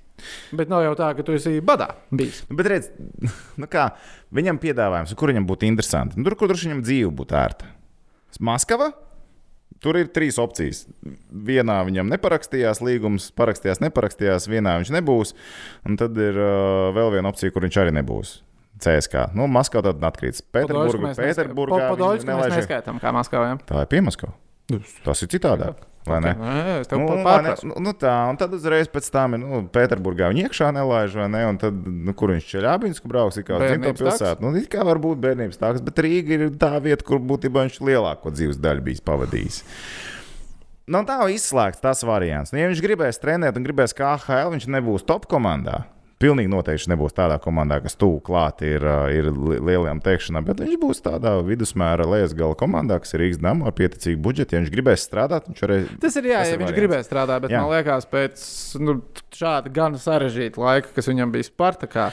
Bet 0.54 0.70
nav 0.70 0.84
jau 0.86 0.94
tā, 1.00 1.08
ka 1.18 1.26
tu 1.26 1.34
esi 1.34 1.58
badā 1.66 1.88
bijis. 2.14 2.44
Nu, 2.50 2.58
Bet 2.60 2.70
redz, 2.70 2.92
nu 3.62 3.70
kā, 3.72 3.88
viņam 4.36 4.62
piedāvājums, 4.62 5.16
kur 5.18 5.34
viņam 5.34 5.48
būtu 5.50 5.70
interesanti. 5.70 6.20
Nu, 6.20 6.28
tur, 6.28 6.38
kur 6.38 6.52
droši 6.52 6.70
viņam 6.70 6.84
dzīve 6.86 7.16
būtu 7.22 7.40
ērta. 7.40 7.72
Maskava. 8.40 8.92
Tur 9.82 9.98
ir 9.98 10.12
trīs 10.14 10.38
opcijas. 10.38 10.84
Vienā 11.34 11.80
viņam 11.88 12.12
neparakstījās 12.12 12.84
līgums, 12.86 13.32
parakstījās, 13.34 13.82
neparakstījās, 13.82 14.46
vienā 14.52 14.76
viņš 14.78 14.92
nebūs. 14.94 15.34
Un 15.90 15.98
tad 15.98 16.20
ir 16.22 16.38
uh, 16.38 16.92
vēl 16.94 17.16
viena 17.16 17.32
opcija, 17.34 17.54
kur 17.56 17.66
viņš 17.66 17.80
arī 17.82 17.96
nebūs. 17.98 18.36
CSK. 18.82 19.28
Nu, 19.38 19.48
Maskavā 19.52 19.92
tad 19.92 20.08
atkrītas. 20.12 20.44
Pēterburgā. 20.54 21.14
Pēterburgā. 21.18 21.86
Podolsku 21.94 22.30
mēs 22.30 22.58
neskaitām 22.58 23.00
kā 23.04 23.14
Maskavā. 23.16 23.54
ja? 23.54 23.62
Tā 23.70 23.86
ir 23.86 23.92
piemaskava. 23.92 24.36
Tas 25.06 25.22
ir 25.26 25.32
citādāk. 25.32 25.88
Vai 26.08 26.18
ne? 26.24 26.32
Tev 26.90 26.98
Nu, 26.98 27.06
nu, 27.14 27.24
vai 27.24 27.36
ne? 27.46 27.52
nu, 27.64 27.76
nu 27.86 27.92
tā, 27.94 28.14
un 28.32 28.38
tad 28.40 28.54
uzreiz 28.58 28.88
pēc 28.90 29.06
tam 29.14 29.36
nu, 29.38 29.60
Pēterburgā 29.70 30.32
viņa 30.32 30.48
iekšā 30.48 30.72
nelaiž, 30.74 31.18
vai 31.20 31.28
ne? 31.30 31.42
Un 31.46 31.60
tad, 31.62 31.78
nu, 31.78 32.16
kur 32.18 32.34
viņš 32.34 32.48
Čeļābinsku 32.56 33.12
brauks, 33.12 33.38
kā 33.46 33.60
uz 33.60 33.68
dzimto 33.68 33.94
pilsētu. 34.00 34.42
Nu, 34.42 34.56
it 34.58 34.66
kā 34.72 34.82
var 34.88 34.98
būt 35.04 35.22
bērnības 35.22 35.62
tāks, 35.62 35.84
bet 35.86 36.02
Rīga 36.02 36.40
ir 36.40 36.48
tā 36.62 36.72
vieta, 36.82 37.06
kur 37.06 37.22
būtībā 37.22 37.68
viņš 37.68 37.78
lielāko 37.86 38.34
dzīves 38.34 38.58
daļu 38.64 38.86
bijis 38.88 39.06
pavadījis. 39.06 39.62
Nav 40.92 41.06
tā 41.06 41.20
izslēgts 41.30 41.84
tas 41.84 42.02
variants. 42.08 42.50
Nu, 42.50 42.64
ja 42.64 42.72
viņš 42.72 42.82
gribēs 42.82 43.22
trenēt 43.22 43.60
un 43.60 43.68
gribēs 43.68 43.94
kā 43.94 44.16
HL, 44.26 44.56
viņš 44.56 44.66
nebūs 44.74 45.06
top 45.06 45.30
komandā. 45.30 45.84
Pilnīgi 46.22 46.52
noteikti 46.54 46.92
nebūs 46.92 47.16
tādā 47.18 47.40
komandā, 47.42 47.80
kas 47.84 47.96
tuvu 48.00 48.20
klāt 48.26 48.62
ir, 48.66 48.84
ir 49.12 49.30
li- 49.34 49.60
lielajām 49.72 50.02
teikšanām, 50.06 50.46
bet 50.46 50.62
viņš 50.62 50.78
būs 50.82 51.02
tādā 51.06 51.34
vidusmēra 51.48 52.06
lejas 52.06 52.36
gala 52.38 52.56
komandā, 52.60 53.00
kas 53.02 53.16
ir 53.16 53.24
Rīgas 53.26 53.42
dāmas 53.42 53.72
ar 53.72 53.76
pieticīgu 53.78 54.22
budžetu. 54.22 54.54
Ja 54.56 54.62
viņš 54.62 54.74
gribēs 54.76 55.06
strādāt, 55.08 55.48
viņš 55.50 55.64
arī 55.68 55.80
Tas 56.04 56.16
ir 56.22 56.30
jā, 56.30 56.44
ja 56.52 56.60
viņš 56.62 56.76
gribēja 56.78 57.08
strādāt, 57.08 57.42
bet 57.48 57.52
Jā. 57.56 57.62
man 57.64 57.74
liekas, 57.74 58.06
pēc 58.12 58.44
nu, 58.86 59.00
šāda 59.34 59.72
gan 59.74 59.98
sarežģīta 59.98 60.62
laika, 60.62 60.94
kas 60.96 61.10
viņam 61.10 61.34
bija 61.34 61.50
Spartakā, 61.50 62.12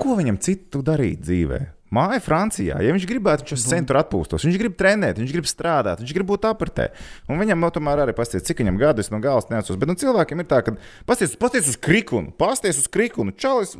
Ko 0.00 0.16
viņam 0.16 0.38
citu 0.40 0.80
darīt 0.86 1.20
dzīvē? 1.26 1.60
Māja 1.94 2.20
Francijā. 2.24 2.80
Ja 2.84 2.94
viņš 2.96 3.06
gribētu, 3.10 3.46
viņš 3.46 3.56
uz 3.56 3.66
centru 3.70 4.00
atpūstos. 4.00 4.46
Viņš 4.46 4.58
grib 4.62 4.76
trenēt, 4.78 5.20
viņš 5.20 5.34
grib 5.34 5.48
strādāt, 5.50 6.02
viņš 6.02 6.14
grib 6.16 6.28
būt 6.30 6.46
apritē. 6.50 6.90
Un 7.30 7.40
viņam 7.42 7.60
no 7.62 7.70
tomēr 7.74 8.04
arī 8.04 8.14
pasties, 8.16 8.44
cik 8.46 8.62
viņam 8.62 8.80
gadu 8.80 9.04
es 9.04 9.12
no 9.12 9.20
galvas 9.22 9.50
neatceros. 9.50 9.78
Bet 9.80 9.90
nu, 9.90 9.98
cilvēkiem 10.00 10.42
ir 10.42 10.48
tā, 10.50 10.62
ka 10.66 10.76
pasties, 11.08 11.36
pasties 11.40 11.70
uz 11.72 11.78
krikunu, 11.80 12.34
pasties 12.38 12.80
uz 12.82 12.88
krikunu. 12.90 13.34
Čalis 13.36 13.76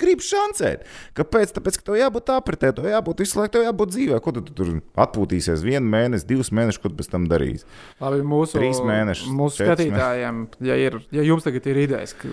grib 0.00 0.24
šancēt. 0.24 0.84
Kāpēc? 1.18 1.54
Tāpēc, 1.56 1.80
ka 1.80 1.88
tev 1.90 2.00
jābūt 2.00 2.34
apritē, 2.36 2.72
tev 2.76 2.90
jābūt 2.90 3.24
visu 3.24 3.40
laiku, 3.40 3.56
tev 3.58 3.68
jābūt 3.68 3.94
dzīvē. 3.96 4.20
Ko 4.24 4.34
tu, 4.36 4.44
tu 4.44 4.56
tur 4.56 4.74
atpūtīsies 5.06 5.64
vienu 5.64 5.88
mēnesi, 5.92 6.28
divus 6.28 6.52
mēnešus, 6.54 6.82
ko 6.82 6.92
tu 6.92 7.00
pēc 7.00 7.12
tam 7.12 7.28
darīsi? 7.30 7.64
labi, 8.14 8.26
mūsu, 8.34 8.58
Trīs 8.58 8.80
mēnešus, 8.84 9.30
mūsu 9.34 9.62
skatītājiem, 9.62 10.44
ja, 10.68 10.76
ir, 10.80 10.98
ja 11.14 11.24
jums 11.26 11.46
tagad 11.46 11.66
ir 11.70 11.80
idejas, 11.86 12.14
ka, 12.18 12.30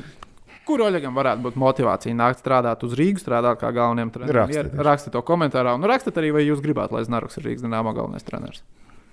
kur 0.67 0.84
Oļegam 0.86 1.15
varētu 1.17 1.41
būt 1.47 1.58
motivācija 1.60 2.13
nākt 2.15 2.41
strādāt 2.43 2.84
uz 2.88 2.93
Rīgas, 3.00 3.24
strādāt 3.26 3.58
kā 3.62 3.71
galvenajam 3.76 4.12
trenerim, 4.13 4.36
Rakstiet. 4.43 4.74
ir- 4.74 4.86
rakstiet 4.86 5.12
to 5.15 5.21
komentārā. 5.26 5.74
Un 5.76 5.84
rakstiet 5.89 6.15
arī, 6.21 6.32
vai 6.34 6.43
jūs 6.45 6.62
gribētu, 6.63 6.91
lai 6.97 7.04
Znaroks 7.08 7.38
ir 7.38 7.43
Rīgas 7.50 7.65
dīnāmā 7.65 7.93
galvenais 7.97 8.24
treneris. 8.24 8.62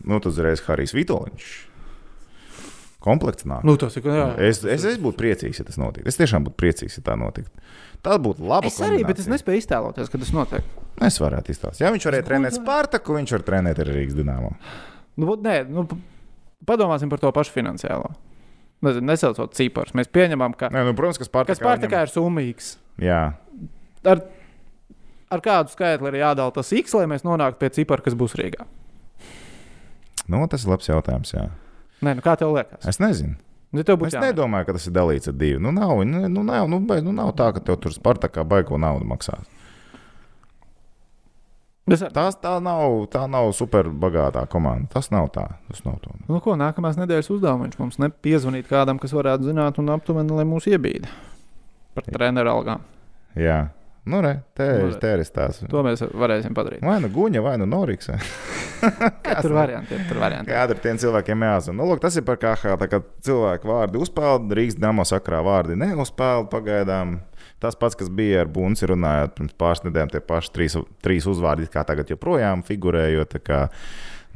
Nu, 0.04 0.20
tad 0.20 0.32
uzreiz 0.32 0.60
Harijs 0.66 0.92
Vitoliņš. 0.94 1.48
Komplekts 3.00 3.46
nāk. 3.46 3.62
Nu, 3.66 3.76
tas 3.78 3.94
ir, 3.96 4.02
jā. 4.02 4.26
Es, 4.42 4.64
es, 4.66 4.84
es 4.84 4.98
būtu 4.98 5.16
priecīgs, 5.20 5.60
ja 5.60 5.64
tas 5.64 5.78
notiktu. 5.78 6.08
Es 6.10 6.16
tiešām 6.18 6.44
būtu 6.48 6.58
priecīgs, 6.58 6.98
ja 6.98 7.02
tā 7.06 7.14
notiktu. 7.18 7.50
Tā 8.02 8.16
būtu 8.18 8.42
laba. 8.46 8.66
Es 8.66 8.78
arī, 8.82 9.04
bet 9.06 9.18
es 9.22 9.28
nespēju 9.30 9.62
iztēloties, 9.62 10.10
kad 10.10 10.20
tas 10.22 10.32
notiek. 10.34 10.66
Es 11.06 11.18
varētu 11.22 11.54
izstāstīt. 11.54 11.84
Ja 11.86 11.92
viņš 11.94 12.06
varēja 12.10 12.26
trenēt 12.26 12.56
Spartaku, 12.58 13.14
viņš 13.20 13.32
var 13.36 13.44
trenēt 13.46 13.78
arī 13.84 13.94
Rīgas 14.00 14.18
dīnāmu. 14.18 14.50
Nu, 15.18 15.36
nē, 15.46 15.60
nu, 15.70 15.86
padomāsim 16.66 17.10
par 17.10 17.22
to 17.22 17.30
pašu 17.34 17.54
finansiālo. 17.54 18.10
Nesaucot 18.82 19.54
ciparus. 19.58 19.90
Mēs 19.98 20.06
pieņemam, 20.14 20.52
ka, 20.54 20.68
Nē, 20.70 20.84
nu, 20.86 20.94
protams, 20.94 21.18
ka 21.18 21.26
Spartakā. 21.26 21.56
ka 21.56 21.62
Spartakā 21.62 22.02
ir 22.06 22.12
summīgs. 22.12 22.76
Jā, 23.02 23.22
Ar, 24.06 24.20
ar 25.34 25.40
kādu 25.42 25.72
skaitli 25.74 26.12
ir 26.12 26.20
jādala 26.20 26.54
tas 26.54 26.70
X, 26.72 26.94
lai 26.94 27.08
mēs 27.10 27.24
nonāktu 27.26 27.58
pie 27.58 27.72
cipara, 27.74 28.04
kas 28.04 28.14
būs 28.14 28.36
Rīgā. 28.38 28.62
nu, 30.28 30.46
tas 30.46 30.64
ir 30.64 30.70
labs 30.70 30.86
jautājums. 30.88 31.34
Jā. 31.34 31.48
Nē, 32.06 32.14
nu 32.20 32.22
kā 32.22 32.36
tev 32.38 32.54
liekas? 32.54 32.86
Es 32.86 33.00
nezinu. 33.02 33.34
Nu, 33.72 33.82
būtu 33.82 34.06
Es 34.06 34.14
jāmet. 34.14 34.30
nedomāju, 34.32 34.64
ka 34.66 34.72
tas 34.78 34.86
ir 34.88 34.92
dalīts 34.96 35.28
ar 35.28 35.34
divu. 35.36 35.60
Nu, 35.60 35.72
nav, 35.76 35.98
nu, 36.06 36.22
nu, 36.28 36.42
nav, 36.46 36.68
nu, 36.70 36.78
bet, 36.80 37.02
nu, 37.04 37.12
nav 37.12 37.34
tā, 37.36 37.50
ka 37.52 37.60
tev 37.60 37.76
tur 37.82 37.92
Spartakā 37.92 38.44
baigo 38.48 38.78
naudu 38.80 39.04
maksās. 39.04 39.44
Tās 42.14 42.36
tā 42.42 42.54
nav, 42.62 43.06
tā 43.12 43.22
nav 43.30 43.50
super 43.56 43.88
bagātā 43.88 44.42
komanda. 44.50 44.88
Tas 44.92 45.10
nav 45.14 45.30
tā. 45.34 45.46
Tas 45.70 45.80
nav 45.86 45.98
to. 46.04 46.12
Nu, 46.28 46.40
ko 46.44 46.56
nākamās 46.58 46.98
nedēļas 47.00 47.30
uzdevums 47.34 47.78
mums 47.80 47.98
nepiezvanīt 48.02 48.68
kādam, 48.70 49.00
kas 49.00 49.14
varētu 49.16 49.48
zināt 49.50 49.78
un 49.82 49.88
aptuveni, 49.94 50.34
lai 50.36 50.44
mūs 50.48 50.68
iebīda 50.70 51.08
par 51.96 52.04
treneru 52.12 52.52
algām. 52.52 52.84
Jā, 53.38 53.68
nu, 54.08 54.20
re, 54.24 54.38
te, 54.56 54.66
Nu, 54.82 54.88
ir- 54.92 55.18
ir 55.20 55.24
stāsts. 55.28 55.64
To 55.70 55.82
mēs 55.86 56.02
varēsim 56.12 56.54
padarīt. 56.56 56.82
Vai 56.82 56.98
nu 57.00 57.08
guņa, 57.12 57.42
vai 57.44 57.56
nu 57.60 57.66
Noriks. 57.66 58.10
Tur 59.42 59.52
varianti 59.56 59.94
ir. 59.96 60.04
Tur 60.08 60.20
varianti. 60.22 60.50
ir. 60.50 60.54
Kādam 60.56 60.78
tiem 60.82 60.98
cilvēkiem 61.02 61.42
jāzina. 61.44 61.76
Nu, 61.80 61.88
lūk, 61.90 62.00
tas 62.04 62.16
ir 62.16 62.24
par 62.26 62.38
KH. 62.38 62.76
Tā 62.78 62.88
kā 62.90 63.00
cilvēku 63.26 63.68
vārdi 63.70 63.98
uzpeld, 64.02 64.52
Rīgas 64.54 64.78
dāmas 64.78 65.10
sakrā 65.12 65.40
vārdi 65.44 65.76
neuzpeld 65.78 66.48
pagaidām. 66.52 67.18
Tas 67.62 67.74
pats, 67.78 67.96
kas 67.98 68.10
bija 68.14 68.44
ar 68.44 68.50
Bunci 68.54 68.86
runājot 68.86 69.32
pirms 69.34 69.56
pāris 69.58 69.82
nedēļām, 69.82 70.12
tie 70.12 70.20
paši 70.22 70.52
trīs, 70.54 70.76
trīs 71.02 71.26
uzvārdi, 71.26 71.66
kā 71.72 71.82
tagad 71.88 72.10
joprojām 72.12 72.62
figurējot, 72.66 73.34
kā 73.42 73.64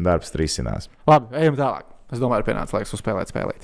darbs 0.02 0.34
risinās. 0.38 0.88
Labi, 1.06 1.36
ejam 1.38 1.58
tālāk. 1.60 1.88
Es 2.12 2.20
domāju, 2.20 2.42
ir 2.42 2.48
pienācis 2.50 2.74
laiks 2.76 2.90
uzspēlēt 2.92 3.30
spēlīt. 3.32 3.62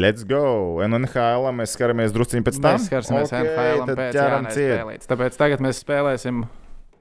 Let's 0.00 0.24
go! 0.24 0.78
NHL 0.86 1.50
mēs 1.58 1.74
skaramies 1.76 2.14
drusciņi 2.14 2.46
pēc 2.46 2.60
tam. 2.62 2.78
Mēs 2.78 2.86
skarsimies 2.88 3.28
Ok, 3.28 3.42
NHL 3.42 3.96
pēc 3.98 4.16
Jānis 4.16 4.56
ciet. 4.56 4.70
spēlīts. 4.78 5.10
Tāpēc 5.10 5.36
tagad 5.42 5.64
mēs 5.66 5.82
spēlēsim 5.84 6.38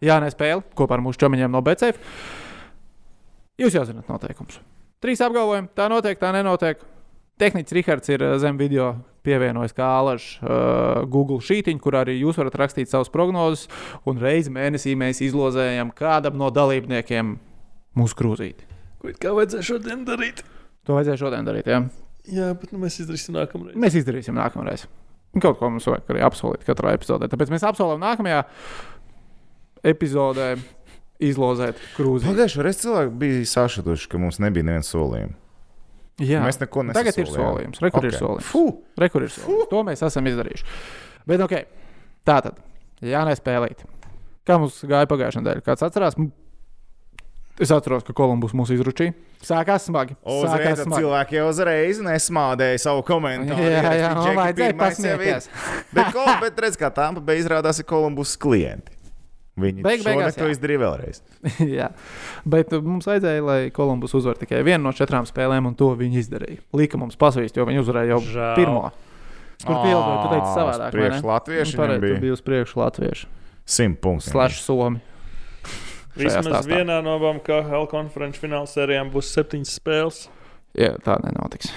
Jānis 0.04 0.36
spēli 0.36 0.66
kopā 0.76 0.98
ar 0.98 1.06
mūsu 1.06 1.22
čomiņiem 1.24 1.54
no 1.54 1.62
BCF. 1.64 2.02
Jūs 3.62 3.78
jau 3.78 3.86
zināt 3.88 4.10
noteikumus. 4.12 4.58
Trīs 5.02 5.22
apgalvojumi. 5.24 5.72
Tā 5.78 5.88
notiek, 5.94 6.20
tā 6.20 6.34
nenotiek. 6.36 6.84
Tehnicis 7.42 7.74
Rihards 7.74 8.12
ir 8.14 8.22
uh, 8.26 8.36
zem 8.42 8.60
video 8.60 8.94
pievienojis 9.26 9.74
kā 9.78 9.88
alaž 10.00 10.28
uh, 10.42 11.02
Google 11.10 11.42
šītiņu, 11.42 11.82
kur 11.82 11.98
arī 12.02 12.20
jūs 12.20 12.38
varat 12.38 12.58
rakstīt 12.62 12.92
savus 12.92 13.10
prognozes. 13.14 13.68
Un 14.06 14.22
reizi 14.22 14.54
mēnesī 14.54 14.94
mēs 14.98 15.24
izlozējam 15.26 15.94
kādam 15.98 16.38
no 16.42 16.52
dalībniekiem 16.54 17.36
mūsu 17.98 18.18
krūzīti. 18.22 18.70
Ko 19.02 19.10
it 19.10 19.18
kā 19.22 19.34
vajadzēja 19.34 19.68
šodien 19.72 20.06
darīt? 20.06 20.44
To 20.86 20.98
vajadzēja 20.98 21.22
šodien 21.24 21.48
darīt. 21.48 21.70
Ja? 21.70 21.82
Jā, 22.30 22.52
bet 22.58 22.74
nu, 22.74 22.82
mēs 22.84 23.00
izdarīsim 23.02 23.34
nākamreiz. 23.34 23.78
Mēs 23.82 23.98
izdarīsim 23.98 24.38
nākamreiz. 24.38 24.86
Un 25.34 25.42
Kaut 25.42 25.58
ko 25.58 25.70
mums 25.72 25.88
vajag 25.90 26.10
arī 26.14 26.22
apsolīt 26.28 26.66
katrā 26.68 26.94
epizodē. 26.98 27.30
Tāpēc 27.32 27.54
mēs 27.54 27.66
apsolam 27.66 28.02
nākamajā 28.04 28.44
epizodē 29.90 30.54
izlozēt 31.22 31.82
krūzi. 31.96 32.30
Pagājušajā 32.30 32.66
reizē 32.68 32.86
cilvēki 32.86 33.16
bija 33.22 33.46
sašutuši, 33.50 34.10
ka 34.12 34.22
mums 34.22 34.42
nebija 34.44 34.68
neviens 34.68 34.94
solījums. 34.94 35.41
Jā, 36.22 36.42
Mēs 36.46 36.60
neko 36.62 36.84
nesasolījām. 36.86 36.98
tagad 36.98 37.18
ir 37.24 37.32
solījums. 37.34 37.82
Rekur 37.82 38.06
ir 38.06 38.14
Ok. 38.16 38.20
solījums. 38.22 38.50
Fu! 38.52 38.64
Rekur 39.02 39.24
ir 39.26 39.34
solījums. 39.34 39.70
To 39.72 39.82
mēs 39.88 40.04
esam 40.06 40.28
izdarījuši. 40.30 40.66
Bet, 41.28 41.42
ok, 41.48 41.56
tā 42.28 42.38
tad. 42.46 42.60
Jā, 43.02 43.24
nespēlīt. 43.26 43.82
Kā 44.46 44.60
mums 44.62 44.78
gāja 44.86 45.10
pagājušajā 45.10 45.42
nedēļā? 45.44 45.64
Kāds 45.66 45.82
atcerās? 45.86 46.16
Es 47.62 47.70
atceros, 47.70 48.02
ka 48.08 48.14
Kolumbus 48.18 48.54
mūs 48.58 48.72
izručīja. 48.74 49.14
Sākās 49.46 49.84
smagi. 49.90 50.16
Uzreiz 50.26 50.54
Sākās 50.54 50.80
smagi. 50.86 51.02
cilvēki 51.04 51.36
jau 51.38 51.48
uzreiz 51.52 52.00
nesmādēja 52.06 52.80
savu 52.82 53.04
komentāru. 53.06 53.66
Jā, 53.68 53.82
jā, 54.00 54.14
Džeki, 54.18 54.38
vajadzēja 54.40 54.70
ir. 54.72 54.78
pasmieties. 54.80 55.50
Bet, 55.94 56.18
bet 56.42 56.62
redz, 56.66 56.78
kā 56.80 56.90
tā 56.94 57.10
bija 57.20 57.42
izrādās, 57.44 57.82
ir 57.82 57.86
Kolumbus 57.90 58.34
klienti. 58.38 58.96
Viņi 59.60 59.84
Beig 59.84 60.04
beigās, 60.06 60.38
to 60.40 60.48
izdarīja 60.48 60.80
vēlreiz. 60.80 61.18
Jā, 61.78 61.90
bet 62.48 62.72
uh, 62.74 62.80
mums 62.86 63.08
vajadzēja, 63.10 63.42
lai 63.44 63.58
Kolumbus 63.76 64.14
uzvar 64.16 64.38
tikai 64.40 64.62
vienu 64.64 64.86
no 64.88 64.94
četrām 64.96 65.28
spēlēm, 65.28 65.68
un 65.68 65.76
to 65.76 65.90
viņi 66.00 66.22
izdarīja. 66.24 66.62
Lika 66.80 67.00
mums 67.02 67.20
pasvīst, 67.20 67.60
jo 67.60 67.66
viņi 67.68 67.82
uzvarēja 67.84 68.14
jau 68.16 68.22
Žēl. 68.30 68.54
pirmo. 68.58 68.84
Kur 69.62 69.76
pielāgoja, 69.84 70.22
tu 70.24 70.30
teici 70.32 70.54
savādāk. 70.56 70.80
vai 70.80 70.88
ne? 70.88 70.96
Priekš 70.96 71.26
latvieši 71.28 71.76
Nu, 71.76 71.82
pareizi, 71.84 72.02
viņam 72.06 72.16
tu 72.16 72.24
bija 72.24 72.34
uz 72.38 72.42
priekšu 72.48 72.80
latviešu. 72.82 73.28
simt 73.76 74.00
punkti. 74.02 74.30
Slash 74.32 74.64
somi. 74.64 75.04
Vismaz 76.18 76.66
vienā 76.68 76.98
no 77.06 77.14
abām 77.20 77.38
KL 77.46 77.86
konferenču 77.92 78.42
fināla 78.42 78.68
sērijām 78.72 79.12
būs 79.14 79.30
septiņas 79.36 79.76
spēles. 79.78 80.24
Jā, 80.80 80.96
tā 81.04 81.20
nenotiks. 81.22 81.70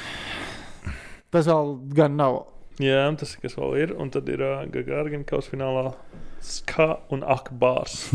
Tas 1.34 1.50
vēl 1.50 1.74
gan 1.98 2.16
nav. 2.16 2.44
Jā, 2.82 3.04
un 3.10 3.18
tas 3.20 3.34
ir 3.34 3.42
kas 3.44 3.58
vēl 3.58 3.76
ir. 3.82 3.92
Un 4.00 4.10
tad 4.14 4.30
ir 4.30 4.40
uh, 4.42 4.62
Gagārgina 4.70 5.26
kausa 5.28 5.52
finālā 5.52 5.92
Ska 6.44 6.90
un 7.14 7.22
Akbārs. 7.24 7.94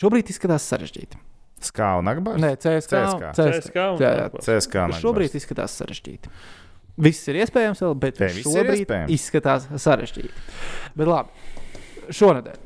Šobrīd 0.00 0.28
izskatās 0.28 0.66
sarežģīti. 0.68 1.16
Skā 1.66 1.94
un 1.98 2.10
Akbars? 2.12 2.40
Nē, 2.42 2.50
CSK. 2.60 2.92
CSKA. 2.92 3.30
CSK 3.38 3.76
un 3.94 4.02
Jā. 4.04 4.10
Akbārs. 4.26 4.44
CSK 4.44 4.74
Šobrīd 5.00 5.36
izskatās 5.38 5.76
sarežģīti. 5.80 6.32
Viss 7.06 7.26
ir 7.28 7.38
iespējams, 7.42 7.80
vēl, 7.84 7.94
bet 8.00 8.16
Te 8.20 8.28
šobrīd 8.32 8.82
iespējams. 8.84 9.12
izskatās 9.16 9.66
sarežģīti. 9.84 10.32
Bet 10.96 11.10
labi, 11.10 11.28
šonadēļ 12.16 12.60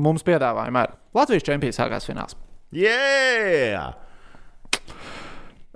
mums 0.00 0.24
piedāvājumā 0.26 0.80
ir 0.88 0.96
Latvijas 1.16 1.46
čempions 1.48 1.78
sākās 1.80 2.08
fināls. 2.08 2.36
Yeah! 2.72 3.92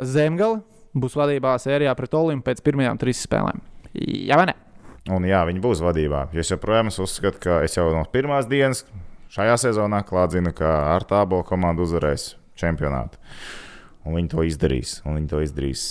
Zemgala 0.01 0.61
būs 0.97 1.17
vadībā 1.17 1.55
sērijā 1.61 1.93
pret 1.97 2.17
Olimpu 2.17 2.51
pēc 2.51 2.61
pirmajām 2.65 3.01
trīs 3.01 3.21
spēlēm. 3.25 3.61
Jā, 3.97 4.37
vai 4.41 4.49
ne? 4.51 4.57
Un 5.13 5.27
jā, 5.29 5.45
viņi 5.47 5.63
būs 5.63 5.83
vadībā. 5.85 6.27
Es 6.35 6.51
joprojām 6.51 6.91
uzskatu, 6.91 7.39
ka 7.43 7.61
es 7.67 7.77
jau 7.79 7.87
no 7.95 8.03
pirmās 8.11 8.49
dienas 8.51 8.83
šajā 9.31 9.55
sezonā 9.69 10.03
klādzinu, 10.07 10.51
ka 10.57 10.73
ar 10.97 11.07
tābo 11.07 11.43
komandu 11.47 11.87
uzvarēs 11.87 12.33
čempionātu. 12.59 13.21
Un 14.07 14.19
viņi 14.19 14.33
to 14.33 14.47
izdarīs. 14.47 15.01
Un 15.07 15.21
viņi 15.21 15.31
to 15.31 15.43
izdarīs 15.45 15.85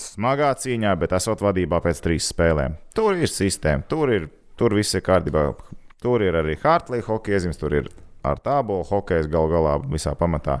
smagā 0.00 0.50
cīņā, 0.60 0.92
bet 1.00 1.14
esot 1.16 1.44
vadībā 1.44 1.80
pēc 1.84 2.02
trīs 2.04 2.28
spēlēm. 2.32 2.76
Tur 2.96 3.16
ir 3.16 3.30
sistēma, 3.30 3.84
tur, 3.88 4.12
ir, 4.12 4.28
tur 4.56 4.76
viss 4.76 4.96
ir 4.96 5.04
kārtībā. 5.06 5.48
Tur 6.02 6.24
ir 6.24 6.36
arī 6.36 6.56
Hartlīna 6.60 7.06
hokeja 7.08 7.40
iezīmes, 7.40 7.60
tur 7.60 7.76
ir 7.76 7.90
ar 8.26 8.40
tābo 8.42 8.82
hokejs 8.86 9.28
gal 9.32 9.48
galā 9.52 9.76
visā 9.88 10.14
pamatā. 10.18 10.60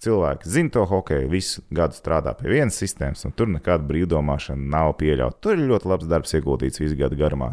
Cilvēki 0.00 0.48
zina 0.48 0.72
to 0.72 0.86
hokeju, 0.88 1.28
visu 1.28 1.60
gadu 1.76 1.92
strādā 1.92 2.32
pie 2.38 2.48
vienas 2.48 2.78
sistēmas, 2.80 3.26
un 3.28 3.34
tur 3.36 3.50
nekāda 3.52 3.84
brīvdomāšana 3.84 4.70
nav 4.72 4.94
pieļauta. 5.00 5.36
Tur 5.44 5.58
ir 5.58 5.66
ļoti 5.68 5.90
labs 5.90 6.08
darbs 6.08 6.32
ieguldīts 6.38 6.80
visu 6.80 6.96
gadu 6.96 7.18
garumā. 7.20 7.50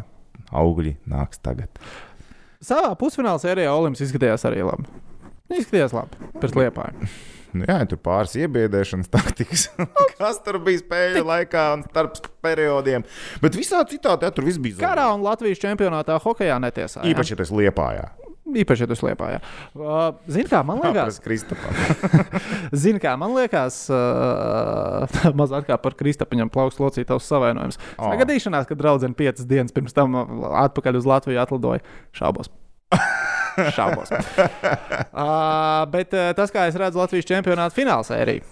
Augļi 0.56 0.94
nāks 1.12 1.42
tagad. 1.44 1.82
Savā 2.64 2.94
pusfinālā 3.00 3.42
sērijā 3.44 3.74
Olimps 3.76 4.00
izskatījās 4.06 4.48
arī 4.48 4.64
labi. 4.64 4.88
Izskatījās 5.58 5.96
labi 5.98 6.30
pret 6.40 6.56
liepāju. 6.56 7.10
Nu, 7.58 7.66
jā, 7.68 7.82
tur 7.90 8.00
pāris 8.04 8.38
iebiedēšanas 8.40 9.12
taktikas, 9.18 9.68
kas 10.16 10.40
tur 10.46 10.62
bija 10.64 10.82
spēļu 10.86 11.26
laikā 11.28 11.66
un 11.76 11.84
starp 11.90 12.32
periodiem. 12.44 13.04
Bet 13.44 13.60
visā 13.60 13.84
citādi 13.92 14.28
jā, 14.28 14.32
tur 14.32 14.48
viss 14.48 14.62
bija 14.62 14.80
Karā 14.80 15.10
un 15.12 15.26
Latvijas 15.26 15.60
čempionātā 15.64 16.16
hokeja 16.24 16.62
netiesā. 16.64 17.04
Īpaši, 17.12 17.36
ja 17.36 17.42
tas 17.44 17.52
liepājā. 17.52 18.08
Īpaši, 18.48 18.86
ja 18.86 18.88
tu 18.88 18.96
slēpā. 18.96 19.30
Uh, 19.76 20.16
Zini, 20.32 20.48
kā 20.48 20.62
man 20.66 20.80
liekas. 20.80 21.20
Zini, 22.84 23.02
kā 23.04 23.16
man 23.20 23.34
liekas, 23.36 23.80
uh, 23.92 25.34
mazāk 25.40 25.68
kā 25.68 25.78
par 25.82 25.98
Kristapiņam 26.00 26.52
plaukst 26.54 26.80
locītavs 26.80 27.28
savainojums. 27.28 27.80
O. 27.98 28.08
Sagadīšanās, 28.08 28.70
kad 28.70 28.80
draudzene 28.80 29.18
piecas 29.18 29.48
dienas 29.50 29.76
pirms 29.76 29.96
tam 29.98 30.16
uh, 30.16 30.48
atpakaļ 30.64 31.02
uz 31.02 31.10
Latviju 31.10 31.44
atlidoja, 31.44 31.84
šaubos. 32.16 32.52
šaubos. 33.76 34.14
uh, 34.16 35.84
bet 35.92 36.16
uh, 36.16 36.32
tas, 36.38 36.54
kā 36.54 36.70
es 36.72 36.80
redzu 36.80 37.04
Latvijas 37.04 37.28
čempionāta 37.28 37.76
fināla 37.76 38.08
sēriju, 38.08 38.48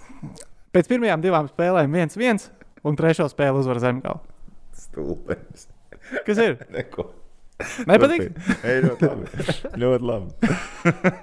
pēc 0.75 0.91
pirmajām 0.91 1.23
divām 1.23 1.51
spēlēm 1.51 1.95
viens 1.95 2.19
viens 2.19 2.49
un 2.85 2.99
trešo 2.99 3.29
spēli 3.31 3.63
uzvar 3.63 3.79
Zemgala. 3.83 4.19
Stulbens. 4.75 5.69
Kas 6.27 6.41
ir? 6.41 6.59
Neko. 6.73 7.07
Nepatīk? 7.87 8.33
Ej, 8.67 8.81
ļoti 8.83 9.07
labi. 9.07 9.43
ļoti 9.81 10.07
labi. 10.09 10.49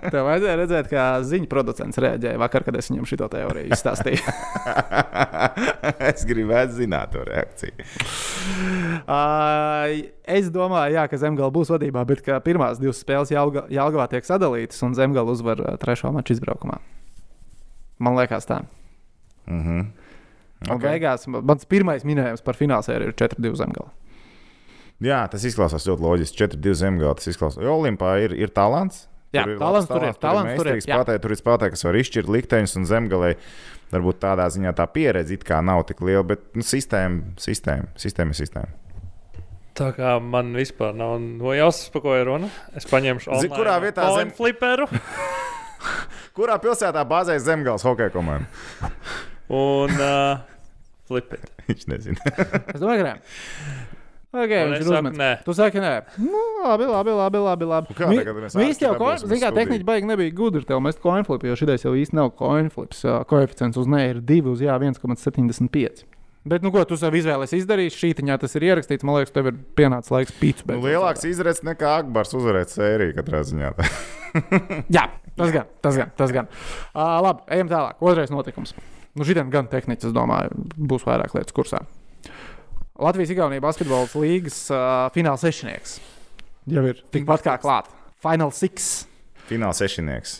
Tev 0.06 0.24
vajadzēja 0.24 0.54
redzēt, 0.62 0.88
kā 0.88 1.04
ziņu 1.28 1.48
producents 1.50 2.00
reaģēja 2.00 2.40
vakar, 2.40 2.64
kad 2.64 2.78
es 2.80 2.88
viņam 2.88 3.04
šo 3.10 3.28
teoriju 3.34 3.68
izstāstīju. 3.76 4.22
es 6.08 6.24
gribētu 6.28 6.78
zināt 6.78 7.12
to 7.12 7.26
reakciju. 7.28 7.84
Uh, 9.04 10.08
es 10.24 10.48
domāju, 10.54 10.96
jā, 10.96 11.04
ka 11.12 11.20
Zemgala 11.20 11.52
būs 11.52 11.74
vadībā, 11.74 12.06
bet 12.08 12.24
pirmās 12.46 12.80
divas 12.80 13.02
spēles 13.04 13.34
Jālga, 13.34 13.66
Jālgavā 13.72 14.08
tiek 14.14 14.24
sadalītas 14.24 14.80
un 14.88 14.96
Zemgala 14.96 15.36
uzvar 15.36 15.60
trešo 15.84 16.14
maču 16.16 16.38
izbraukumā. 16.38 16.80
Man 18.02 18.16
liekas, 18.16 18.48
tā. 18.48 18.62
Mm 19.46 19.60
-hmm. 19.66 19.90
Un 20.70 20.78
beigās 20.80 21.26
ma- 21.26 21.42
mans 21.42 21.64
pirmais 21.64 22.04
minējums 22.06 22.42
par 22.44 22.54
finālsēriju 22.54 23.08
ir 23.08 23.14
4-2 23.14 23.54
Zemgala. 23.58 23.90
Jā, 25.02 25.22
tas 25.32 25.42
izklausās 25.48 25.86
ļoti 25.88 26.04
loģiski. 26.04 26.38
4-2 26.44 26.74
zemgāli. 26.78 27.16
Tas 27.18 27.30
izklausās. 27.32 27.62
Jo 27.64 27.78
Olimpā 27.80 28.14
ir, 28.22 28.34
ir 28.38 28.52
talants. 28.54 29.06
Jā, 29.32 29.46
Tur 29.48 29.56
talants 29.62 29.88
labs 29.88 29.90
tur 29.90 30.04
ir, 30.06 30.16
talants 30.20 30.58
tur 30.60 30.68
ir, 30.68 30.80
spēlētāji, 30.84 31.20
Tur 31.24 31.32
ir 31.32 31.38
spēlētāji, 31.40 31.72
kas 31.74 31.84
var 31.86 31.96
izšķirt 32.02 32.28
likteņus 32.34 32.74
un 32.78 32.86
zemgalē. 32.90 33.30
Varbūt 33.92 34.18
tādā 34.20 34.44
ziņā 34.52 34.72
tā 34.76 34.84
pieredze 34.92 35.34
it 35.36 35.42
kā 35.48 35.58
nav 35.64 35.82
tik 35.88 36.00
liela, 36.04 36.22
bet 36.24 36.44
nu, 36.56 36.64
sistēma, 36.64 37.34
sistēma, 37.40 37.90
sistēma 38.00 38.32
ir 38.32 38.38
sistēma. 38.38 39.40
Tā 39.76 39.88
kā 39.96 40.14
man 40.20 40.52
vispār 40.56 40.92
nav 40.96 41.14
nojausmas, 41.20 41.88
par 41.94 42.04
ko 42.04 42.14
ir 42.16 42.28
runa. 42.28 42.50
Es 42.76 42.84
paņemšu 42.88 43.40
Zi- 43.40 43.50
kurā 43.52 43.78
vietā 43.84 44.04
zem- 44.18 44.32
fliperu. 44.36 44.88
Kurā 46.36 46.58
pilsētā 46.60 47.02
bāzējas 47.08 47.44
zemgāles 47.48 47.84
hokeja 47.84 48.12
komanda? 48.12 48.92
Un 49.52 49.96
uh, 49.96 50.44
flipit. 51.08 51.48
Viņš 51.68 51.88
nezina. 51.92 52.32
Es 52.72 52.80
domāju, 52.80 53.08
ka. 53.08 53.16
Okay, 54.32 54.62
viņš 54.64 54.86
ir 54.88 55.08
nē. 55.12 55.30
Tu 55.44 55.52
saki, 55.52 55.80
nē. 55.82 55.90
Nu, 56.24 56.40
labi, 56.64 56.86
labi, 56.88 57.12
labi. 57.12 57.40
labi, 57.44 57.66
labi. 57.68 57.96
kā 57.98 58.08
Vi- 58.08 58.16
tagad 58.22 58.38
mēs 58.40 58.54
nu, 58.56 58.64
īsti 58.64 58.86
jau 58.86 58.94
būsim 58.96 59.28
zini 59.28 59.42
kā, 59.42 59.50
tehniski 59.52 59.84
baigi 59.84 60.08
nebija 60.08 60.32
gudri 60.32 60.64
tev 60.64 60.80
mest 60.80 61.02
coinflip, 61.04 61.44
jo 61.44 61.52
šitais 61.52 61.84
jau 61.84 61.92
īsti 61.92 62.16
nav 62.16 62.30
coinflips. 62.38 63.04
ā, 63.04 63.26
Koeficients 63.28 63.76
uz 63.76 63.86
nē 63.86 64.00
ir 64.08 64.20
2 64.24 64.48
uz 64.48 64.60
jā 64.64 64.78
1,75. 64.80 66.04
Bet, 66.44 66.62
nu, 66.64 66.72
ko 66.72 66.82
tu 66.88 66.96
sev 66.96 67.12
izvēlējies 67.14 67.52
izdarīt, 67.60 67.94
šītiņā 67.94 68.40
tas 68.40 68.56
ir 68.56 68.62
ierakstīts. 68.66 69.04
Man 69.04 69.20
liekas, 69.20 69.30
tev 69.30 69.46
ir 69.52 69.58
pienācis 69.78 70.10
laiks 70.10 70.32
pīcis. 70.40 70.64
Nu, 70.66 70.80
lielāks 70.82 71.22
izredzes 71.28 71.62
nekā 71.62 72.00
Akbars 72.00 72.32
uzvarēt 72.34 72.72
sēriju 72.72 73.14
katrā 73.20 73.44
ziņā. 73.46 73.70
Jā, 74.96 75.04
tas 75.36 75.52
gan, 75.54 75.68
tas 75.84 76.00
gan. 76.00 76.10
Tas 76.18 76.32
gan. 76.34 76.48
Uh, 76.96 77.20
labi, 77.22 77.44
ejam 77.52 77.68
tālāk. 77.70 78.00
Otrais 78.00 78.32
notikums. 78.34 78.72
Nu, 79.14 79.28
šitien 79.28 79.52
gan 79.52 79.68
tehniski, 79.70 80.08
es 80.08 80.16
domāju, 80.16 80.50
būs 80.74 81.04
vairāk 81.06 81.36
lietas 81.36 81.54
kursā. 81.54 81.84
Latvijas-Igaunijas 83.02 83.64
basketbola 83.64 84.08
līnijas 84.14 84.58
uh, 84.70 85.10
fināla 85.14 85.40
sešnieks 85.40 85.98
jau 86.70 86.84
ir 86.86 87.00
tikpat 87.10 87.42
kā 87.42 87.56
klāt. 87.58 87.88
Final 88.22 88.52
six. 88.54 89.04
Fināls 89.48 89.80
sešinieks. 89.82 90.36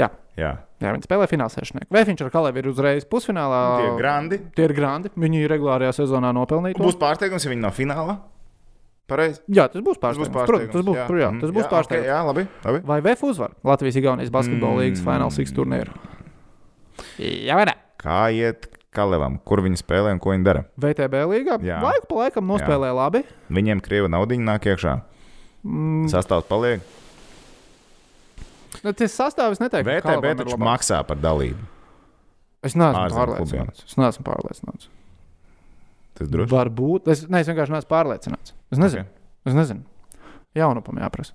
Jā. 0.00 0.08
Jā. 0.34 0.50
Jā, 0.82 0.90
viņi 0.96 1.06
spēlē 1.06 1.28
fināla 1.30 1.52
sešnieku. 1.54 1.86
Vēfiņš 1.94 2.24
ar 2.26 2.30
Kalevi 2.34 2.58
ir 2.58 2.68
uzreiz 2.72 3.04
pusfinālā. 3.06 3.60
Tie 3.78 3.86
ir 3.92 3.98
grandi. 4.00 4.38
Tie 4.56 4.64
ir 4.66 4.74
grandi. 4.74 5.12
Viņi 5.14 5.44
regulārajā 5.52 5.92
sezonā 6.00 6.32
nopelnīja. 6.34 6.74
Būs 6.82 6.98
pārsteigums, 6.98 7.46
ja 7.46 7.52
viņi 7.52 7.62
nav 7.62 7.76
finālā. 7.78 8.16
Pareizi. 9.12 9.38
Jā, 9.54 9.68
tas 9.70 9.82
būs 9.86 10.00
Tas 10.00 10.02
pārsteigums. 10.02 10.34
būs 10.34 10.48
Protams, 10.50 10.72
tas 10.74 10.84
būs, 10.88 10.98
jā. 10.98 11.06
jā. 11.22 11.30
Mhm. 11.30 11.40
tas 11.44 11.54
būs 11.54 11.62
jā, 11.62 11.70
pārsteigums. 11.70 12.02
Okay, 12.02 12.10
jā, 12.10 12.18
labi. 12.26 12.44
labi. 12.66 12.82
Vai 12.90 12.98
VF 13.06 13.22
uzvar 13.30 13.54
Latvijas-Igaunijas 13.70 14.34
basketbola 14.34 14.72
Mm. 14.72 14.82
līnijas 14.82 15.04
fināla 15.06 15.30
six 15.38 15.54
turnīru? 15.54 15.94
Jā, 17.22 17.54
vai 17.58 17.64
ne? 17.70 17.74
Kā 18.02 18.18
iet 18.34 18.66
Kalevam? 18.92 19.38
Kur 19.48 19.62
viņi 19.64 19.80
spēlē 19.80 20.12
un 20.12 20.20
ko 20.20 20.34
viņi 20.34 20.44
dara? 20.44 20.64
VTB 20.80 21.22
līgā 21.30 21.56
Jā. 21.64 21.78
laiku 21.80 22.10
pa 22.10 22.18
laikam 22.26 22.44
nospēlē 22.50 22.90
Jā. 22.90 22.96
labi. 22.98 23.22
Viņiem 23.48 23.80
krievu 23.84 24.10
naudiņu 24.12 24.44
nāk 24.44 24.68
iekšā. 24.68 24.98
Mm, 25.64 26.08
Sastāvs 26.12 26.44
paliek. 26.50 26.82
nu, 28.82 28.92
tas 28.92 29.14
sastāvs 29.16 29.62
neteiktu, 29.62 29.88
VTB 29.88 30.34
taču 30.42 30.58
maksā 30.60 31.00
par 31.06 31.20
dalību. 31.22 31.62
Es 32.62 32.76
neesmu 32.78 33.08
pārliecināts. 33.16 33.86
Es 33.88 33.96
neesmu 33.98 34.26
pārliecināts. 34.26 34.90
Tas 36.18 36.28
droši. 36.30 36.52
Varbūt. 36.52 37.08
Es, 37.10 37.24
ne, 37.32 37.40
es 37.42 37.48
vienkārši 37.50 37.74
neesmu 37.74 37.90
pārliecināts. 37.90 38.52
Es 38.70 38.78
nezinu. 38.78 39.06
Okay. 39.08 39.50
Es 39.50 39.56
nezinu. 39.56 39.82
Jaunupam 40.54 41.00
jāprasa. 41.00 41.32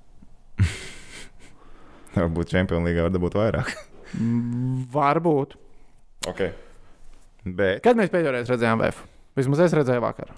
Varbūt 2.18 2.53
Champions 2.53 2.86
League 2.88 3.01
var 3.03 3.12
dabūt 3.14 3.36
vairāk. 3.38 3.74
Mm, 4.16 4.86
Varbūt. 4.93 5.58
Okay. 6.32 6.53
Bet 7.55 7.81
Kad 7.85 7.95
mēs 7.99 8.09
pēdējo 8.13 8.33
reizi 8.35 8.51
redzējām 8.53 8.81
VF? 8.83 8.99
Vismaz 9.37 9.59
es 9.67 9.73
redzēju 9.77 10.01
vakar. 10.03 10.33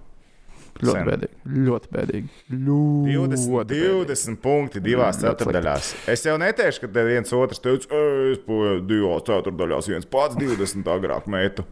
Ļoti 0.79 0.95
Sen. 0.95 1.07
bēdīgi. 1.09 1.55
Ļoti 1.65 1.89
bēdīgi. 1.91 2.29
Ļoti 2.53 3.35
20, 3.35 3.49
bēdīgi. 3.55 3.87
20 4.13 4.37
punkti 4.43 4.79
divās 4.83 5.17
Mm, 5.17 5.25
ceturdaļās. 5.25 5.89
Es 6.13 6.23
jau 6.23 6.37
neteikšu, 6.39 6.81
ka 6.85 6.87
te 6.95 7.03
viens 7.03 7.33
otrs 7.35 7.59
teica, 7.59 7.89
"Ej, 7.91 8.31
es 8.37 8.39
poju 8.45 8.79
divās 8.87 9.25
ceturdaļās, 9.27 9.89
viens 9.91 10.05
pats 10.05 10.35
20 10.39 10.87
agrāk 10.87 11.27
metu. 11.27 11.65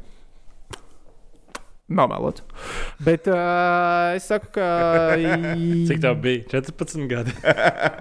Nav 1.88 2.10
melots. 2.12 2.44
Bet 3.00 3.30
uh, 3.32 4.12
es 4.18 4.26
saku, 4.28 4.50
ka. 4.58 4.66
Cik 5.88 6.02
tā 6.04 6.12
bija? 6.20 6.44
14 6.52 7.08
gadi. 7.08 7.32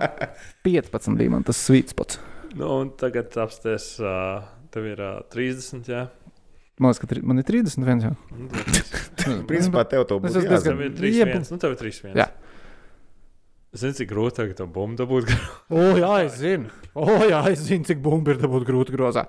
15 0.66 1.14
bija 1.20 1.30
man 1.36 1.44
tas 1.46 1.60
svīts 1.68 1.94
pats. 1.94 2.18
nu, 2.56 2.66
un 2.80 2.90
tagad 2.98 3.30
apstāties, 3.38 3.92
uh, 4.02 4.42
tev 4.74 4.88
ir 4.90 4.98
uh, 5.04 5.20
30. 5.30 5.86
Jā. 5.86 6.08
Man 6.76 6.90
liekas, 6.92 7.00
ka 7.00 7.08
tri, 7.08 7.22
man 7.24 7.38
ir 7.40 7.46
31. 7.48 8.02
Jau. 8.04 8.16
Nu, 8.36 8.48
tev 9.16 9.38
Principā 9.50 9.86
tev 9.88 10.04
to 10.10 10.18
esmu 10.20 10.42
diezgan- 10.44 10.58
jāzina. 10.58 10.90
ir 10.90 10.98
3. 10.98 11.14
Jeb- 11.22 11.38
Nu, 11.52 11.60
tev 11.62 11.72
ir 11.76 11.80
3. 11.80 12.12
Jā. 12.18 12.26
Zini, 13.76 13.92
cik 13.92 14.08
grūti 14.08 14.38
tagad 14.38 14.56
to 14.56 14.64
bumbu 14.72 14.96
dabūt. 15.02 15.28
O, 15.76 15.82
jā, 16.00 16.10
es 16.24 16.36
zinu. 16.40 16.70
O, 16.96 17.04
jā, 17.28 17.40
es 17.50 17.60
zinu, 17.66 17.84
cik 17.84 17.98
bumbu 18.00 18.32
ir 18.32 18.38
dabūt 18.40 18.64
grūti 18.64 18.94
grozā. 18.94 19.26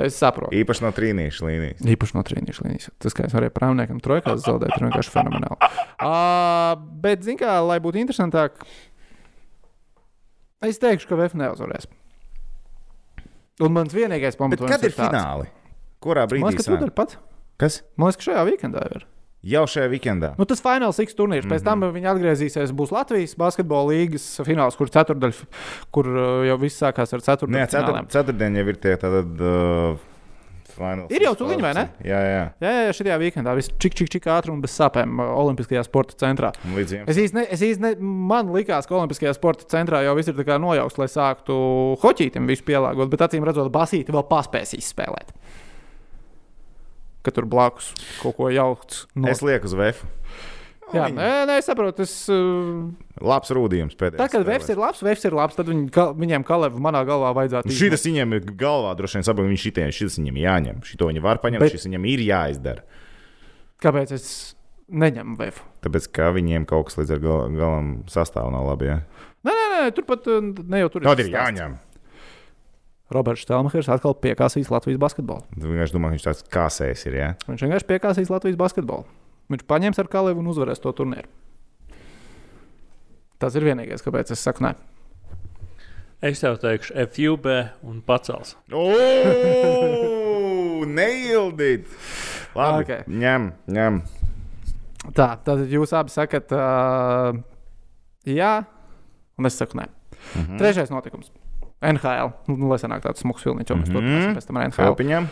Es 0.00 0.16
saprotu. 0.16 0.54
Īpaši 0.56 0.84
no 0.86 0.92
trīnīšu 0.96 1.44
līnijas. 1.44 1.82
Īpaši 1.84 2.16
no 2.16 2.22
trīnīšu 2.24 2.64
līnijas. 2.64 2.88
Tas, 3.02 3.12
kā 3.18 3.26
es 3.28 3.34
varēju 3.36 3.52
prāmniekam 3.58 4.00
trojkās 4.00 4.40
zaudēt, 4.46 4.72
ir 4.78 4.86
vienkārši 4.86 5.12
fenomenāli. 5.12 5.58
Uh, 6.00 6.80
bet, 7.04 7.26
zin 7.28 7.36
kā, 7.42 7.58
lai 7.66 7.76
būtu 7.84 8.00
interesantāk, 8.00 8.64
es 10.64 10.80
teikšu, 10.80 11.10
ka 11.10 11.18
VF 11.20 11.36
neuzvarēs. 11.36 11.88
Un 13.60 13.74
mans 13.76 13.92
vienīgais 13.92 14.32
Bet 14.36 14.40
pamatojums 14.40 14.72
kad 14.78 14.84
ir 14.88 14.94
tāds. 14.96 15.10
fināli? 15.12 15.50
Kurā 16.00 16.24
Man 16.26 16.32
brīdī? 16.32 16.50
liekas, 16.50 16.66
ka 16.68 16.76
tūdaļ 16.76 16.92
pat. 16.96 17.16
Kas? 17.60 17.80
Man 17.96 18.08
liekas, 18.10 18.20
ka 18.22 18.30
šajā 18.30 18.44
weekendā 18.48 18.84
ir. 18.96 19.06
Jau 19.50 19.62
šajā 19.72 19.88
weekendā. 19.88 20.34
Nu, 20.36 20.44
tas 20.48 20.60
fināls 20.60 20.98
X 21.00 21.16
turnīrs. 21.16 21.48
Pēc 21.48 21.64
tam 21.64 21.80
viņi 21.94 22.08
atgriezīsies. 22.12 22.74
Būs 22.76 22.92
Latvijas 22.92 23.32
basketbola 23.40 23.94
līnijas 23.94 24.26
fināls, 24.44 24.76
kur 24.76 24.92
ceturdaļa, 24.92 25.48
kur 25.96 26.08
uh, 26.12 26.44
jau 26.48 26.58
viss 26.60 26.80
sākās 26.82 27.16
ar 27.16 27.24
Nē, 27.24 27.24
ceturdaļu. 27.24 27.70
cetur, 27.72 27.88
fināliem. 27.88 28.10
ceturtdien 28.12 28.58
jau 28.60 28.66
ir 28.68 28.80
tie 28.84 28.96
tātad. 29.00 29.40
Uh, 29.40 30.06
finals 30.80 31.12
Ir 31.12 31.24
jau 31.24 31.32
tūliņ, 31.40 31.62
vai 31.64 31.72
ne? 31.76 31.84
Jā, 32.06 32.20
jā. 32.24 32.42
Jā, 32.62 32.70
jā, 32.86 32.92
šajā 32.96 33.16
weekendā 33.20 33.54
viss 33.58 33.72
čik, 33.82 33.96
čik, 33.98 34.10
čik 34.12 34.28
ātri 34.32 34.52
un 34.52 34.60
bez 34.64 34.74
sāpēm 34.78 35.18
uh, 35.20 35.32
Olimpiskajā 35.42 35.82
sporta 35.88 36.16
centrā. 36.20 36.52
Es 37.10 37.18
ne, 37.82 37.94
man 38.00 38.52
likās, 38.54 38.88
ka 38.88 38.96
Olimpiskajā 39.00 39.34
sporta 39.36 39.66
centrā 39.72 40.02
jau 40.06 40.14
viss 40.18 40.30
ir 40.32 40.36
nojaukts, 40.62 41.00
lai 41.00 41.08
sāktu 41.10 41.56
hoķītam 42.04 42.48
visu 42.50 42.64
pielāgot, 42.68 43.10
bet 43.12 43.26
acīm 43.26 43.44
redzot, 43.48 43.72
basīti 43.74 44.14
vēl 44.14 44.24
paspēs 44.30 44.76
izspēlēt. 44.78 45.34
Ka 47.20 47.34
tur 47.36 47.44
blakus 47.50 47.92
kaut 48.22 48.38
ko 48.38 48.48
jaukts. 48.52 49.04
No... 49.14 49.28
Es 49.28 49.42
lieku 49.44 49.68
uz 49.68 49.76
VF. 49.76 50.06
Jā, 50.90 51.06
nē, 51.14 51.26
nē, 51.46 51.56
es 51.60 51.68
saprotu. 51.70 52.02
Es, 52.02 52.14
uh, 52.32 52.88
Labs 53.22 53.52
rūdījums 53.54 53.94
pēdējais. 53.98 54.18
tad, 54.18 54.32
kad 54.32 54.46
Vēfs 54.46 54.70
ir 54.72 54.80
labs, 54.80 55.02
Vēfs 55.06 55.26
ir 55.28 55.36
labs, 55.36 55.58
tad 55.58 55.68
viņi, 55.70 55.86
ka, 55.94 56.08
viņiem 56.18 56.46
Kalevu 56.46 56.80
manā 56.82 57.02
galvā 57.06 57.30
vajadzētu 57.36 57.74
Šis 57.76 58.06
viņiem 58.08 58.34
ir 58.38 58.48
galvā, 58.58 58.96
droši 58.98 59.20
vien 59.20 59.26
saprotu, 59.28 59.50
viņš 59.52 59.66
šitiem, 59.68 59.92
šis 59.94 60.18
viņam 60.18 60.40
jāņem. 60.42 60.80
Šito 60.88 61.10
viņi 61.10 61.22
var 61.24 61.42
paņemt, 61.42 61.62
Bet- 61.62 61.76
šis 61.76 61.86
viņam 61.86 62.08
ir 62.10 62.24
jāizdara. 62.26 62.82
Kāpēc 63.80 64.16
es 64.16 64.26
neņemu 64.90 65.38
Vēfu? 65.38 65.68
Tāpēc, 65.86 66.10
ka 66.16 66.32
viņiem 66.34 66.66
kaut 66.68 66.90
kas 66.90 66.98
līdz 66.98 67.20
galam 67.22 67.92
sastāv 68.10 68.50
nav 68.52 68.66
labi. 68.72 68.90
Ja? 68.90 68.98
Nē, 69.46 69.54
nē, 69.54 69.68
nē, 69.76 69.84
turpat 69.96 70.26
uh, 70.28 70.42
ne 70.42 70.82
jau 70.82 70.90
tur 70.92 71.06
Tad 71.06 71.22
ir 71.22 71.30
stāsts. 71.30 71.78
Roberts 73.10 73.42
Stelmachers 73.42 73.88
atkal 73.90 74.14
piekāsīs 74.14 74.70
Latvijas 74.70 75.00
basketbolu. 75.02 75.42
Tu 75.56 75.66
vienkārši 75.66 75.96
domā, 75.96 76.10
ka 76.10 76.16
viņš 76.16 76.26
tāds 76.28 76.44
kāsējs 76.54 77.06
ir. 77.10 77.16
Ja? 77.18 77.30
Viņš 77.48 77.64
vienkārši 77.66 77.88
piekāsīs 77.88 78.30
Latvijas 78.30 78.58
basketbolu. 78.60 79.04
Viņš 79.50 79.64
paņems 79.66 79.98
ar 79.98 80.10
Kalevu 80.12 80.42
un 80.42 80.50
uzvarēs 80.52 80.82
to 80.82 80.92
turnīru. 80.94 81.26
Tas 83.40 83.56
ir 83.56 83.64
vienīgais, 83.66 84.04
kāpēc 84.04 84.30
es 84.34 84.42
saku, 84.44 84.62
nē. 84.66 84.74
Es 86.22 86.42
tev 86.42 86.58
teikšu, 86.60 86.92
FUB 87.10 87.46
un 87.88 88.02
pacels. 88.04 88.52
O, 88.76 88.84
neildīt! 90.84 91.88
Labi, 92.54 92.82
Ok. 92.82 92.84
okay. 92.84 93.00
ņem, 93.08 93.50
ņem. 93.72 94.02
Tā, 95.16 95.32
tad 95.46 95.64
jūs 95.72 95.94
abi 95.96 96.12
sakat, 96.12 96.52
uh, 96.52 97.32
jā, 98.28 98.52
un 99.40 99.48
es 99.48 99.56
saku, 99.56 99.80
nē. 99.80 99.88
Mm 99.88 100.42
-hmm. 100.44 100.58
Trešais 100.60 100.90
notikums. 100.92 101.32
NHL. 101.82 102.32
Nu, 102.50 102.56
nu, 102.56 102.68
lai 102.72 102.78
sanāk 102.82 103.02
tāds 103.06 103.22
smags 103.24 103.42
filmiņš, 103.46 103.70
jau 103.72 103.76
mēs 103.80 103.88
Mhm. 103.88 103.96
turpināsim 103.96 104.36
pēc 104.36 104.46
tam 104.46 104.56
ar 104.60 104.66
NHL. 104.68 104.84
Helpiņam. 104.90 105.28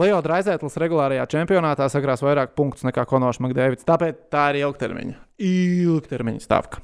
Leo 0.00 0.20
Draizētlis 0.22 0.76
regulārajā 0.78 1.24
čempionātā 1.28 1.88
sakrās 1.90 2.22
vairāk 2.22 2.54
punktus 2.56 2.84
nekā 2.86 3.04
Konors 3.10 3.40
Makdēvids. 3.42 3.84
Tāpēc 3.84 4.20
tā 4.30 4.44
ir 4.54 4.60
ilgtermiņa. 4.64 5.14
Ilgtermiņa 5.40 6.44
stāvka. 6.46 6.78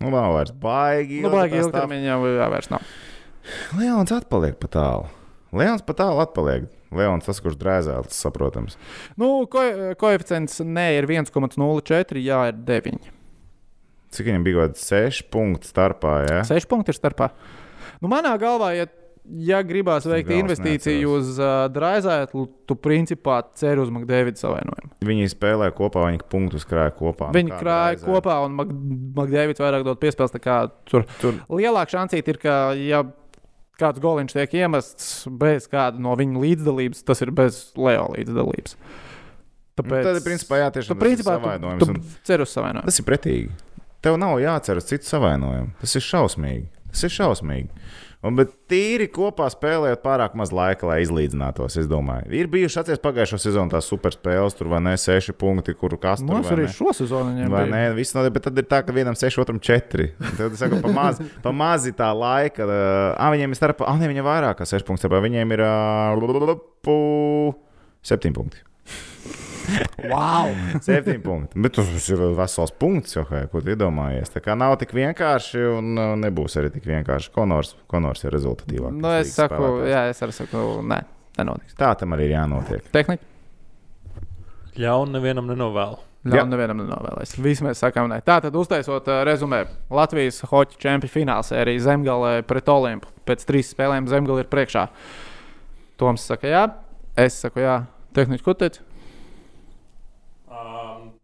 Nu, 0.00 0.10
nav 0.10 0.32
vairs 0.34 0.52
baigi. 0.52 1.20
Nu, 1.22 1.30
baigi 1.30 1.58
ilgtermiņa 1.60 2.06
jau 2.06 2.20
jā, 2.30 2.46
vairs 2.50 2.70
nav. 2.70 2.86
Leons 3.78 4.14
atpaliek 4.14 4.54
pa 4.62 4.70
tālu. 4.70 5.08
Leons 5.52 5.82
pa 5.82 5.92
tālu 5.98 6.22
atpaliek. 6.22 6.68
Leons 6.92 7.24
tas, 7.24 7.40
kurš 7.40 7.56
drēzēl, 7.60 8.04
tas 8.08 8.18
saprotams. 8.24 8.76
Nu, 9.20 9.46
ko, 9.50 9.62
koeficients 10.00 10.60
nē 10.64 10.86
ir 11.00 11.06
1,04, 11.08 12.22
jā, 12.22 12.40
ir 12.52 12.58
9. 12.68 13.10
Cik 14.12 14.26
viņam 14.28 14.44
bija 14.44 14.58
kaut 14.60 14.74
kāds 14.74 14.86
6 14.92 15.22
punktu 15.32 15.68
starpā? 15.70 16.14
Ja? 16.28 16.40
6 16.44 16.68
punkti 16.68 16.92
ir 16.92 16.98
starpā. 16.98 17.30
Nu, 18.02 18.10
manā 18.10 18.32
galvā, 18.42 18.72
ja, 18.74 18.88
ja 19.46 19.60
gribās 19.62 20.06
veikt 20.10 20.26
galvas 20.28 20.42
investīciju 20.42 21.12
uz 21.20 21.36
uh, 21.38 21.68
Draizētlu, 21.70 22.48
tu 22.66 22.74
principā 22.74 23.38
ceri 23.58 23.78
uz 23.84 23.92
Makdēvidu 23.94 24.40
savainojumu. 24.42 24.90
Viņi 25.06 25.30
spēlē 25.30 25.70
kopā, 25.76 26.08
viņi 26.10 26.24
punktus 26.32 26.66
krāja 26.68 26.90
kopā. 26.98 27.30
Nu, 27.30 27.38
Viņi 27.38 27.54
kā 27.54 27.60
krāja 27.62 27.94
Draizaitl. 27.94 28.10
kopā, 28.10 28.38
un 28.48 28.58
Makdēvids 29.20 29.62
vairāk 29.62 29.86
dod 29.86 30.02
piespēles. 30.02 30.34
Tur 30.90 31.06
Tur 31.22 31.38
lielāka 31.54 31.94
šansīte 31.94 32.34
ir, 32.34 32.42
ka, 32.42 32.58
ja 32.78 33.04
kāds 33.78 34.02
goliņš 34.02 34.34
tiek 34.36 34.58
iemests 34.62 35.08
bez 35.30 35.70
kāda 35.70 36.02
no 36.02 36.12
viņa 36.18 36.42
līdzdalības, 36.42 37.06
tas 37.06 37.22
ir 37.24 37.30
bez 37.34 37.62
Leo 37.78 38.10
līdzdalības. 38.16 38.76
nu, 39.80 39.88
tad, 39.88 40.18
principā, 40.26 40.58
jā, 40.60 40.68
tiešām 40.74 40.92
tu, 40.92 40.98
tas 40.98 41.00
ir 41.00 41.06
principā, 41.06 41.38
savainojums. 41.38 41.80
tu, 41.80 41.90
un 41.94 42.02
tu 42.02 42.26
cer 42.28 42.42
uz 42.44 42.50
savainojumu. 42.52 42.90
Tas 42.90 42.98
ir 43.00 43.06
pretīgi. 43.08 43.54
Tev 44.02 44.18
nav 44.18 44.36
jācer 44.42 44.78
uz 44.82 44.90
citu 44.90 45.06
savainojumu. 45.08 45.72
Tas 45.80 45.94
ir 45.96 46.04
šausmīgi. 46.04 46.66
Tas 46.92 47.06
ir 47.08 47.14
šausmīgi. 47.14 47.70
Un, 48.22 48.36
bet 48.38 48.52
tīri 48.70 49.08
kopā 49.10 49.48
spēlējot 49.50 49.98
pārāk 50.04 50.36
maz 50.38 50.52
laika, 50.54 50.86
lai 50.86 51.00
izlīdzinātos. 51.02 51.74
Es 51.80 51.88
domāju, 51.90 52.28
ir 52.38 52.46
bijušas 52.52 52.84
atceries 52.84 53.02
pagājušo 53.02 53.40
sezonu 53.42 53.72
tās 53.72 53.88
superspēles, 53.90 54.54
tur 54.54 54.70
vai 54.70 54.78
ne 54.84 54.92
seši 55.00 55.34
punkti, 55.34 55.74
kuru 55.74 55.98
kas 55.98 56.22
tur 56.22 56.30
Mums 56.30 56.46
vai 56.46 56.54
arī 56.60 56.68
ne. 56.68 56.74
šo 56.76 56.94
sezonu 56.94 57.32
viņiem 57.32 57.50
Vai 57.50 57.64
nē, 57.72 57.82
viss 57.98 58.14
notiek, 58.14 58.36
bet 58.36 58.46
tad 58.46 58.62
ir 58.62 58.68
tā, 58.70 58.78
ka 58.86 58.94
vienam 58.94 59.18
6, 59.18 59.42
otram 59.42 59.58
4. 59.58 60.06
Tad 60.38 60.46
es 60.52 60.62
saku, 60.62 60.78
pa 60.84 60.94
maz, 60.94 61.18
pa 61.42 61.50
mazi 61.64 61.90
tā 61.98 62.12
laika. 62.14 62.62
Uh, 62.62 63.32
viņiem 63.34 63.50
ir 63.56 63.58
starp, 63.58 63.82
ah, 63.82 63.98
ne, 63.98 64.06
viņam 64.12 64.28
vairāk 64.28 64.60
kā 64.62 64.70
6 64.70 64.86
punkti, 64.86 65.02
starpā 65.02 65.18
viņiem 65.26 65.56
ir 65.58 65.66
uh, 65.66 66.14
7 68.06 68.38
punkti. 68.38 68.62
Wow! 70.10 70.52
7 70.86 71.18
punkti. 71.22 71.60
Bet 71.62 71.76
tas 71.78 72.08
ir 72.10 72.22
vesels 72.36 72.72
punkts, 72.78 73.16
jo, 73.16 73.24
ko 73.24 73.62
tu 73.62 73.72
iedomājies. 73.74 74.32
Tā 74.34 74.42
kā 74.44 74.56
nav 74.58 74.76
tik 74.80 74.94
vienkārši, 74.96 75.64
un 75.78 75.92
uh, 75.96 76.12
nebūs 76.20 76.58
arī 76.60 76.72
tik 76.74 76.86
vienkārši. 76.90 77.32
Konors, 77.34 77.74
Konors 77.90 78.24
ir 78.26 78.34
rezultatīvāks. 78.34 78.98
Nu, 78.98 79.10
es 79.18 79.34
saku, 79.36 79.74
jā, 79.88 80.06
es 80.12 80.22
arī 80.24 80.36
saku, 80.36 80.64
nē, 80.88 81.02
nenotiks. 81.40 81.76
Tā 81.78 81.92
tam 82.00 82.16
arī 82.16 82.30
ir 82.30 82.36
jānotiek. 82.36 82.88
Tehniski. 82.94 83.28
Ļaunu 84.82 85.18
nevienam 85.18 85.50
nenovēlu. 85.52 86.00
Jā, 86.32 86.44
nevienam 86.46 86.78
nenovēlēs. 86.78 87.34
Visi 87.42 87.64
mēs 87.66 87.80
sakām, 87.82 88.06
nē. 88.12 88.20
Tā 88.22 88.36
tad 88.44 88.54
uztaisot 88.56 89.08
uh, 89.10 89.24
rezumē. 89.26 89.64
Latvijas 89.90 90.38
hoķa 90.46 90.78
čempionu 90.78 91.10
fināls 91.10 91.50
arī 91.56 91.74
Zemgale 91.82 92.44
pret 92.46 92.70
Olimpu. 92.70 93.10
Pēc 93.26 93.42
trīs 93.48 93.72
spēlēm 93.74 94.06
Zemgale 94.10 94.44
ir 94.44 94.50
priekšā. 94.52 94.86
Toms 95.98 96.28
saka, 96.30 96.46
jā. 96.46 96.62
Es 97.18 97.40
saku, 97.42 97.64
jā. 97.64 97.80
Tehniski 98.14 98.46
ko 98.46 98.54
teici? 98.54 98.84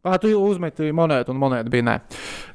Ah, 0.08 0.16
tu 0.20 0.30
uzmeti 0.40 0.88
monētu, 0.96 1.34
un 1.34 1.40
monēta 1.42 1.68
bija 1.72 1.84
nē. 1.84 1.98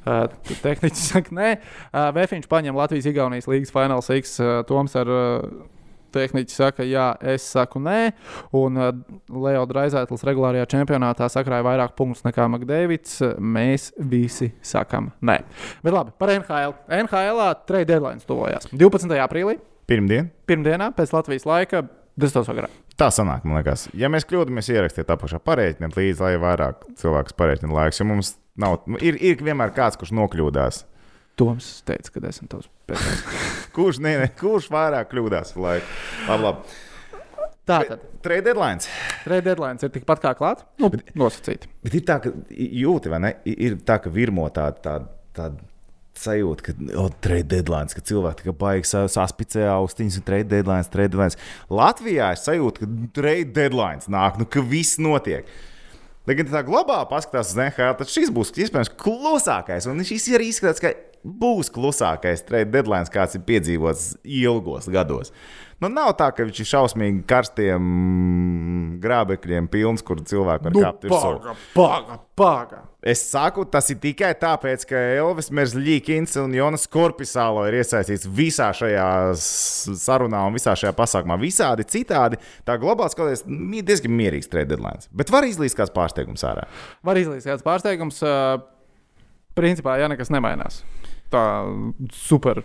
Uh, 0.04 0.24
Tehniski 0.64 0.98
saka, 0.98 1.34
nē. 1.36 1.52
Uh, 1.92 2.08
Vēfiņš 2.16 2.50
paņem 2.50 2.76
Latvijas-Igaunijas 2.80 3.46
līgas 3.50 3.72
fināls 3.74 4.10
X. 4.18 4.36
Uh, 4.42 4.58
Toms 4.66 4.96
ar 4.98 5.10
uh, 5.12 5.64
tehniķi 6.14 6.54
saka, 6.54 6.84
jā, 6.86 7.08
es 7.34 7.46
saku 7.54 7.80
nē. 7.82 8.12
Un 8.54 8.78
uh, 8.78 8.90
Leo 9.46 9.64
Draizētlis 9.70 10.24
regulārajā 10.28 10.66
čempionātā 10.74 11.28
sakrāja 11.32 11.66
vairāk 11.66 11.96
punktus 11.98 12.24
nekā 12.26 12.46
Makdēvids. 12.54 13.18
Mēs 13.38 13.90
visi 13.98 14.52
sakam 14.64 15.12
nē. 15.24 15.40
Bet 15.84 15.94
labi, 15.96 16.14
par 16.18 16.34
NHL. 16.36 16.76
NHL 17.02 17.44
trade 17.68 17.90
deadline 17.90 18.22
tuvojās 18.26 18.70
12. 18.72 19.10
aprīlī, 19.26 19.58
Pirmdien. 19.90 20.30
pirmdienā 20.48 20.92
pēc 20.96 21.14
Latvijas 21.16 21.46
laika. 21.48 21.84
10. 22.14 22.46
vakarā. 22.46 22.68
Tā 23.00 23.08
sanāk, 23.10 23.42
man 23.42 23.58
liekas. 23.58 23.88
Ja 23.98 24.06
mēs 24.12 24.26
kļūdāmies, 24.30 24.68
ierakstiet 24.70 25.08
apakšā, 25.10 25.40
pareiķiniet 25.42 25.96
līdzi, 25.98 26.22
lai 26.22 26.34
vairāk 26.42 26.84
cilvēks 27.00 27.34
pareiķina 27.38 27.74
laiks. 27.74 27.98
Jo 27.98 28.06
mums 28.06 28.34
nav, 28.60 28.84
nu, 28.86 29.00
ir, 29.02 29.18
ir 29.18 29.42
vienmēr 29.42 29.74
kāds, 29.74 29.98
kurš 29.98 30.12
nokļūdās. 30.14 30.84
Toms 31.34 31.70
teica, 31.88 32.12
ka 32.14 32.22
esmu 32.30 32.46
tavs 32.52 32.70
pēdējais. 32.86 33.22
Kurš, 33.74 33.98
ne, 34.04 34.12
ne, 34.20 34.28
kurš 34.38 34.68
vairāk 34.70 35.08
kļūdās? 35.10 35.56
ar 35.56 35.64
laiku? 35.64 35.96
Labi, 36.28 36.44
labi. 36.46 36.82
Tātad. 37.66 38.04
Trade 38.22 38.44
deadline. 38.46 38.92
Trade 39.24 39.42
deadline 39.48 39.82
ir 39.82 39.92
tikpat 39.96 40.20
kā 40.22 40.30
klāts. 40.38 40.62
Nu, 40.78 40.92
nosacīti. 41.18 41.70
Bet 41.82 41.96
ir 41.98 42.04
tā, 42.06 42.20
ka 42.22 42.30
jūti, 42.54 43.10
vai 43.10 43.20
ne? 43.24 43.32
Ir 43.50 43.80
tā, 43.88 43.98
ka 44.04 44.12
virmo 44.14 44.46
tāda. 44.54 44.78
Tā, 44.84 44.94
tā, 45.34 45.48
sajūta, 46.20 46.66
ka 46.66 46.74
oh, 47.00 47.10
trade 47.24 47.48
deadline, 47.50 47.92
ka 47.92 48.02
cilvēki 48.04 48.42
tikai 48.42 48.56
baigs 48.60 48.94
saspicē 49.14 49.66
austiņas, 49.72 50.18
un 50.20 50.26
trade 50.26 50.50
deadline, 50.50 50.88
trade 50.92 51.12
deadline. 51.14 51.46
Latvijā 51.72 52.32
es 52.36 52.44
sajūtu, 52.48 52.84
ka 52.84 53.12
trade 53.20 53.54
deadline 53.56 54.04
nāk, 54.12 54.40
nu, 54.40 54.48
ka 54.48 54.64
viss 54.64 55.00
notiek. 55.02 55.48
Lai 56.24 56.38
gan 56.38 56.48
tā 56.48 56.62
globāli 56.64 57.04
paskatās 57.10 57.50
uz 57.52 57.58
NHL, 57.58 57.98
tad 57.98 58.08
šis 58.08 58.30
būs 58.32 58.54
iespējams 58.56 58.94
klusākais. 59.00 59.88
Un 59.90 60.00
šis 60.08 60.30
arī 60.32 60.48
izskatās, 60.48 60.80
ka 60.80 60.94
būs 61.24 61.68
klusākais 61.72 62.46
trade 62.48 62.72
deadline, 62.72 63.08
kāds 63.12 63.36
ir 63.36 63.44
piedzīvots 63.44 64.14
ilgos 64.24 64.88
gados. 64.92 65.34
Nu, 65.82 65.90
nav 65.92 66.14
tā, 66.16 66.30
ka 66.32 66.46
viņš 66.46 66.62
ir 66.62 66.68
šausmīgi 66.70 67.24
karstiem 67.28 67.86
grābekļiem 69.02 69.68
pilns, 69.72 70.04
kur 70.06 70.22
cilvēki 70.24 70.68
var 70.70 70.76
kāpt 70.78 71.04
virsū. 71.08 71.32
paga, 71.34 71.56
paga, 71.74 72.18
paga. 72.38 72.82
Es 73.04 73.20
saku, 73.28 73.66
tas 73.68 73.90
ir 73.92 73.98
tikai 74.00 74.30
tāpēc, 74.40 74.86
ka 74.88 75.00
Elvis 75.18 75.50
Merzlīkins 75.52 76.38
un 76.40 76.54
Jonas 76.56 76.86
Korpisālo 76.88 77.66
ir 77.68 77.76
iesaistīts 77.82 78.24
visā 78.32 78.70
šajā 78.72 79.08
sarunā 79.36 80.40
un 80.48 80.56
visā 80.56 80.72
šajā 80.80 80.94
pasākumā. 80.96 81.36
Visādi 81.42 81.84
citādi. 81.84 82.40
Tā 82.64 82.78
globāli 82.80 83.12
skatoties, 83.12 83.44
diezgan 83.84 84.14
mierīgs 84.16 84.48
trade 84.48 84.72
deadline. 84.72 85.04
Bet 85.12 85.32
var 85.34 85.44
izlīst 85.44 85.76
kāds 85.76 85.92
pārsteigums 85.92 86.46
ārā. 86.48 86.64
Var 87.04 87.20
izlīst 87.20 87.50
kāds 87.50 87.66
pārsteigums. 87.66 88.22
Principā, 89.54 89.98
ja 90.00 90.08
nekas 90.10 90.32
nemainās, 90.34 90.80
tā 91.30 91.44
super 92.16 92.64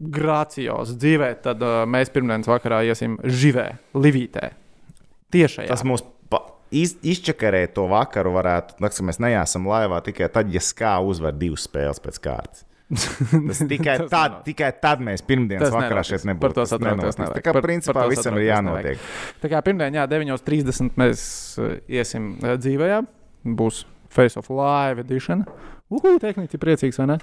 grācijos 0.00 0.94
dzīvē, 0.96 1.34
tad 1.44 1.62
uh, 1.62 1.82
mēs 1.88 2.14
pirmdienas 2.14 2.48
vakarā 2.48 2.80
iesim 2.86 3.18
živē, 3.26 3.66
livītē. 3.98 4.52
Tiešām. 5.34 5.66
Tas 5.68 5.84
mums 5.86 6.04
pa, 6.30 6.40
iz, 6.74 6.96
izčakarē 7.06 7.64
to 7.76 7.86
vakaru 7.90 8.32
varētu, 8.34 8.78
naks, 8.82 8.98
ka 9.00 9.06
mēs 9.08 9.20
neesam 9.22 9.66
laivā 9.70 10.00
tikai 10.06 10.28
tad, 10.34 10.50
ja 10.54 10.62
skā 10.64 10.96
uzvar 11.06 11.34
divas 11.38 11.66
spēles 11.68 12.00
pēc 12.02 12.18
kārtas. 12.24 12.64
Tas 12.94 13.60
tikai, 13.72 13.94
Tas 14.02 14.10
tad, 14.12 14.34
nenotiks. 14.34 14.44
tikai 14.50 14.68
tad 14.82 15.00
mēs 15.02 15.22
pirmdienas 15.26 15.64
Tas 15.70 15.72
vakarā 15.74 15.94
nenotiks. 16.02 16.10
šeit 16.12 16.26
nebūsim. 16.28 16.42
Par 16.44 16.52
to 16.58 16.66
satraukties 16.68 17.16
nevajag. 17.18 17.36
Tā 17.38 17.42
kā 17.42 17.52
Par- 17.54 17.56
par 17.62 17.66
principā 17.70 18.02
to 18.04 18.10
visam 18.12 18.36
ir 18.38 18.44
jānotiek. 18.50 19.06
Tā 19.42 19.50
kā 19.54 19.62
pirmdien, 19.66 19.96
jā, 19.96 20.04
9.30 20.12 20.98
mēs 21.00 21.22
uh, 21.62 21.70
iesim 21.88 22.34
uh, 22.42 22.54
dzīvē. 22.60 22.90
Būs 23.56 23.80
Face 24.14 24.38
of 24.38 24.50
Live 24.52 25.00
edition. 25.02 25.46
Uhu, 25.90 26.18
tehniski 26.22 26.60
priecīgs, 26.60 27.00
vai 27.00 27.08
ne? 27.14 27.18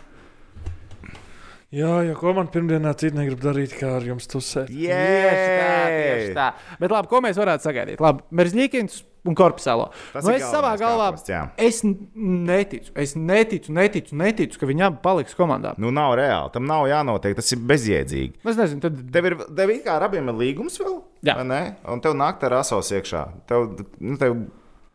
jā, 1.71 1.91
jo 2.09 2.17
ko 2.19 2.33
man 2.35 2.49
pirmdienā 2.51 2.91
citu 2.99 3.15
negrib 3.19 3.39
darīt, 3.43 3.77
kā 3.79 3.93
ar 3.99 4.05
jums 4.05 4.27
tusēt. 4.31 4.67
Tieši 4.67 5.45
tā, 5.61 5.77
tieši 5.93 6.33
tā. 6.35 6.49
Bet 6.81 6.91
labi, 6.91 7.09
ko 7.11 7.21
mēs 7.23 7.39
varētu 7.39 7.69
sagaidīt? 7.69 8.01
Labi, 8.03 8.25
Merzļīkins 8.41 8.97
un 9.27 9.35
Korpusēlo. 9.37 9.89
Tas 10.13 10.25
Nu, 10.25 10.33
es 10.35 10.45
savā 10.49 10.73
galvā 10.81 11.11
jā. 11.27 11.41
es 11.61 11.81
neticu, 11.85 12.93
es 12.99 13.15
neticu, 13.17 13.73
neticu, 13.75 14.17
neticu, 14.17 14.61
ka 14.61 14.69
viņi 14.69 14.87
abi 14.87 15.01
paliks 15.03 15.37
komandā. 15.37 15.75
Nu, 15.81 15.91
nav 15.95 16.15
reāli. 16.19 16.53
Tam 16.55 16.65
nav 16.69 16.87
jānotiek. 16.89 17.35
Tas 17.37 17.51
ir 17.53 17.61
bezjēdzīgi. 17.71 18.41
Es 18.45 18.57
nezinu, 18.59 18.81
tad 18.87 19.03
Tev 19.11 19.27
ir, 19.27 19.37
tev 19.57 19.73
ir 19.73 19.83
kā 19.85 19.97
ar 19.99 20.07
abiem 20.07 20.31
ir 20.31 20.39
līgums 20.39 20.79
vēl? 20.81 20.97
Jā. 21.27 21.35
vai 21.41 21.45
ne? 21.47 21.61
Un 21.91 22.01
tev 22.03 22.15
nāk 22.17 22.39
tā 22.41 22.49
rasos 22.53 22.89
iekšā. 22.95 23.25
Tev, 23.49 23.69
nu, 23.99 24.17
tev 24.21 24.37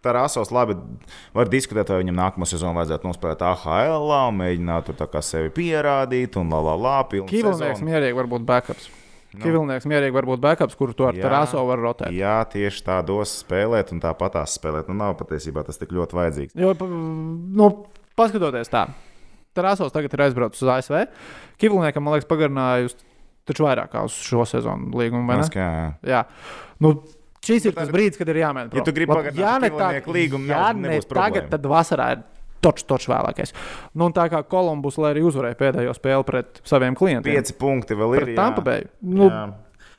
tā 0.07 0.15
rasos 0.17 0.53
labi 0.55 0.77
var 1.37 1.51
diskutēt, 1.51 1.91
vai 1.91 2.03
viņam 2.03 2.19
nākamā 2.21 2.49
sezonā 2.49 2.75
vajadzētu 2.81 3.11
nospēlēt 3.11 3.43
AHL 3.47 4.13
mēģināt 4.39 4.91
tur 4.91 4.99
sevi 5.27 5.53
pierādīt 5.57 6.39
un 6.41 6.53
la 6.55 6.63
la 6.71 6.77
la. 6.79 6.97
sezonu. 7.75 7.91
mierīgi 7.91 8.19
var 8.19 8.31
būt 8.31 8.47
backups. 8.49 8.89
No. 9.35 9.43
Kivilnieks 9.43 9.85
mierīgi 9.91 10.15
var 10.17 10.25
būt 10.31 10.41
backups, 10.41 10.77
kuru 10.79 10.95
tu 10.97 11.05
ar 11.09 11.17
Jā. 11.19 11.27
Taraso 11.27 11.61
var 11.69 11.83
rotēt. 11.83 12.15
Jā, 12.17 12.39
tieši 12.49 12.85
tādos 12.87 13.35
spēlēt 13.43 13.91
un 13.93 14.01
tāpat 14.01 14.37
tās 14.39 14.55
spēlēt. 14.57 14.87
Nu, 14.89 14.95
nav 14.97 15.17
patiesībā 15.19 15.65
tas 15.67 15.77
tik 15.81 15.91
ļoti 15.93 16.17
vajadzīgs. 16.17 16.55
Jo, 16.57 16.71
nu, 16.81 17.67
paskatoties 18.17 18.71
tā, 18.73 18.87
Tarasos 19.57 19.93
tagad 19.93 20.13
ir 20.13 20.23
aizbraucis 20.27 20.63
uz 20.65 20.69
ASV. 20.69 21.03
Kivilniekam, 21.61 22.05
man 22.05 22.17
liekas, 22.17 22.29
pagarinājusi 22.29 22.99
taču 23.49 23.65
vairāk 23.67 23.93
kā 23.95 24.03
uz 24.07 24.17
šo 24.27 24.45
sezonu 24.49 24.91
līgumu. 24.99 25.27
Tas, 25.41 25.53
kā, 25.53 25.67
jā. 25.67 25.87
Jā. 26.13 26.23
Nu, 26.83 26.95
šis 27.47 27.69
ir 27.71 27.77
tā 27.77 27.85
tas 27.85 27.93
brīdis, 27.95 28.19
kad 28.21 28.29
ir 28.33 28.41
jāmēģina. 28.43 28.77
Ja 28.77 28.85
tu 28.85 28.95
gribi 28.97 29.13
pagarināt 29.13 29.41
ja 29.41 29.55
ne 29.63 29.71
Kivilnieku 29.71 30.17
līgumu, 30.17 30.49
nav- 30.51 30.81
ne 30.83 30.99
tagad, 31.01 31.49
tad 31.53 31.69
vasarā 31.71 32.09
ir 32.17 32.25
točs, 32.65 32.87
točs 32.89 33.09
vēlākais. 33.11 33.55
Nu, 33.99 34.09
tā 34.15 34.27
kā 34.33 34.43
Kolumbus, 34.47 34.99
lai 35.03 35.13
arī 35.15 35.25
uzvarēja 35.27 35.59
pēdējo 35.61 35.95
spēli 35.97 36.27
pret 36.29 36.61
saviem 36.67 36.97
klientiem. 36.99 37.37
Pieci 37.37 37.57
punkti 37.59 37.99
vēl 37.99 38.17
ir. 38.21 38.33
Tampa 38.39 38.65
Bay. 38.67 38.87
Nu, 39.03 39.29
Jā. 39.31 39.45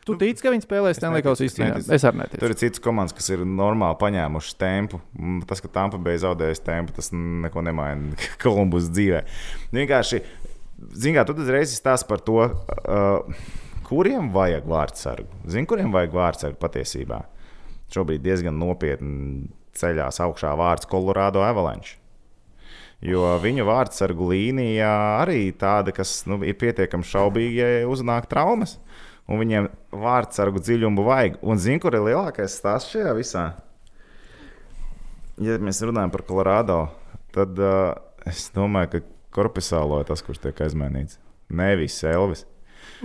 tu 0.07 0.17
tici, 0.19 0.43
ka 0.43 0.53
viņi 0.53 0.65
spēlēs 0.65 0.99
Stanley 0.99 1.25
Kausa 1.25 1.45
neticu, 1.45 1.93
es 1.95 2.07
arī 2.07 2.23
neticu. 2.23 2.41
Tur 2.43 2.55
ir 2.55 2.59
citas 2.63 2.83
komandas, 2.83 3.15
kas 3.17 3.29
ir 3.33 3.45
normāli 3.45 3.99
paņēmušas 4.01 4.59
tempu. 4.61 5.01
Mm, 5.19 5.45
Tas, 5.49 5.63
ka 5.63 5.71
Tampa 5.71 5.99
bija 6.01 6.25
zaudējusi 6.27 6.65
tempu, 6.65 6.97
tas 6.97 7.11
neko 7.13 7.63
nemaina 7.67 8.17
Kolumbus 8.43 8.89
dzīvē. 8.93 9.23
Vienkārši, 9.75 10.23
zināmā 10.93 11.23
mērā, 11.23 11.29
tu 11.29 11.39
uzreiz 11.45 11.77
stāsti 11.77 12.09
par 12.09 12.23
to, 12.25 12.41
uh, 12.47 13.47
kuriem 13.87 14.31
vajag 14.35 14.67
vārdsargu. 14.67 15.43
Zini, 15.47 15.67
kuriem 15.69 15.93
vajag 15.95 16.15
vārdsargu 16.17 16.59
patiesībā? 16.59 17.21
Šobrīd 17.93 18.19
diezgan 18.25 18.57
nopietni 18.59 19.47
ceļās 19.77 20.19
augšā 20.25 20.51
vārds 20.59 20.89
Colorado 20.89 21.43
Avalanche. 21.45 21.95
Jo 23.05 23.35
viņu 23.41 23.65
vārdsargu 23.67 24.31
līnija 24.31 24.89
arī 25.21 25.51
tāda, 25.53 25.93
kas 25.93 26.23
nu, 26.29 26.39
ir 26.41 26.57
pietiekami 26.57 27.05
šaubīga, 27.05 27.67
ja 27.81 27.89
uznāk 27.89 28.25
traumas. 28.31 28.77
Un 29.27 29.41
viņiem 29.41 29.67
vārdsargu 29.91 30.61
dziļumu 30.63 31.03
vajag. 31.05 31.37
Un 31.45 31.59
zini, 31.61 31.81
kur 31.83 31.93
ir 31.93 32.05
lielākais 32.07 32.55
stāsts 32.57 32.95
šajā 32.95 33.13
visā? 33.17 33.45
Ja 35.43 35.59
mēs 35.61 35.83
runājam 35.85 36.13
par 36.13 36.23
Colorado, 36.25 36.79
tad 37.35 37.59
uh, 37.61 37.91
es 38.25 38.47
domāju, 38.55 38.95
ka 38.95 39.03
Korpusālo 39.37 39.99
ir 40.01 40.07
tas, 40.09 40.23
kurš 40.25 40.39
tiek 40.47 40.63
aizmainīts. 40.65 41.19
Nevis 41.53 41.99
Elvis. 42.07 42.47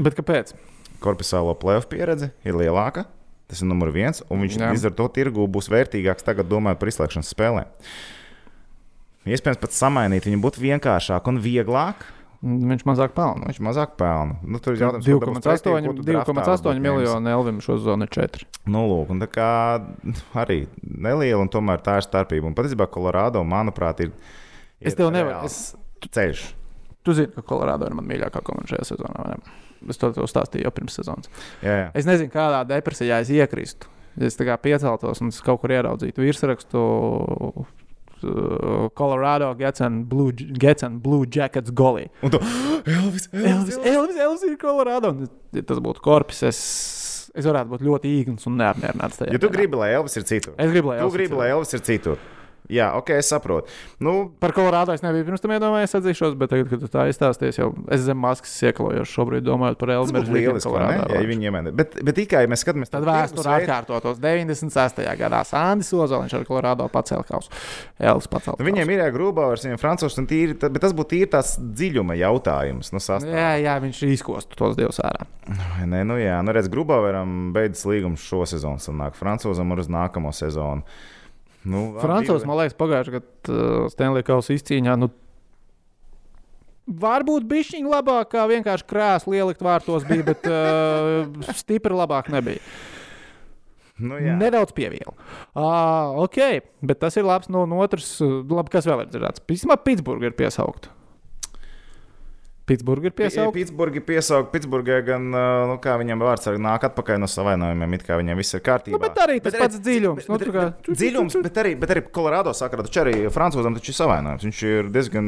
Bet 0.00 0.16
kāpēc? 0.16 0.54
Korpusālo 1.02 1.52
plēsoņu 1.58 1.90
pieredze 1.90 2.30
ir 2.46 2.56
lielāka. 2.56 3.04
Tas 3.50 3.60
ir 3.60 3.68
numurs 3.68 3.92
viens, 3.92 4.22
un 4.32 4.40
viņš 4.40 4.56
līdz 4.62 4.88
ar 4.88 4.94
to 4.96 5.10
tirgu 5.12 5.44
būs 5.50 5.68
vērtīgāks 5.68 6.24
tagad, 6.24 6.48
domājot 6.48 6.78
par 6.80 6.88
izslēgšanas 6.88 7.32
spēlēm. 7.34 7.72
Iespējams, 9.22 9.60
pat 9.62 9.76
samainīt 9.76 10.26
viņu 10.26 10.40
būtu 10.42 10.62
vienkāršāk 10.64 11.28
un 11.30 11.38
vieglāk. 11.42 12.02
Viņš 12.42 12.82
mazāk 12.88 13.12
pelna. 13.14 13.46
Viņš 13.52 13.60
mazāk 13.62 13.92
pelna. 14.00 14.34
Nu, 14.42 14.58
tur 14.58 14.74
draftā 14.74 14.98
2,8 15.06 15.68
varbūt 15.76 16.00
ņemsi. 16.10 16.82
miljonu 16.82 17.30
Elvim 17.30 17.60
šo 17.62 17.76
zonu 17.78 18.08
ir 18.08 18.10
4. 18.10 18.48
Nu, 18.66 18.82
lūk, 18.90 19.12
tā 19.22 19.28
kā 19.30 19.50
arī 20.42 20.64
neliela, 20.82 21.38
un 21.44 21.52
tomēr 21.54 21.84
tā 21.86 22.00
ir 22.00 22.06
starpība. 22.08 22.50
Un 22.50 22.56
patiesībā 22.58 22.88
Kolorādo, 22.90 23.44
manuprāt, 23.46 24.02
ir. 24.02 24.10
Es 24.82 24.96
ir 24.96 25.04
tev 25.04 25.12
nevaru. 25.14 25.46
Es, 25.46 25.76
Ceļš. 26.02 26.42
tu 27.06 27.14
zini, 27.14 27.30
ka 27.30 27.46
Kolorādo 27.46 27.86
ir 27.86 27.94
mana 27.94 28.10
mīļākā 28.10 28.42
komanda 28.42 28.74
šajā 28.74 28.88
sezonā. 28.90 29.36
Es 29.86 30.02
to 30.02 30.10
tev 30.14 30.26
stāstīju 30.30 30.66
jau 30.66 30.74
pirms 30.74 30.98
sezonas. 30.98 31.30
Jā, 31.62 31.76
jā. 31.78 31.86
Es 31.98 32.10
nezinu, 32.10 32.30
kādā 32.34 32.64
depresijā 32.66 33.20
es 33.22 33.30
iekristu. 33.30 33.86
Es 34.18 34.34
tā 34.36 34.44
kā 34.50 34.58
pieceltos 34.60 35.22
un 35.22 35.30
es 35.30 35.38
kaut 35.44 35.62
kur 35.62 35.72
ieraudzītu 35.78 36.26
virsrakstu. 36.26 36.82
Uh, 38.24 38.88
Colorado 38.98 39.52
gets 39.58 39.80
and 39.84 40.06
blue, 40.08 40.32
gets 40.32 40.82
and 40.86 41.02
blue 41.02 41.26
jackets 41.26 41.70
golī. 41.70 42.08
Un 42.22 42.34
tu, 42.34 42.40
Elvis, 42.98 43.28
Elvis, 43.32 43.78
Elvis, 43.78 44.20
Elvis 44.26 44.44
ir 44.48 44.58
Colorado. 44.60 45.12
Un, 45.14 45.30
ja 45.52 45.64
tas 45.68 45.80
būtu 45.82 46.04
korpus, 46.04 46.42
es, 46.48 46.60
es 47.34 47.48
varētu 47.48 47.74
būt 47.74 47.86
ļoti 47.88 48.14
īgns 48.20 48.48
un 48.50 48.60
neapmierināts. 48.60 49.24
Ja 49.30 49.42
tu 49.42 49.50
gribi, 49.52 49.80
lai 49.80 49.92
Elvis 49.96 50.18
ir 50.20 50.28
citur, 50.28 50.56
es 50.58 50.72
gribu, 50.74 50.92
lai 50.92 51.00
tu 51.00 51.06
Elvis 51.06 51.18
gribi, 51.20 51.40
lai 51.40 51.50
Elvis 51.54 51.76
ir 51.78 51.84
citur. 51.86 52.22
Jā, 52.70 52.92
ok, 52.96 53.10
es 53.18 53.26
saprotu. 53.28 53.66
Nu, 54.00 54.30
Par 54.40 54.52
Colorado 54.54 54.92
es 54.94 55.02
nebiju 55.02 55.24
pirms 55.26 55.42
tam 55.42 55.50
iedomājies, 55.50 55.92
atzīšos, 55.98 56.36
bet 56.38 56.48
tagad, 56.54 56.68
kad 56.70 56.80
tu 56.80 56.88
tā 56.88 57.08
izstāsties, 57.10 57.58
jau 57.58 57.72
es 57.92 58.00
zem 58.06 58.16
maskas 58.22 58.52
iekalojos 58.62 59.10
šobrīd, 59.10 59.42
domājot 59.44 59.76
par 59.80 59.90
tas 59.90 59.98
Elvis. 59.98 60.14
būtu 60.14 60.32
lieliski? 60.36 60.72
Ja 61.12 61.20
viņi 61.26 61.48
iemēnē. 61.50 61.72
Bet, 61.76 61.98
bet 62.06 62.14
tikai 62.16 62.44
mēs 62.48 62.62
skatāmies 62.64 62.88
Tad 62.92 63.02
vēsture 63.04 63.44
veidu- 63.50 63.66
atkārtotos 63.66 64.20
96. 64.22 65.02
gadā. 65.18 65.42
Sandis 65.44 65.90
Ozoliņš 65.92 66.34
ar 66.38 66.44
Colorado 66.48 66.86
pacēla 66.88 67.26
kausu. 67.28 67.50
Elvis 67.98 68.28
pacēla. 68.30 68.56
Nu, 68.62 68.64
viņiem 68.70 68.94
ir 68.94 69.04
grūbāvars, 69.12 69.66
viņiem 69.66 69.82
francūzs 69.82 70.18
un 70.22 70.26
tīri, 70.30 70.54
bet 70.58 70.80
tas 70.80 70.94
būtu 70.94 71.12
tīri 71.16 71.30
tās 71.34 71.56
dziļuma 71.58 72.16
jautājums. 72.16 72.92
Nu, 72.94 73.02
sastāv. 73.02 73.28
Jā, 73.34 73.56
jā, 73.60 73.76
viņš 73.82 74.02
izkostu 74.12 74.56
tos 74.56 74.76
divus 74.78 75.02
ārā. 75.02 75.26
Nē, 75.84 76.04
nu 76.06 76.14
jā, 76.16 76.38
nu 76.46 76.52
redz, 76.54 76.70
grūbāvaram 76.72 77.52
beidzas 77.52 77.84
līgums 77.90 78.22
šo 78.22 78.46
sezonu, 78.46 78.78
sanāk 78.80 79.18
francūzam 79.18 79.72
ir 79.74 79.82
uz 79.82 79.88
nākamo 79.92 80.32
sezonu. 80.32 80.82
Nu, 81.64 81.82
divi- 82.42 82.48
man 82.50 82.58
liekas, 82.58 82.74
pagājušajā 82.78 83.14
gadā 83.18 83.52
uh, 83.54 83.90
Stanley 83.92 84.24
Kausa 84.26 84.56
izcīņā. 84.56 84.96
Nu, 84.98 85.10
Varbūt 87.02 87.44
bija 87.46 87.68
viņa 87.76 87.90
labāk, 87.92 88.32
kā 88.34 88.42
vienkārši 88.50 88.86
krēslu 88.90 89.36
ielikt 89.38 89.62
vārtos, 89.62 90.02
bija, 90.08 90.24
bet 90.26 90.48
uh, 90.50 91.52
stipri 91.54 91.94
labāk 91.94 92.26
nebija. 92.34 92.58
Nu, 94.02 94.16
jā. 94.18 94.34
Nedaudz 94.40 94.74
pievielu. 94.74 95.12
Uh, 95.54 96.18
ok, 96.24 96.40
bet 96.82 96.98
tas 97.04 97.14
ir 97.20 97.28
labs 97.28 97.46
no, 97.52 97.62
no 97.70 97.78
otras. 97.84 98.08
uh, 98.24 98.40
Labi, 98.50 98.72
kas 98.74 98.88
vēl 98.90 99.04
ir 99.04 99.12
dzirdēts? 99.12 99.44
Vismaz 99.46 99.78
Pitsburgā 99.86 100.32
ir 100.32 100.34
piesaukt. 100.34 100.90
Pitsburgā 102.62 103.08
ir 103.10 103.14
piesaukt. 103.18 103.56
Pitsburgā 103.56 103.98
ir 103.98 104.04
piesaukt. 104.06 104.52
Pitsburgā 104.52 105.00
gan, 105.04 105.24
nu, 105.34 105.74
kā 105.82 105.96
viņam 105.98 106.20
vārds 106.22 106.46
arī 106.46 106.60
nāk 106.62 106.84
atpakaļ 106.86 107.18
no 107.18 107.26
savainojumiem, 107.26 107.96
it 107.98 108.04
kā 108.06 108.14
viņam 108.20 108.38
viss 108.38 108.54
ir 108.54 108.62
kārtībā. 108.62 108.94
Nu, 108.94 109.00
bet 109.02 109.18
arī 109.18 109.40
tas 109.42 109.56
Bet 109.56 109.64
pats 109.64 109.80
dziļums. 109.82 110.20
Bet, 110.22 110.28
Nu, 110.30 110.38
bet, 110.38 110.48
kā- 110.54 110.66
bet, 110.86 110.90
dziļums, 111.00 111.36
bet 111.42 111.58
arī, 111.64 111.72
bet 111.82 111.90
arī 111.96 112.04
Kolorādo 112.14 112.54
sakarā, 112.54 112.84
taču 112.86 113.02
arī 113.02 113.16
Francūzam 113.34 113.74
taču 113.74 113.90
ir 113.90 113.98
savainojums. 113.98 114.46
Viņš 114.46 114.62
ir 114.70 114.92
diezgan 114.94 115.26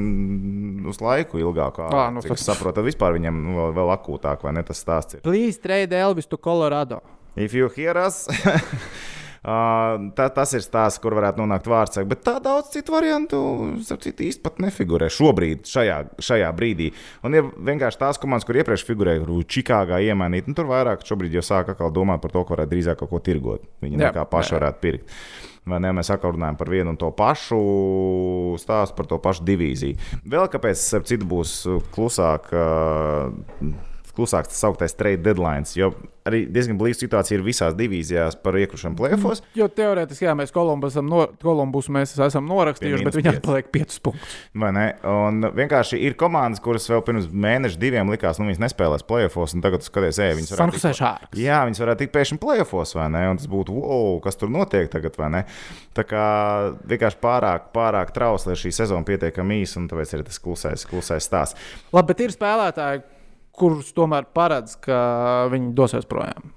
uz 0.89 1.01
laiku 1.03 1.43
ilgāk, 1.43 1.83
kā 1.91 2.07
nu, 2.15 2.23
cik 2.23 2.37
es 2.39 2.45
tas- 2.47 2.55
saprotu. 2.55 2.79
Tad 2.79 2.87
vispār 2.87 3.19
viņam 3.19 3.43
nu, 3.49 3.57
vēl, 3.59 3.75
vēl 3.83 3.93
akūtāk, 3.99 4.47
vai 4.47 4.53
ne 4.55 4.63
tas 4.63 4.79
stāsts 4.85 5.15
ir. 5.19 5.21
Please 5.27 5.59
trade 5.59 5.91
Elvis 5.93 6.27
to 6.31 6.37
Colorado. 6.39 7.03
If 7.35 7.53
you 7.53 7.69
hear 7.69 7.99
us, 7.99 8.29
tā, 9.45 10.27
tas 10.33 10.55
ir 10.57 10.63
stāsts, 10.65 11.01
kur 11.03 11.17
varētu 11.19 11.43
nonākt 11.43 11.69
vārds. 11.69 12.01
Bet 12.09 12.25
tā 12.27 12.39
daudz 12.43 12.73
citu 12.73 12.95
variantu, 12.95 13.39
citu, 13.85 14.15
īsti 14.25 14.43
pat 14.45 14.61
nefigurē 14.65 15.11
šobrīd, 15.13 15.67
šajā, 15.69 15.99
šajā 16.25 16.51
brīdī. 16.57 16.91
Un 17.27 17.37
ir 17.37 17.51
vienkārši 17.69 18.01
tās 18.01 18.21
komandas, 18.21 18.49
kur 18.49 18.59
iepriekš 18.61 18.87
figurēja, 18.89 19.25
kur 19.25 19.45
Čikāgā 19.57 20.01
iemainīt. 20.09 20.49
Nu, 20.49 20.57
tur 20.57 20.71
vairāk 20.73 21.05
šobrīd 21.05 21.37
jau 21.37 21.45
sāk 21.45 21.75
atkal 21.75 21.93
domāt 21.95 22.25
par 22.25 22.33
to, 22.33 22.45
ka 22.45 22.57
varētu 22.57 22.73
drīzāk 22.73 23.03
kaut 23.03 23.13
ko 23.13 23.23
tirgot. 23.25 23.67
Viņi 23.85 24.01
Jā, 24.01 24.09
nekā 24.09 24.27
paši 24.33 24.55
jā. 24.55 24.61
varētu 24.61 24.85
pirkt. 24.85 25.17
Vai 25.69 25.79
ne, 25.81 25.95
mēs 25.97 26.11
atkal 26.13 26.35
runājam 26.35 26.59
par 26.61 26.69
vienu 26.69 26.93
un 26.93 27.01
to 27.01 27.09
pašu 27.17 27.59
stāstu, 28.61 28.97
par 28.99 29.09
to 29.09 29.21
pašu 29.25 29.47
divīziju. 29.49 30.21
Vēl 30.29 30.49
kāpēc, 30.53 30.77
starp 30.81 31.09
citu, 31.09 31.29
būs 31.29 31.57
klusāk. 31.95 32.53
Uh, 32.53 33.93
klusāks 34.17 34.53
tas 34.53 34.65
augtais 34.69 34.95
trade 34.97 35.23
deadline, 35.25 35.67
jo 35.77 35.93
arī 36.25 36.45
diezgan 36.49 36.79
blīva 36.81 36.97
situācija 36.97 37.37
ir 37.37 37.43
visās 37.45 37.75
divīzijās 37.77 38.39
par 38.41 38.57
iekļūšanu 38.57 38.97
plēfos. 38.97 39.43
Jo 39.59 39.67
teorētiski, 39.69 40.25
jā, 40.25 40.33
mēs 40.39 40.55
Kolumbus 40.55 40.95
esam, 40.95 41.11
no, 41.13 41.27
Kolumbus 41.43 41.91
mēs 41.93 42.15
esam 42.17 42.47
norakstījuši, 42.49 43.05
bet 43.05 43.13
mīnus 43.13 43.19
viņam 43.21 43.37
pieci. 43.37 43.45
paliek 43.45 43.69
5 43.75 43.99
punktus. 44.07 44.37
Vai 44.65 44.71
ne? 44.73 44.87
Un 45.11 45.45
vienkārši 45.59 46.01
ir 46.09 46.17
komandas, 46.21 46.63
kuras 46.65 46.89
vēl 46.89 47.05
pirms 47.05 47.29
mēneša, 47.29 47.81
diviem 47.83 48.13
likās, 48.15 48.41
nu, 48.41 48.49
viņas 48.49 48.63
nespēlēs 48.65 49.05
plēfos, 49.05 49.53
un 49.59 49.65
tagad 49.67 49.85
skaties, 49.85 50.23
ej, 50.25 50.33
viņas 50.41 50.55
varētu. 50.57 50.79
Tikt- 50.79 51.01
šārks. 51.03 51.41
Jā, 51.45 51.61
viņas 51.69 51.83
varētu 51.85 52.05
tikt 52.05 52.15
pēkšņi 52.17 52.41
plēfos, 52.41 52.95
vai 52.97 53.09
ne? 53.13 53.25
Un 53.35 53.41
tas 53.43 53.51
būtu, 53.51 53.77
wow, 53.77 54.17
kas 54.25 54.41
tur 54.41 54.49
notiek 54.55 54.89
tagad, 54.93 55.19
vai 55.21 55.29
ne? 55.37 55.45
Tā 55.95 56.07
kā 56.09 56.25
vienkārši 56.89 57.21
pārāk, 57.21 57.69
pārāk 57.77 58.15
trausli 58.17 58.55
ir 58.57 58.63
šī 58.65 58.73
sezona 58.81 59.05
pietiekami 59.05 59.61
īsa, 59.61 59.77
un 59.83 59.91
tāpēc 59.93 60.17
ir 60.17 60.25
tas 60.25 60.41
klusais, 60.41 60.87
klusais 60.89 61.29
stāsts. 61.29 61.59
Labi, 61.95 62.15
bet 62.15 62.25
ir 62.25 62.33
spēlētāji, 62.35 63.05
kurus 63.59 63.95
tomēr 63.97 64.29
paredz, 64.35 64.77
ka 64.83 65.49
viņi 65.53 65.73
dosies 65.79 66.07
projām. 66.11 66.53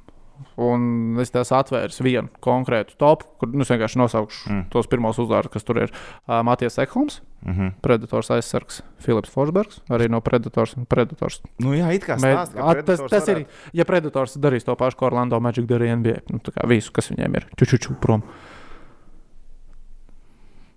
Un 0.58 1.18
es 1.22 1.30
tās 1.34 1.52
atvērsu 1.54 2.02
vienu 2.06 2.32
konkrētu 2.42 2.96
topu, 2.98 3.28
kur 3.42 3.52
nu, 3.54 3.62
es 3.62 3.70
vienkārši 3.70 4.00
nosaukšu 4.02 4.50
mm. 4.50 4.64
tos 4.74 4.90
pirmos 4.90 5.20
uzvārdus, 5.22 5.54
kas 5.54 5.66
tur 5.66 5.80
ir. 5.84 5.94
Uh, 6.26 6.40
Matijas 6.46 6.80
Ekholms, 6.82 7.20
mm. 7.44 7.54
-hmm. 7.54 7.72
Predators 7.86 8.32
aizsargs, 8.34 8.82
Filips 9.02 9.30
Forsbergs, 9.34 9.82
arī 9.90 10.10
no 10.10 10.22
Predators. 10.22 10.76
un 10.78 10.86
Predators. 10.86 11.42
Nu, 11.60 11.74
jā, 11.78 11.94
it 11.94 12.06
kā 12.06 12.18
Mē, 12.18 12.34
stāst, 12.34 12.54
ka 12.54 12.66
a, 12.66 12.84
tas, 12.84 13.02
tas 13.10 13.28
ir, 13.28 13.36
varētu- 13.36 13.74
ja 13.74 13.86
Predators 13.86 14.38
darīs 14.38 14.66
to 14.66 14.76
pašu, 14.76 14.98
ko 14.98 15.06
Orlando 15.06 15.40
Magic 15.40 15.66
darīja 15.66 15.96
NBA. 15.96 16.22
Nu, 16.30 16.40
tā 16.40 16.54
kā 16.54 16.68
visu, 16.68 16.92
kas 16.92 17.12
viņiem 17.12 17.36
ir, 17.36 17.48
čučuču 17.58 17.96
prom. 18.02 18.24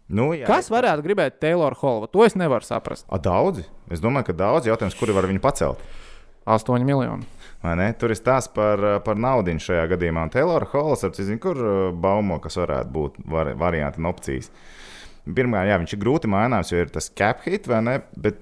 Nu, 0.08 0.32
jā, 0.34 0.46
Kas 0.46 0.70
varētu 0.70 1.02
gribēt 1.06 1.38
Taylor 1.38 1.74
Hall? 1.80 2.06
To 2.10 2.24
es 2.24 2.34
nevaru 2.34 2.66
saprast. 2.66 3.06
A, 3.08 3.18
daudzi? 3.18 3.64
Es 3.90 4.00
domāju, 4.00 4.26
ka 4.26 4.32
daudz 4.32 4.66
jautājums, 4.66 4.98
kuri 4.98 5.14
var 5.14 5.28
viņu 5.30 5.40
pacelt. 5.40 5.78
8 6.50 6.86
miljoni. 6.86 7.28
Tur 8.00 8.14
ir 8.14 8.16
stāsts 8.16 8.52
par, 8.56 8.80
par 9.04 9.18
naudu 9.20 9.52
šajā 9.60 9.84
gadījumā. 9.92 10.28
Taylor 10.32 10.64
Halls, 10.72 11.04
apcīm, 11.04 11.36
kur 11.42 11.58
uh, 11.60 11.80
baumo, 11.92 12.38
kas 12.40 12.56
varētu 12.56 12.94
būt 12.94 13.18
var, 13.28 13.52
varianti 13.60 14.00
un 14.00 14.08
opcijas. 14.08 14.48
Pirmkārt, 15.28 15.68
jā, 15.68 15.76
viņš 15.82 15.92
ir 15.94 16.00
grūti 16.00 16.30
maināms, 16.32 16.72
jo 16.72 16.80
ir 16.80 16.92
tas 16.92 17.10
cap 17.12 17.44
hit, 17.44 17.68
vai 17.68 17.82
ne? 17.84 17.98
Bet 18.16 18.40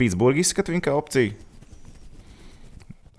Pitsburgā 0.00 0.42
izskata 0.42 0.74
viņu 0.74 0.84
kā 0.88 0.96
opciju. 0.98 1.36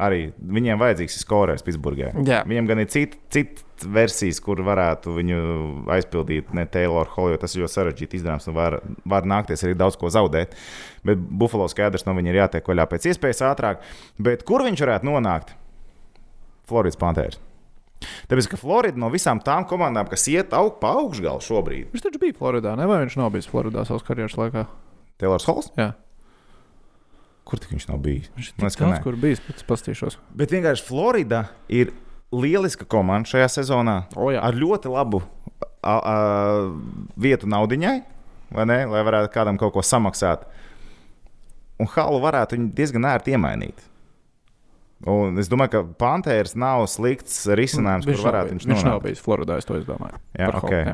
Arī 0.02 0.32
viņiem 0.41 0.80
vajadzīgs 0.82 1.20
ir 1.20 1.22
skorēs 1.22 1.62
Pitsburgā. 1.66 2.08
Viņam 2.50 2.70
gan 2.72 2.80
ir 2.82 2.88
citas 2.89 3.20
cit 3.30 3.62
versijas, 3.94 4.39
kur 4.41 4.58
varētu 4.66 5.14
viņu 5.14 5.38
aizpildīt 5.94 6.54
ne 6.58 6.64
Taylor 6.72 7.12
Hall, 7.14 7.34
jo 7.34 7.38
tas 7.41 7.54
ir 7.54 7.62
ļoti 7.62 7.76
sarežģīti 7.76 8.18
izdarāms 8.18 8.48
un 8.50 8.56
var, 8.58 8.80
var 9.06 9.28
nākties 9.30 9.62
arī 9.68 9.76
daudz 9.78 10.00
ko 10.02 10.10
zaudēt. 10.14 10.56
Bet 11.06 11.22
Buffalo 11.22 11.68
skaidrs, 11.70 12.08
no 12.08 12.16
viņa 12.18 12.32
ir 12.34 12.39
jātiek 12.41 12.70
vaļā 12.74 12.88
pēc 12.89 13.10
iespējas 13.12 13.44
ātrāk. 13.52 13.84
Bet 14.18 14.46
kur 14.50 14.66
viņš 14.66 14.82
varētu 14.86 15.10
nonākt? 15.12 15.54
Floridas 16.70 16.98
Panthers. 16.98 17.41
Tāpēc, 18.28 18.50
ka 18.52 18.60
Florida 18.60 19.00
no 19.00 19.10
visām 19.14 19.39
tām 19.44 19.68
komandām, 19.68 20.08
kas 20.12 20.26
iet 20.32 20.56
aug 20.58 20.80
pa 20.82 20.96
augšgalu 21.00 21.44
šobrīd, 21.44 21.91
Viņš 21.94 22.04
taču 22.08 22.20
bija 22.24 22.36
Floridā, 22.39 22.74
ne? 22.80 22.88
Vai 22.89 23.04
viņš 23.04 23.20
nav 23.20 23.30
bijis 23.36 23.48
Floridā 23.52 23.86
savas 23.88 24.04
karjeras 24.08 24.36
laikā? 24.39 24.66
Taylors 25.22 25.46
Halls, 25.48 25.70
Jā, 25.78 25.91
kur 27.48 27.62
tik 27.62 27.74
viņš 27.76 27.89
nav 27.89 28.00
bijis? 28.04 28.30
viņš 28.36 28.50
ir 28.50 28.56
Man 28.56 28.58
tik 28.58 28.66
liekas, 28.66 28.78
ka 28.80 28.86
daudz, 28.86 28.96
nē. 28.98 29.04
kur 29.06 29.20
bijis, 29.20 29.44
pēc 29.48 29.64
pastīšos. 29.70 30.18
Bet 30.39 30.54
vienkārši 30.56 30.86
Florida 30.88 31.44
ir 31.70 31.94
lieliska 32.34 32.88
komanda 32.89 33.30
šajā 33.30 33.50
sezonā. 33.60 33.98
O, 34.16 34.32
jā. 34.34 34.41
ar 34.41 34.58
ļoti 34.58 34.91
labu 34.94 35.22
a, 35.84 35.94
a, 35.94 36.18
vietu 37.20 37.50
naudiņai, 37.52 37.96
vai 38.54 38.68
ne, 38.70 38.80
lai 38.89 39.06
varētu 39.06 39.34
kādam 39.34 39.60
kaut 39.62 39.76
ko 39.76 39.84
samaksāt. 39.86 40.46
Un 41.82 41.89
Halu 41.96 42.22
varētu 42.24 42.58
viņu 42.58 42.70
diezgan 42.78 43.10
ērti 43.10 43.34
iemainīt. 43.34 43.82
Un 45.10 45.36
es 45.41 45.50
domāju, 45.52 45.74
ka 45.74 45.82
Pantērs 46.00 46.54
nav 46.56 46.86
slikts 46.88 47.41
risinājums, 47.60 48.06
kur 48.08 48.16
nav 48.16 48.28
varētu 48.30 48.54
viņš 48.54 48.68
viņš 48.70 48.86
nav 48.88 49.02
bijis 49.04 49.24
Floridā, 49.24 49.58
es 49.60 49.68
to 49.68 49.76
izdomāju. 49.76 50.22
Jā, 50.32 50.48
Par 50.48 50.60
ok. 50.62 50.70
Hall, 50.72 50.94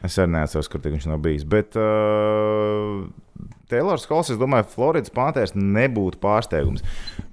Es 0.00 0.16
arī 0.18 0.32
neatceros, 0.32 0.70
kur 0.72 0.80
viņš 0.82 1.04
nav 1.10 1.20
bijis. 1.22 1.44
Bet 1.48 1.76
uh, 1.76 3.04
Taylors 3.70 4.06
Halls, 4.08 4.32
es 4.32 4.40
domāju, 4.40 4.70
Floridas 4.72 5.12
Pantērs 5.14 5.52
nebūtu 5.58 6.20
pārsteigums. 6.22 6.82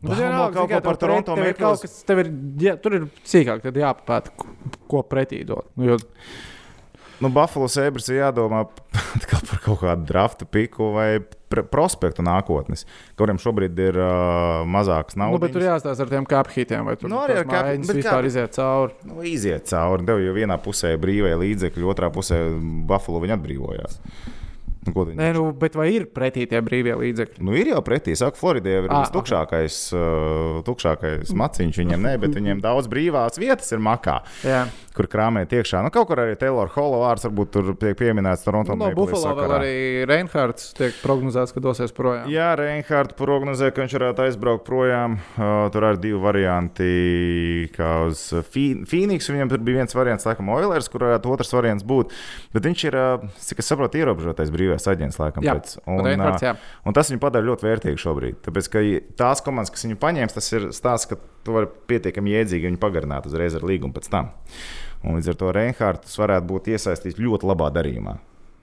Nu, 0.01 0.09
Baumo 0.11 0.19
vienalga, 0.19 0.53
kaut 0.59 0.69
kā 0.73 0.81
par 0.83 0.99
Toronto 0.99 1.35
tev 1.39 1.47
ir 1.49 1.57
kaut 1.59 1.81
kas, 1.83 1.97
tev 2.07 2.21
ir, 2.25 2.29
ja, 2.63 2.75
tur 2.79 2.99
ir 2.99 3.07
sīkāk, 3.27 3.63
tad 3.65 3.79
jāpapēta, 3.79 4.35
ko- 4.91 5.03
pretī 5.07 5.41
dot. 5.47 5.71
Nu, 5.79 5.93
jo, 5.93 5.99
Nu, 7.19 7.27
Buffalo 7.35 7.67
Sabres 7.67 8.05
ir 8.07 8.21
jādomā 8.21 8.61
par 9.49 9.59
kaut 9.59 9.81
kādu 9.81 10.05
draftu 10.07 10.45
piku 10.47 10.93
vai 10.95 11.09
pr 11.49 11.63
prospektu 11.65 12.21
nākotnes, 12.25 12.85
kuriem 13.17 13.39
šobrīd 13.41 13.79
ir 13.81 13.97
uh, 13.97 14.61
mazāks 14.69 15.17
nu, 15.17 15.37
bet 15.41 15.51
tur 15.55 15.63
naudas. 15.65 15.83
jāstāsta 15.83 16.05
ar 16.05 16.11
tiem 16.13 16.27
kaphītiem, 16.29 16.85
vai 16.85 16.95
tur 17.01 17.09
Nu, 17.09 17.19
arī 17.25 17.39
ar 17.41 17.45
bet 17.49 17.95
vispār 17.99 18.21
kā- 18.21 18.29
iziet 18.31 18.53
cauri. 18.59 18.93
Nu, 19.09 19.21
iziet 19.25 19.65
cauri. 19.71 20.05
Tev 20.05 20.21
jau 20.23 20.33
vienā 20.37 20.59
pusē 20.61 20.93
ir 20.95 21.01
brīvie 21.01 21.33
līdzekļi, 21.41 21.87
otrā 21.89 22.11
pusē 22.13 22.37
Buffalo 22.89 23.19
viņa 23.25 23.37
atbrīvojās. 23.39 23.99
Nu, 24.95 25.05
viņi- 25.05 25.17
Nē, 25.19 25.33
nu, 25.35 25.51
bet 25.53 25.75
vai 25.75 25.89
ir 25.95 26.05
pretī 26.05 26.47
tie 26.49 26.61
brīvie 26.61 26.95
līdzekļi? 26.97 27.41
Nu, 27.45 27.53
ir 27.53 27.67
jau 27.73 27.81
pretī. 27.85 28.15
Saka, 28.17 28.37
Floridē 28.39 28.75
jau 28.77 28.83
ir 28.85 28.91
Ah, 28.91 29.05
tukšākais, 29.13 29.77
uh, 29.93 30.61
tukšākais 30.63 31.33
maciņš. 31.33 31.77
Viņiem 31.83 32.01
ne, 32.01 32.17
bet 32.17 32.31
viņiem 32.35 32.61
daudz 32.61 32.87
brīvās 32.91 33.37
vietas 33.39 33.71
ir 33.71 33.79
makā, 33.79 34.21
Jā, 34.43 34.65
kur 34.95 35.07
krāmēt 35.07 35.49
iekšā. 35.55 35.83
Nu, 35.83 35.89
kaut 35.89 36.07
kur 36.07 36.17
arī 36.17 36.35
Taylor 36.37 36.67
Hollow 36.75 37.03
vārds 37.05 37.23
varbūt 37.27 37.51
tur 37.51 37.73
tiek 37.79 37.95
pieminēts 37.97 38.43
Toronto 38.43 38.75
nu, 38.75 38.85
no 38.85 38.91
Buffalo 38.95 39.35
vēl 39.35 39.53
arī 39.59 40.05
Reinhards 40.09 40.73
tiek 40.73 40.93
prognozēts, 41.03 41.53
ka 41.53 41.59
dosies 41.63 41.91
projām. 41.95 42.27
Jā, 42.31 42.55
Reinhardt 42.59 43.15
prognozē, 43.19 43.71
ka 43.73 43.81
viņš 43.85 43.95
varētu 43.99 44.25
aizbraukt 44.27 44.65
projām. 44.67 45.19
Uh, 45.37 45.69
tur 45.71 45.83
ir 45.91 45.97
divi 46.01 46.19
varianti. 46.19 47.69
Kā 47.75 48.07
uz 48.09 48.21
Phoenix 48.51 49.29
viņam 49.29 49.49
tur 49.51 49.61
bija 49.63 49.81
viens 49.81 49.95
variants, 49.95 50.25
laikam, 50.27 50.49
Oilers, 50.53 50.89
kur 50.91 51.05
varētu 51.05 51.31
otrs 51.33 51.53
variants 51.55 51.83
būt. 51.87 52.11
Bet 52.53 52.63
viņš 52.67 52.83
ir, 52.89 52.95
uh, 52.99 53.27
cik 53.39 53.59
es 53.63 53.69
saprotu, 53.71 53.99
ierobežotais 54.01 54.51
brīvais 54.53 54.78
aģents. 54.89 55.17
Laikam, 55.19 55.43
Jā, 55.45 55.55
pēc. 55.57 55.75
un, 55.83 55.99
Reinhards, 56.05 56.43
jā. 56.45 56.53
un 56.87 56.95
tas 56.95 57.09
viņu 57.11 57.21
padara 57.23 57.47
ļoti 57.49 57.67
vērtīgu 57.67 58.01
šobrīd. 58.01 58.39
Tāpēc, 58.45 58.69
ka 58.71 58.83
tās 59.19 59.43
komandas, 59.45 59.73
kas 59.75 59.85
viņu 59.87 59.99
paņēma, 60.01 60.31
tas 60.33 60.49
ir 60.55 60.69
stāsts, 60.75 61.09
ka 61.09 61.19
tu 61.45 61.55
vari 61.57 61.69
pietiekami 61.91 62.37
iedzīgi 62.39 62.69
viņu 62.69 62.81
pagarināt 62.81 63.27
uzreiz 63.29 63.57
ar 63.57 63.65
līgumu 63.67 63.95
pēc 63.95 64.09
tam. 64.13 64.31
Un 65.03 65.19
līdz 65.19 65.31
ar 65.33 65.39
to 65.39 65.53
Reinhardts 65.55 66.17
varētu 66.19 66.49
būt 66.49 66.73
iesaistīts 66.73 67.21
ļoti 67.21 67.49
labā 67.49 67.69
darījumā. 67.75 68.17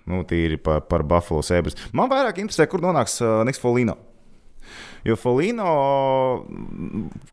Nu, 0.07 0.23
tīri 0.29 0.59
par, 0.63 0.85
par 0.87 1.03
Buffalo 1.07 1.43
Sabres. 1.43 1.79
Man 1.97 2.11
vairāk 2.13 2.39
interesē, 2.39 2.69
kur 2.71 2.85
nonāks 2.85 3.19
uh, 3.25 3.41
Niks 3.47 3.63
Folino. 3.63 3.97
Jo 5.07 5.15
Folino 5.19 5.71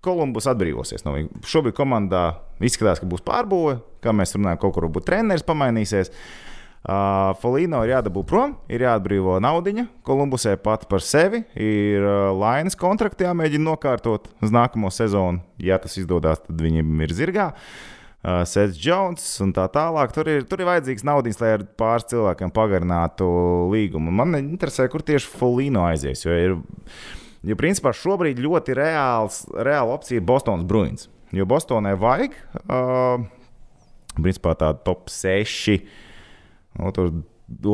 Kolumbus 0.06 0.46
atbrīvosies 0.50 1.06
no 1.06 1.16
viņa. 1.16 1.44
Šobrīd 1.50 1.76
komandā 1.78 2.24
izskatās, 2.62 3.02
ka 3.02 3.10
būs 3.10 3.26
pārbūve, 3.26 3.80
kā 4.06 4.14
mēs 4.14 4.36
runājam, 4.38 4.62
kaut 4.62 4.76
kur 4.76 4.88
varbūt 4.88 5.08
treneris 5.10 5.46
pamainīsies. 5.46 6.14
Uh, 6.14 6.53
Folino 7.40 7.80
ir 7.86 7.94
jādabū 7.94 8.26
prom, 8.28 8.58
ir 8.68 8.84
jāatbrīvo 8.84 9.38
naudiņa. 9.44 9.86
Kolumbusē 10.04 10.58
pat 10.60 10.84
par 10.92 11.00
sevi 11.00 11.46
ir 11.56 12.04
uh, 12.04 12.34
lainas 12.36 12.76
kontrakti 12.76 13.24
jāmēģina 13.24 13.70
nokārtot 13.70 14.28
uz 14.44 14.52
nākamo 14.52 14.92
sezonu. 14.92 15.40
Ja 15.64 15.80
tas 15.80 15.96
izdodas, 16.02 16.44
tad 16.44 16.60
viņiem 16.60 17.06
ir 17.06 17.16
zirgā. 17.16 17.48
Uh, 17.54 18.44
Sēdz 18.48 18.84
Jones 18.84 19.24
un 19.44 19.56
tā 19.56 19.70
tālāk. 19.72 20.12
Tur 20.16 20.28
ir, 20.32 20.44
tur 20.48 20.60
ir 20.60 20.68
vajadzīgs 20.74 21.08
naudas, 21.08 21.40
lai 21.40 21.56
ar 21.56 21.66
pāris 21.80 22.10
cilvēkiem 22.12 22.52
pagarinātu 22.56 23.32
līgumu. 23.72 24.12
Man 24.12 24.36
interesē, 24.42 24.90
kur 24.92 25.08
tieši 25.08 25.32
Folino 25.40 25.88
aizies. 25.88 26.28
Jo, 26.28 26.36
ir, 26.36 26.58
jo 27.48 27.60
principā 27.60 27.96
šobrīd 27.96 28.44
ļoti 28.44 28.76
reāls, 28.80 29.46
reāla 29.56 29.96
opcija 29.96 30.20
ir 30.20 30.28
Bostonas 30.28 30.68
Bruins. 30.68 31.08
Jo 31.32 31.48
Bostonai 31.48 31.96
vajag 31.96 32.36
uh, 32.68 33.24
principā 34.20 34.60
tādu 34.60 34.84
top 34.84 35.08
6 35.12 35.80
Nu, 36.80 36.92
tur 36.96 37.12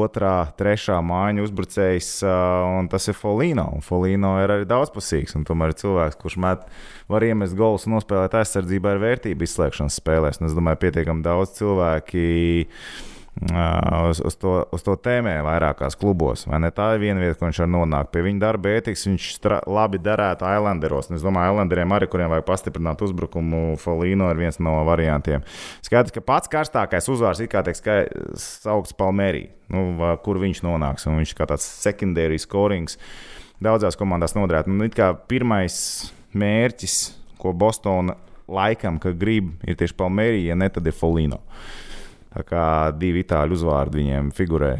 otrā, 0.03 0.49
trešā 0.59 0.97
mājiņa 1.05 1.43
uzbrucējs, 1.45 2.09
un 2.25 2.89
tas 2.91 3.07
ir 3.11 3.17
Folino. 3.17 3.67
Un 3.75 3.83
Folino 3.85 4.33
ir 4.43 4.51
arī 4.51 4.67
daudzpusīgs. 4.69 5.35
un 5.37 5.45
Tomēr 5.47 5.73
ir 5.73 5.79
cilvēks, 5.79 6.19
kurš 6.19 6.37
met, 6.41 6.65
var 7.11 7.25
iemest 7.25 7.57
golus 7.59 7.87
un 7.87 7.95
nospēlēt 7.97 8.35
aizsardzībā 8.41 8.95
ar 8.95 9.03
vērtību 9.03 9.45
izslēgšanas 9.45 9.99
spēlēs. 10.01 10.41
Un 10.41 10.49
es 10.49 10.57
domāju, 10.57 10.81
pietiekami 10.85 11.25
daudz 11.25 11.55
cilvēki 11.59 12.25
uz, 14.09 14.19
uz, 14.25 14.35
to, 14.35 14.53
uz 14.75 14.83
to 14.83 14.95
tēmē 14.99 15.37
vairākās 15.45 15.95
klubos. 15.99 16.43
Vai 16.49 16.59
ne? 16.63 16.71
Tā 16.75 16.91
ir 16.95 17.03
viena 17.05 17.21
vieta, 17.21 17.37
kur 17.39 17.47
viņš 17.47 17.61
var 17.63 17.71
nonākt. 17.71 18.11
Pie 18.11 18.23
viņa 18.25 18.41
darba 18.41 18.73
ētikas 18.75 19.05
viņš 19.07 19.29
stra, 19.37 19.61
labi 19.69 20.01
darētu 20.03 20.47
Islanderos. 20.49 21.11
Es 21.15 21.23
domāju, 21.23 21.55
Islanderiem 21.55 21.95
arī, 21.95 22.09
kuriem 22.11 22.33
vajag 22.33 22.47
pastiprināt 22.49 23.03
uzbrukumu, 23.05 23.79
Folino 23.79 24.27
ir 24.33 24.43
viens 24.43 24.59
no 24.63 24.75
variantiem. 24.87 25.45
Skaidrs, 25.85 26.15
ka 26.15 26.25
pats 26.25 26.51
karstākais 26.51 27.07
uzvārds 27.11 27.43
ir 27.43 27.51
kā 27.51 27.63
tiek 27.63 27.79
saukts 28.39 28.95
Palmerī, 28.99 29.47
nu, 29.71 29.87
kur 30.25 30.41
viņš 30.43 30.63
nonāks. 30.67 31.07
Un 31.07 31.21
viņš 31.21 31.35
kā 31.39 31.47
tāds 31.49 31.67
secondary 31.79 32.39
scorings 32.41 32.99
daudzās 33.63 33.97
komandās 33.99 34.35
it 34.35 34.95
kā 34.95 35.13
pirmais 35.27 36.11
mērķis, 36.33 37.15
ko 37.39 37.53
Bostona 37.53 38.15
laikam, 38.49 38.99
ka 38.99 39.11
grib, 39.11 39.53
ir 39.63 39.77
tieši 39.79 39.95
Palmerī, 39.95 40.47
ja 40.49 40.55
ne, 40.55 40.69
tad 40.69 40.87
ir 40.87 40.95
Folino. 40.95 41.39
Tā 42.29 42.43
kā 42.45 42.63
divi 42.93 43.23
itāļu 43.25 43.57
uzvārdi 43.57 44.03
viņiem 44.03 44.29
figurē. 44.37 44.73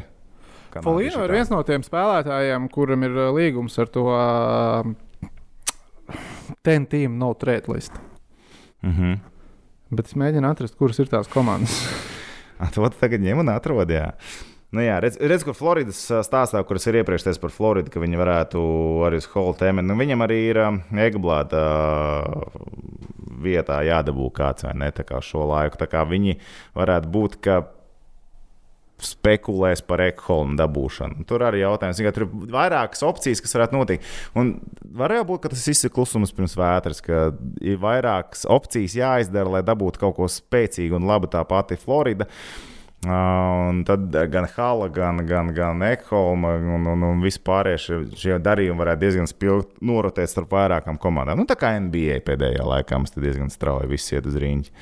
Folīno 0.86 1.24
ir 1.26 1.34
viens 1.34 1.50
no 1.50 1.64
tiem 1.66 1.82
spēlētājiem, 1.82 2.68
kuram 2.70 3.08
ir 3.08 3.16
uh, 3.18 3.32
līgums 3.34 3.80
ar 3.82 3.90
to 3.90 4.06
uh, 4.14 4.86
ten 6.66 6.86
team 6.86 7.18
no 7.22 7.34
trade 7.34 7.72
list. 7.74 7.98
Mhm. 8.86 9.18
Bet 9.90 10.06
es 10.12 10.14
mēģinu 10.22 10.46
atrast, 10.46 10.78
kuras 10.78 11.00
ir 11.02 11.10
tās 11.10 11.30
komandas. 11.32 11.74
A, 12.60 12.68
To 12.70 12.86
tu 12.92 13.00
tagad 13.00 13.24
ņem 13.24 13.42
un 13.42 13.50
atrod. 13.50 13.90
Jā. 13.90 14.12
Nu, 14.70 14.84
jā, 14.86 15.00
redz, 15.02 15.16
redz, 15.18 15.42
kur 15.48 15.56
Floridas 15.58 15.98
stāstā, 16.28 16.62
kuras 16.68 16.84
ir 16.86 17.00
iepriekš 17.00 17.24
teicis 17.26 17.42
par 17.42 17.54
Floridu, 17.54 17.90
ka 17.90 18.04
viņi 18.04 18.20
varētu 18.20 18.60
arī 19.08 19.18
uz 19.18 19.26
Holu 19.32 19.56
tēmu. 19.58 19.82
Nu, 19.82 19.96
viņam 19.98 20.22
arī 20.28 20.38
ir 20.52 20.60
um, 20.62 20.78
Eglblāta 20.94 21.64
vietā 23.42 23.80
jādabū 23.88 24.30
kāds 24.36 24.68
vai 24.68 24.76
ne 24.78 24.92
tā 24.94 25.08
kā 25.10 25.24
šo 25.26 25.48
laiku. 25.50 25.80
Tā 25.82 25.90
kā 25.90 26.06
viņi 26.06 26.38
varētu 26.78 27.12
būt, 27.16 27.40
ka 27.42 27.58
spekulēs 29.02 29.82
par 29.90 30.04
ekholmu 30.06 30.60
dabūšanu. 30.60 31.26
Tur 31.26 31.48
arī 31.48 31.64
jautājums, 31.64 32.06
ka 32.06 32.14
tur 32.14 32.28
ir 32.28 32.54
vairākas 32.54 33.02
opcijas, 33.08 33.42
kas 33.42 33.56
varētu 33.58 33.80
notikt. 33.80 34.10
Un 34.38 34.58
var 35.02 35.18
jau 35.18 35.26
būt, 35.32 35.48
ka 35.48 35.56
tas 35.56 35.66
viss 35.72 35.88
ir 35.88 35.96
klusums 35.96 36.36
pirms 36.36 36.58
vētras, 36.60 37.02
ka 37.02 37.30
ir 37.64 37.82
vairākas 37.82 38.46
opcijas 38.46 39.00
jāizdara, 39.02 39.58
lai 39.58 39.66
dabūtu 39.66 40.04
kaut 40.04 40.20
ko 40.20 40.30
spēcīgu 40.30 41.00
un 41.00 41.10
labu 41.10 41.32
tā 41.32 41.42
pati 41.48 41.80
Florida. 41.80 42.30
Uh, 42.30 42.69
un 43.08 43.84
tad 43.88 44.12
gan 44.32 44.48
Hala, 44.56 44.90
gan, 44.92 45.22
gan, 45.28 45.54
gan 45.56 45.84
Ekholma 45.88 46.58
un, 46.60 46.88
un, 46.92 47.06
un 47.08 47.24
vispārējie 47.24 47.80
šie, 47.80 48.00
šie 48.20 48.40
darījumi 48.44 48.82
varētu 48.82 49.04
diezgan 49.06 49.30
spilgti 49.30 49.88
norotēt 49.88 50.32
starp 50.32 50.52
vairākām 50.58 51.00
komandām. 51.00 51.40
Nu, 51.40 51.48
tā 51.48 51.56
kā 51.60 51.72
NBA 51.80 52.20
pēdējā 52.28 52.68
laikā 52.68 53.00
mums 53.00 53.16
diezgan 53.16 53.54
strauji 53.54 53.88
viss 53.94 54.12
iet 54.12 54.28
uz 54.28 54.36
rīņķi. 54.44 54.76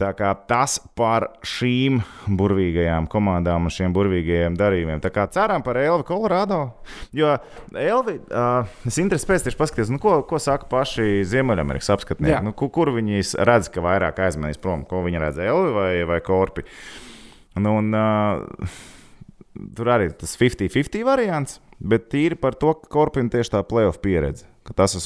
Tā 0.00 0.14
kā 0.16 0.30
tas 0.48 0.78
par 0.96 1.26
šīm 1.44 1.98
burvīgajām 2.38 3.04
komandām 3.12 3.66
un 3.68 3.74
šiem 3.74 3.92
burvīgajiem 3.92 4.54
darījumiem. 4.56 5.02
Tā 5.04 5.10
kā 5.12 5.26
ceram 5.34 5.60
par 5.66 5.76
Elvi 5.76 6.06
Kolorādo. 6.08 6.60
Jo 7.12 7.34
Elvi, 7.76 8.16
uh, 8.30 8.70
es 8.88 8.96
interesēs 9.02 9.28
pēc 9.28 9.44
tieši 9.44 9.60
paskatīties, 9.60 9.92
nu, 9.92 10.00
ko, 10.00 10.20
ko 10.30 10.40
saka 10.40 10.70
paši 10.70 11.20
Ziemeļamerikas 11.28 11.92
apskatnieki. 11.98 12.40
Nu, 12.46 12.54
kur, 12.56 12.72
kur 12.72 12.94
viņi 12.96 13.26
redz, 13.44 13.68
ka 13.74 13.84
vairāk 13.84 14.24
aizmanīs 14.24 14.62
prom, 14.62 14.86
ko 14.88 15.04
viņi 15.04 15.20
redz 15.26 15.44
Elvi 15.50 15.76
vai, 15.76 15.92
vai 16.14 16.20
Korpi. 16.24 16.64
Nu, 16.64 17.09
un, 17.56 17.90
uh, 17.94 18.68
tur 19.76 19.90
arī 19.90 20.10
ir 20.10 20.14
tas 20.20 20.36
50-50 20.38 21.02
variants, 21.06 21.58
bet 21.80 22.08
tīri 22.12 22.38
par 22.38 22.54
to, 22.60 22.74
ka 22.78 22.90
Korpina 22.92 23.32
tieši 23.32 23.54
tā 23.56 23.62
playoff 23.66 23.98
pieredze. 24.04 24.46
ka 24.64 24.74
Tas 24.76 24.92
ir 24.94 25.00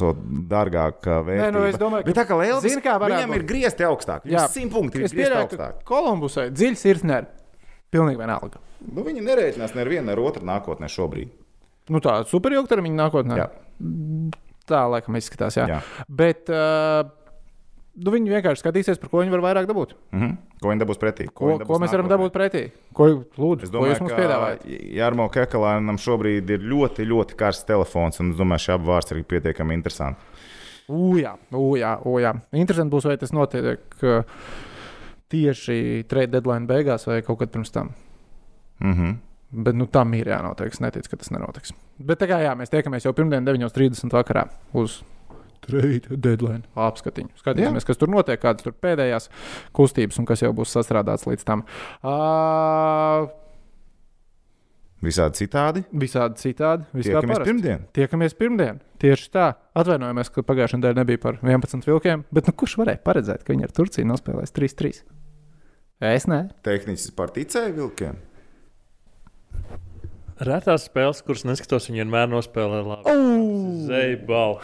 dārgāk. 0.50 1.00
Nē, 1.24 1.46
nu, 1.54 1.62
es 1.64 1.76
domāju, 1.80 2.02
ka- 2.04 2.10
Bet 2.10 2.16
tā 2.18 2.24
kā 2.28 2.36
kā 2.84 2.98
varētu 3.00 3.22
viņam 3.22 3.30
būt? 3.32 3.36
ir 3.36 3.44
griezti 3.48 3.86
augstāk. 3.86 4.24
Jā. 4.28 4.48
Simt 4.50 4.72
punkti 4.72 4.98
ir 4.98 5.04
Es 5.04 5.12
pieņemu, 5.14 5.56
ka. 5.56 5.68
Kolumbusai 5.88 6.50
dziļi 6.50 6.76
sirds 6.76 7.02
nē, 7.06 7.24
pilnīgi 7.94 8.18
vienalga. 8.18 8.58
Nu, 8.92 9.02
viņi 9.06 9.22
nerēķinās 9.24 9.74
nevienu 9.74 10.10
ar 10.12 10.18
otru 10.20 10.44
nākotnē 10.44 10.90
šobrīd. 10.90 11.30
Nu, 11.88 12.00
tā 12.00 12.24
superilgtermiņa 12.28 12.98
nākotnē. 13.08 13.36
Jā. 13.38 13.48
Tā 14.68 14.82
laikam 14.90 15.16
izskatās. 15.16 15.56
Jā. 15.56 15.66
Jā. 15.68 15.80
Bet 16.08 16.48
uh, 16.52 17.04
nu, 17.94 18.10
viņi 18.14 18.32
vienkārši 18.32 18.62
skatīsies, 18.62 18.98
par 19.00 19.10
ko 19.12 19.22
viņi 19.22 19.32
var 19.34 19.42
vairāk 19.44 19.68
dabūt. 19.70 19.94
Mhm. 20.14 20.36
Ko 20.62 20.70
viņi 20.72 20.82
dabūs 20.82 21.00
pretī? 21.00 21.26
Ko, 21.30 21.52
ko 21.52 21.56
dabūs 21.62 21.82
mēs 21.82 21.94
varam 21.94 22.08
nākotnē? 22.08 22.16
dabūt 22.16 22.34
pretī? 22.34 22.62
Ko, 22.96 23.08
lūdzu, 23.38 23.68
Es 23.68 23.70
ko 23.70 23.84
jūs 23.84 23.98
domāju, 23.98 24.04
mums 24.04 24.16
piedāvājat? 24.18 24.66
Jārmo 24.98 25.28
Kekalēnam 25.34 26.00
šobrīd 26.00 26.50
ir 26.56 26.68
ļoti, 26.72 27.06
ļoti 27.10 27.38
karsts 27.40 27.68
telefons, 27.68 28.20
un 28.20 28.32
es 28.32 28.38
domāju, 28.40 28.66
šī 28.66 28.76
apvārds 28.78 29.14
ir 29.14 29.24
pietiekami 29.34 29.76
interesants. 29.78 30.20
Ujā, 30.88 31.36
ujā, 31.56 31.94
ujā. 32.04 32.34
Interesanti 32.52 32.92
būs, 32.92 33.06
vai 33.08 33.16
tas 33.16 33.32
notiek 33.32 34.02
uh, 34.04 34.26
tieši 35.32 36.04
trade 36.10 36.34
deadline 36.34 36.68
beigās 36.68 37.06
vai 37.08 37.22
kaut 37.24 37.40
kad 37.40 37.52
pirms 37.54 37.72
tam. 37.72 37.94
Mhm. 38.80 39.16
Bet 39.64 39.76
nu, 39.78 39.86
tam 39.86 40.10
ir 40.18 40.26
jānotiek. 40.26 40.72
Es 40.72 40.80
neticu, 40.82 41.12
ka 41.12 41.16
tas 41.20 41.30
nenotiks. 41.30 41.70
Bet 42.02 42.18
tā 42.18 42.26
kā 42.26 42.40
jā, 42.42 42.56
mēs 42.58 42.72
tiekamies 42.72 43.04
jau 43.06 43.12
pirmdien, 43.14 43.46
9.30 43.46 44.10
vakarā 44.10 44.48
uz 44.74 44.98
trade 45.66 46.18
deadline 46.24 46.62
apskatiņu. 46.78 47.34
Skatīsimies, 47.40 47.86
kas 47.88 48.00
tur 48.00 48.12
notiek, 48.12 48.40
kādas 48.42 48.66
tur 48.66 48.76
pēdējās 48.84 49.30
kustības 49.76 50.20
un 50.20 50.28
kas 50.28 50.44
jau 50.44 50.52
būs 50.56 50.74
sastrādāts 50.76 51.26
līdz 51.28 51.48
tam. 51.48 51.64
Uh, 52.02 53.30
Visādi 55.04 55.42
citādi. 55.42 55.82
visādi 55.92 56.40
citādi. 56.40 56.86
Tiekamies 56.94 57.34
parasti. 57.34 57.48
pirmdien. 57.50 57.82
Tiekamies 57.92 58.36
pirmdien. 58.38 58.78
Tieši 59.02 59.26
tā. 59.34 59.50
Atvainojamies, 59.76 60.30
ka 60.32 60.44
pagājušajā 60.48 60.80
nedēļā 60.80 60.96
nebija 61.02 61.20
par 61.20 61.40
11 61.42 61.84
vilkiem. 61.90 62.24
Bet 62.32 62.48
nu, 62.48 62.54
kurš 62.56 62.78
varēja 62.80 63.02
paredzēt, 63.04 63.44
ka 63.44 63.52
viņi 63.52 63.68
ar 63.68 63.74
Turciju 63.76 64.08
nospēlēs 64.08 64.54
3-3? 64.56 65.02
Es 66.04 66.26
ne. 66.30 66.40
Tehniski 66.64 67.12
par 67.16 67.34
ticēju 67.36 67.76
vilkiem. 67.76 68.16
Retās 70.42 70.88
spēles, 70.88 71.20
kuras 71.22 71.44
neskatos, 71.46 71.86
viņi 71.86 72.02
vienmēr 72.02 72.30
nospēlē 72.32 72.80
labi. 72.82 73.12
Oh! 73.12 73.84
Zeibal. 73.86 74.56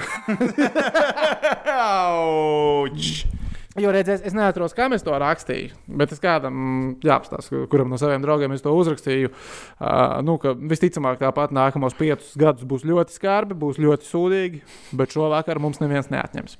Auč! 1.80 3.20
Jo 3.78 3.92
redzēs, 3.94 4.24
es 4.26 4.34
neatceros, 4.34 4.74
kā 4.74 4.88
es 4.90 5.04
to 5.06 5.14
rakstīju, 5.14 5.76
bet 6.00 6.10
es 6.10 6.18
kādam 6.18 6.96
jāapstāsta, 7.06 7.62
kuram 7.70 7.92
no 7.92 8.00
saviem 8.02 8.24
draugiem 8.24 8.50
es 8.56 8.64
to 8.64 8.72
uzrakstīju. 8.74 9.30
Uh, 9.30 10.18
nu, 10.26 10.34
ka 10.42 10.56
visticamāk, 10.58 11.20
tāpat 11.22 11.54
nākamos 11.54 11.94
piecus 11.94 12.34
gadus 12.40 12.66
būs 12.66 12.82
ļoti 12.90 13.14
skarbi, 13.14 13.54
būs 13.62 13.78
ļoti 13.78 14.10
sūdīgi, 14.10 14.64
bet 14.98 15.14
šo 15.14 15.30
vakaru 15.30 15.62
mums 15.68 15.78
neviens 15.78 16.10
neatņems. 16.10 16.58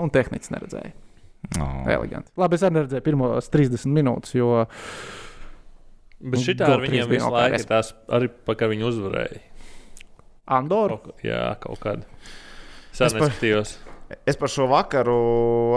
Un 0.00 0.08
tehnicis 0.14 0.54
neredzēja. 0.54 0.94
Oh. 1.60 1.84
Eleganti. 1.84 2.32
Labi, 2.40 2.56
es 2.56 2.64
arī 2.64 2.80
neredzēju 2.80 3.04
pirmos 3.04 3.52
30 3.52 3.92
minūtes, 3.92 4.32
jo 4.40 4.64
Bet 6.26 6.42
šitā 6.42 6.66
Go 6.66 6.76
ar 6.76 6.82
viņiem 6.82 7.10
visu 7.10 7.28
laiku 7.30 7.60
ir 7.60 7.66
tās 7.68 7.92
arī 8.12 8.30
kā 8.58 8.68
viņi 8.72 8.86
uzvarēja. 8.88 9.42
Andoru. 10.56 11.00
Kaut, 11.02 11.22
jā, 11.26 11.42
kaut. 11.62 11.82
Sen 12.96 13.06
Es 13.08 13.12
par- 13.14 13.22
neskatījos. 13.26 13.76
Es 14.26 14.38
par 14.38 14.50
šo 14.50 14.68
vakaru 14.70 15.16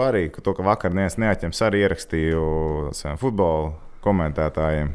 arī, 0.06 0.28
ka 0.30 0.42
to, 0.46 0.54
ka 0.54 0.62
vakar 0.62 0.94
neviens 0.94 1.16
neatņems, 1.18 1.62
arī 1.66 1.80
ierakstīju 1.82 2.42
saviem 2.94 3.18
futbola 3.18 3.72
komentētājiem. 4.04 4.92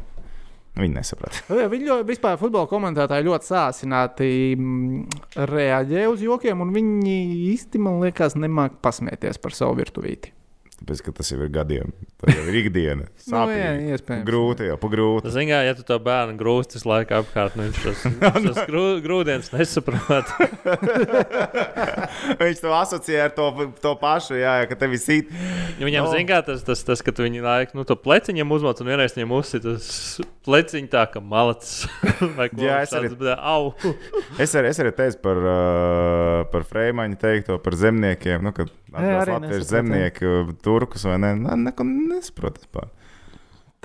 Viņi 0.76 0.96
nesaprata. 0.98 1.40
Nu, 1.52 1.60
Viņi 1.72 1.88
ļoti, 1.88 2.08
vispār 2.10 2.40
futbola 2.40 2.68
komentētāji 2.68 3.28
ļoti 3.30 3.48
sāsināti 3.48 4.30
mm, 4.60 5.20
reaģē 5.52 6.08
uz 6.12 6.24
jokiem, 6.24 6.64
un 6.66 6.74
viņi 6.76 7.16
īsti, 7.54 7.80
man 7.84 8.02
liekas, 8.04 8.36
nemāk 8.40 8.80
pasmieties 8.84 9.40
par 9.40 9.56
savu 9.56 9.78
virtuvīti. 9.80 10.35
Tāpēc, 10.76 11.00
ka 11.06 11.12
tas 11.16 11.30
jau 11.32 11.38
ir 11.40 11.48
gadiem. 11.56 11.94
Tā 12.20 12.34
jau 12.36 12.44
ir 12.52 12.56
ikdiena. 12.66 13.06
Nu, 13.26 13.40
jā, 13.50 13.72
Sāpīgi. 13.72 13.94
iespējams. 13.96 14.26
Grūti 14.28 14.66
jau, 14.68 14.76
pagrūti. 14.78 15.32
Zini, 15.34 15.48
kā, 15.50 15.60
ja 15.66 15.74
tu 15.74 15.82
to 15.88 15.96
bērnu 16.04 16.36
grūstis 16.38 16.84
laikā 16.86 17.24
apkārt, 17.24 17.56
nu 17.58 17.64
viņš 17.66 17.80
tos, 17.82 18.04
tos 18.46 18.60
grū, 18.70 18.84
grūdienas 19.02 19.50
nesaprot. 19.56 20.30
Viņš 22.40 22.62
to 22.62 22.72
asociē 22.76 23.24
ar 23.26 23.32
to, 23.36 23.48
to 23.82 23.94
pašu, 24.02 24.38
jā, 24.40 24.54
jā, 24.62 24.68
ka 24.70 24.78
tev 24.80 24.94
ir 24.96 25.02
sīt. 25.02 25.32
Viņam, 25.80 26.06
No. 26.06 26.12
zināmā 26.14 26.30
mērā, 26.30 26.42
tas, 26.48 26.64
tas, 26.68 26.80
tas, 26.86 27.02
ka 27.06 27.12
tu 27.16 27.26
viņu 27.26 27.42
laiku, 27.46 27.78
nu, 27.80 27.86
to 27.88 27.96
pleciņam 28.00 28.52
uzmāc 28.56 28.82
un 28.84 28.90
vienreiz 28.92 29.16
viņam 29.18 29.34
uzsit 29.40 29.64
uz 29.70 29.86
pleciņu 30.46 30.90
tā, 30.94 31.06
ka 31.12 31.20
malacis 31.24 31.86
vai 32.38 32.48
ko 32.52 32.62
Jā, 32.62 32.82
es 32.86 32.94
arī- 32.96 33.12
tāds, 33.16 33.36
au. 33.42 33.64
Es 34.42 34.52
arī, 34.58 34.72
es 34.74 34.80
arī 34.84 34.92
teicu 34.96 35.18
par, 35.26 35.38
uh, 35.42 36.40
par 36.54 36.62
Freimaņu 36.70 37.18
teikto, 37.22 37.54
par 37.64 37.74
zemniekiem. 37.80 38.40
Nu, 38.46 38.52
kad 38.56 38.68
Jā, 38.96 39.26
nesapratu. 39.26 39.66
zemnieki, 39.68 40.30
turkus 40.66 41.06
vai 41.08 41.18
ne? 41.22 41.34
Nē, 41.46 41.58
neko 41.70 41.86
nesaprotu. 41.88 42.66
vispār. 42.66 42.90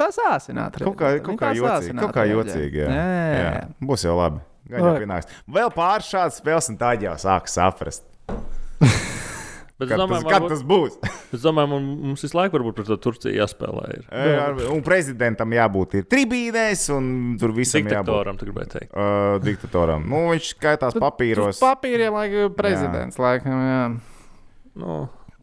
Tas 0.00 0.16
sāsināti. 0.16 0.84
Kaut 0.86 0.96
kā, 0.96 1.12
kaut 1.24 1.36
kā 1.40 1.52
jocīgi. 1.56 1.98
Kaut 2.00 2.14
kā 2.16 2.24
jocīgi 2.30 2.84
jā. 2.86 2.88
Jā. 2.88 3.42
Jā. 3.44 3.66
Būs 3.84 4.06
jau 4.08 4.16
labi. 4.16 4.40
Gan 4.70 4.86
jau 4.86 4.94
pienāks. 5.02 5.28
Vēl 5.50 5.72
pāris 5.74 6.08
šādas 6.12 6.38
spēles, 6.40 6.70
un 6.72 6.78
tā 6.80 6.94
jau 7.02 7.16
sāk 7.20 7.50
saprast. 7.50 8.06
Bet 9.80 9.88
es 9.88 9.94
Kad, 9.94 10.00
domāju, 10.02 10.20
tas, 10.20 10.28
kad 10.28 10.42
varbūt- 10.42 10.50
tas 10.52 10.62
būs? 10.68 10.96
es 11.36 11.44
domāju, 11.44 11.70
mums, 11.72 12.20
visu 12.26 12.36
laiku 12.36 12.58
varbūt 12.58 12.76
par 12.76 12.88
to 12.90 12.96
Turciju 13.00 13.32
jāspēlē. 13.32 13.84
Ir. 13.96 14.02
Jā, 14.12 14.42
un 14.74 14.82
prezidentam 14.84 15.54
jābūt 15.56 15.94
ir 15.96 16.04
tribīnēs, 16.12 16.82
un 16.92 17.06
tur 17.40 17.54
visam 17.56 17.80
jābūt. 17.80 17.96
Diktatoram, 17.96 18.36
tu 18.36 18.48
gribēji 18.50 18.72
teikt. 18.74 18.90
Uh, 18.92 19.38
diktatoram. 19.40 20.04
Nu, 20.04 20.26
viņš 20.34 20.50
skaitās 20.52 20.98
papīros. 21.00 21.62
Papīriem, 21.64 22.12
laikam, 22.12 22.52
prezidents. 22.58 23.16
Laikam, 23.20 23.64
jā. 23.70 23.80
Nu, 24.80 24.98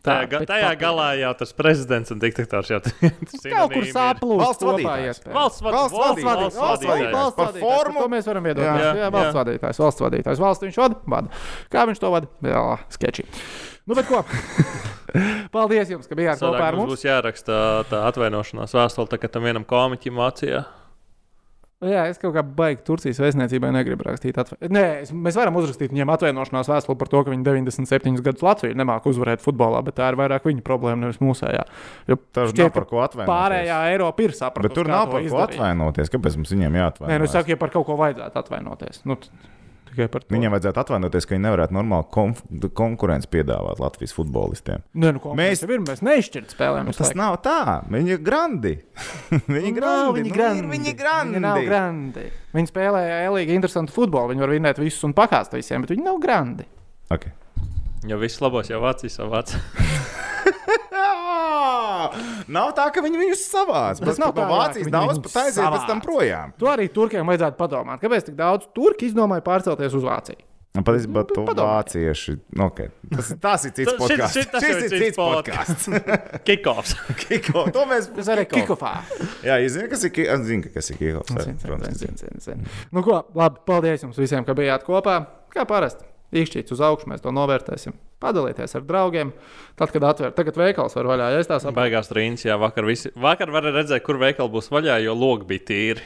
Tā, 0.08 0.14
tajā, 0.16 0.30
ga, 0.32 0.40
bet 0.44 0.50
tajā 0.54 0.68
papīri. 0.72 0.80
galā 0.82 1.08
jau 1.20 1.32
tas 1.42 1.52
prezidents 1.60 2.14
un 2.16 2.22
diktators 2.24 2.72
jau 2.72 2.80
Kaut 3.58 3.74
kur 3.76 3.88
sāplūst. 3.92 4.42
Valsts 4.42 4.68
vadītājs. 4.70 5.22
Valsts 5.38 5.64
vad- 5.66 5.78
Valsts 5.78 5.98
valsts 5.98 6.28
vadītājs. 6.28 6.58
Valsts 6.58 6.88
vadītājs. 6.88 7.16
Valsts 7.18 7.38
Par 7.38 7.52
vadītājs, 7.52 7.62
par 7.62 7.62
formu? 7.62 8.04
To 8.06 8.12
mēs 8.16 8.30
varam 8.32 8.48
viedokļus. 8.50 8.84
Jā. 8.88 8.94
Jā, 9.04 9.10
valsts 9.18 9.34
jā. 9.36 9.40
vadītājs. 9.44 9.82
Valsts 9.86 10.06
vadītājs. 10.08 10.44
Valsts 10.48 10.68
viņš 10.68 10.80
vada? 10.84 11.00
Vada. 11.16 11.44
Kā 11.76 11.86
viņš 11.92 12.02
to 12.06 12.14
vada? 12.16 12.32
Jā, 12.48 12.64
sketčī. 12.98 13.28
Nu, 13.88 13.96
bet 13.96 14.08
ko? 14.10 14.24
Paldies 15.56 15.90
jums, 15.94 16.08
ka 16.10 16.16
bijāt 16.20 16.42
kopā 16.42 16.66
ar 16.68 16.76
mums 16.76 16.90
mums. 16.90 16.98
būs 16.98 17.06
jāraksta 17.08 17.60
tā 17.90 18.02
atvainošanās 18.10 18.74
vēstule, 18.76 19.08
tā, 19.14 19.20
ka 19.22 19.30
tam 19.32 19.46
vienam 19.48 19.64
komiķim 19.68 20.18
mācīja. 20.20 20.66
Jā, 21.86 22.08
es 22.10 22.18
kaut 22.18 22.32
kā 22.34 22.42
baigi 22.42 22.82
Turcijas 22.88 23.20
vēstniecībai 23.22 23.70
negribu 23.76 24.08
rakstīt. 24.08 24.38
Atve... 24.42 24.56
Nē, 24.74 24.82
es, 25.04 25.12
mēs 25.14 25.36
varam 25.38 25.60
uzrakstīt 25.60 25.92
viņiem 25.94 26.10
atvainošanās 26.10 26.72
vēstuli 26.72 26.98
par 26.98 27.12
to, 27.12 27.20
ka 27.22 27.30
viņi 27.30 27.46
97 27.46 28.18
gadus 28.26 28.42
Latviju 28.48 28.78
nemāku 28.80 29.12
uzvarēt 29.14 29.44
futbolā, 29.46 29.84
bet 29.86 30.00
tā 30.00 30.08
ir 30.10 30.18
vairāk 30.18 30.48
viņa 30.50 30.64
problēma, 30.66 31.04
nevis 31.06 31.22
mūsējā. 31.22 31.68
Jo 32.10 32.18
šķiet, 32.18 32.64
nav 32.64 32.72
par 32.80 32.88
ko 32.90 33.04
atvainoties. 33.06 33.30
Pārējā 33.30 33.78
Eiropa 33.92 34.26
ir 34.26 34.34
sapratusi. 34.40 34.74
Tur 34.80 34.90
nav 34.90 35.06
par 35.12 35.22
ko 35.22 35.30
izdarīt. 35.30 35.60
atvainoties. 35.60 36.10
Kāpēc 36.18 36.40
mums 36.42 36.56
viņiem 36.56 36.80
jāatvainojas? 36.82 37.14
Nē, 37.14 37.22
nu 37.22 37.30
es 37.30 37.38
saku, 37.38 37.54
ja 37.54 37.60
par 37.62 37.76
kaut 37.78 37.86
ko 37.92 38.00
vajadzētu 38.02 38.42
atvainoties. 38.42 39.04
Nu, 39.06 39.20
t- 39.22 39.30
tikai 39.98 40.08
par 40.14 40.24
to. 40.24 40.32
Viņiem 40.36 40.54
vajadzētu 40.54 40.82
atvainoties, 40.84 41.26
ka 41.28 41.34
viņi 41.36 41.44
nevarētu 41.48 41.76
normāli 41.76 42.08
konf 42.14 42.44
konkurenci 42.78 43.30
piedāvāt 43.34 43.82
Latvijas 43.82 44.14
futbolistiem. 44.16 44.86
Nē, 44.94 45.14
nu, 45.18 45.22
mēs... 45.34 45.64
Mēs- 45.64 45.66
ir, 45.68 45.84
mēs 45.88 46.04
neizšķirt 46.06 46.54
spēlēm. 46.56 46.88
Nu, 46.88 46.96
tas 46.96 47.16
nav 47.18 47.40
tā. 47.46 47.58
Viņi 47.92 48.16
ir 48.16 48.22
grandi. 48.24 48.76
viņi 49.58 49.74
ir 49.74 49.78
grandi. 49.80 50.22
Viņi 50.22 50.30
Nu, 50.30 50.38
grandi. 50.38 50.64
ir 50.64 50.72
Viņi 50.78 50.96
grandi. 51.02 51.34
Viņi 51.38 51.44
nav 51.48 51.62
grandi. 51.66 52.28
Viņi 52.56 52.72
spēlē 52.72 53.04
elīgi 53.26 53.58
interesantu 53.58 53.96
futbolu. 53.96 54.32
Viņi 54.36 54.46
var 54.46 54.54
vinēt 54.56 54.82
visus 54.82 55.04
un 55.08 55.18
pakāst 55.18 55.58
visiem, 55.58 55.84
bet 55.84 55.96
viņi 55.96 56.06
nav 56.08 56.22
grandi. 56.24 56.68
Okay. 57.12 57.34
Jo 58.08 58.20
viss 58.22 58.40
labos 58.44 58.70
jau 58.70 58.80
vācīs 58.84 59.18
savāc. 59.18 59.56
Nav 62.48 62.74
tā, 62.78 62.88
ka 62.94 63.02
viņi 63.06 63.22
viņus 63.24 63.46
savāc. 63.52 64.02
Tas 64.04 64.20
nav 64.22 64.34
tā, 64.38 64.46
Vācijas 64.50 64.92
daudz 64.94 65.20
pat 65.28 65.40
aiziet 65.46 65.66
pēc 65.78 65.88
tam 65.90 66.02
projām. 66.06 66.54
To 66.62 66.70
arī 66.72 66.90
turkiem 66.94 67.26
vajadzētu 67.28 67.58
padomāt. 67.60 68.02
Kāpēc 68.04 68.30
tik 68.32 68.36
daudz 68.40 68.68
turki 68.76 69.10
izdomāja 69.12 69.44
pārcelties 69.46 69.96
uz 69.98 70.06
Vāciju? 70.08 70.44
Patiesībā 70.78 71.24
to 71.26 71.42
padomājiet. 71.42 71.88
vācieši. 71.90 72.34
nu, 72.54 72.68
Okay. 72.68 72.92
Tas, 73.10 73.32
tas 73.42 73.64
ir 73.66 73.72
cits 73.74 73.88
Tas- 73.98 73.98
šis- 73.98 74.04
podkāsts. 74.04 74.36
šis- 74.38 74.50
tas 74.52 74.62
Šis 74.62 74.76
ir 74.76 74.90
cits 74.92 75.02
cits 75.02 75.18
podkāsts. 75.18 75.88
Kikoffs. 76.48 76.92
Kiko, 77.24 77.64
to 77.74 77.86
mēs 77.90 78.12
Tas 78.14 78.30
arī 78.36 78.44
kikofā. 78.52 78.92
Jā, 79.48 79.56
jūs 79.64 79.74
zināt, 79.80 79.90
kas 79.96 80.04
ir 80.06 80.12
Kiko? 80.14 80.36
Zinu, 80.46 80.70
kas 80.76 80.92
ir 80.94 81.00
Kiko. 81.02 81.24
Zin, 81.32 81.58
zin, 81.58 81.82
zin, 81.82 81.98
zin, 81.98 82.22
zin, 82.22 82.44
zin. 82.46 82.62
Nu, 82.94 83.02
ko, 83.02 83.24
labi, 83.34 83.64
paldies 83.66 84.06
jums 84.06 84.22
visiem, 84.22 84.46
ka 84.46 84.54
bijāt 84.54 84.86
kopā. 84.86 85.18
Kā 85.50 85.66
parasti. 85.66 86.06
Īkšķīts 86.36 86.74
uz 86.76 86.82
augšu, 86.84 87.08
mēs 87.08 87.22
to 87.24 87.32
novērtēsim. 87.32 87.94
Padalieties 88.20 88.74
ar 88.76 88.82
draugiem. 88.84 89.30
Tad, 89.80 89.92
kad 89.94 90.04
atver, 90.10 90.32
tagad 90.36 90.58
veikals 90.60 90.96
var 90.98 91.08
vaļā, 91.14 91.30
ja 91.36 91.44
es 91.44 91.48
tā 91.48 91.60
saprotu. 91.62 91.78
Baigās 91.78 92.10
trīnis, 92.10 92.44
jā, 92.48 92.58
vakar, 92.60 92.84
visi, 92.90 93.12
vakar 93.16 93.52
varēja 93.54 93.78
redzēt, 93.78 94.04
kur 94.04 94.18
veikali 94.20 94.52
būs 94.52 94.68
vaļā, 94.74 94.98
jo 95.06 95.14
logi 95.16 95.48
bija 95.54 95.68
tīri. 95.70 96.04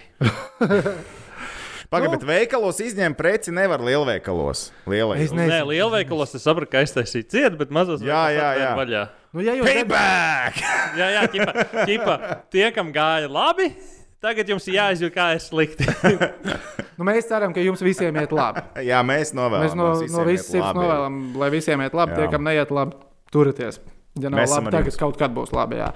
Pagaidiet, 1.92 2.14
Nu. 2.14 2.18
bet 2.22 2.24
veikalos 2.24 2.78
izņemt 2.80 3.18
preci 3.20 3.52
nevar 3.52 3.82
lielveikalos. 3.84 4.70
Lielais. 4.88 5.26
Es 5.26 5.34
nezinu. 5.36 5.52
Nē, 5.52 5.66
lielveikalos 5.74 6.32
es 6.38 6.46
saprotu, 6.46 6.70
ka 6.72 6.80
aiztaisīja 6.86 7.28
ciet, 7.34 7.58
bet 7.60 7.74
mazos 7.76 8.00
Jā, 8.00 8.22
veikalos 8.30 8.38
jā, 8.38 8.52
jā. 8.62 8.70
vaļā. 8.80 9.02
Nu, 9.36 9.44
ja 9.44 9.56
Payback! 9.66 10.62
Jā, 11.02 11.10
jā, 11.18 11.26
ķipa, 11.34 11.66
ķipa, 11.90 12.16
tie, 12.52 12.64
kam 12.76 12.94
gāja 12.96 13.28
labi, 13.32 13.68
tagad 14.24 14.52
jums 14.54 14.68
ir 14.70 14.78
jāizjūt, 14.78 15.14
kā 15.16 15.30
ir 15.36 15.42
slikti. 15.44 15.88
nu, 16.98 17.08
mēs 17.08 17.30
ceram, 17.30 17.56
ka 17.56 17.64
jums 17.64 17.82
visiem 17.86 18.20
iet 18.22 18.36
labi. 18.36 18.64
Jā, 18.88 19.02
mēs 19.06 19.34
novēlam. 19.38 19.66
Mēs 19.66 19.78
no, 19.78 19.94
no 20.18 20.28
visas 20.28 20.52
sirds 20.52 20.78
novēlam, 20.78 21.24
lai 21.42 21.50
visiem 21.54 21.82
iet 21.86 21.98
labi. 21.98 22.16
Jā. 22.16 22.22
Tie, 22.22 22.30
kam 22.36 22.46
neiet 22.48 22.74
labi, 22.76 23.00
turieties. 23.34 23.82
Ja 24.20 24.28
nav 24.28 24.42
Mēs 24.42 24.52
labi, 24.52 24.72
tagad 24.74 24.90
jums. 24.90 25.00
kaut 25.00 25.20
kad 25.20 25.32
būs 25.32 25.54
labi. 25.56 25.78
Jā. 25.80 25.92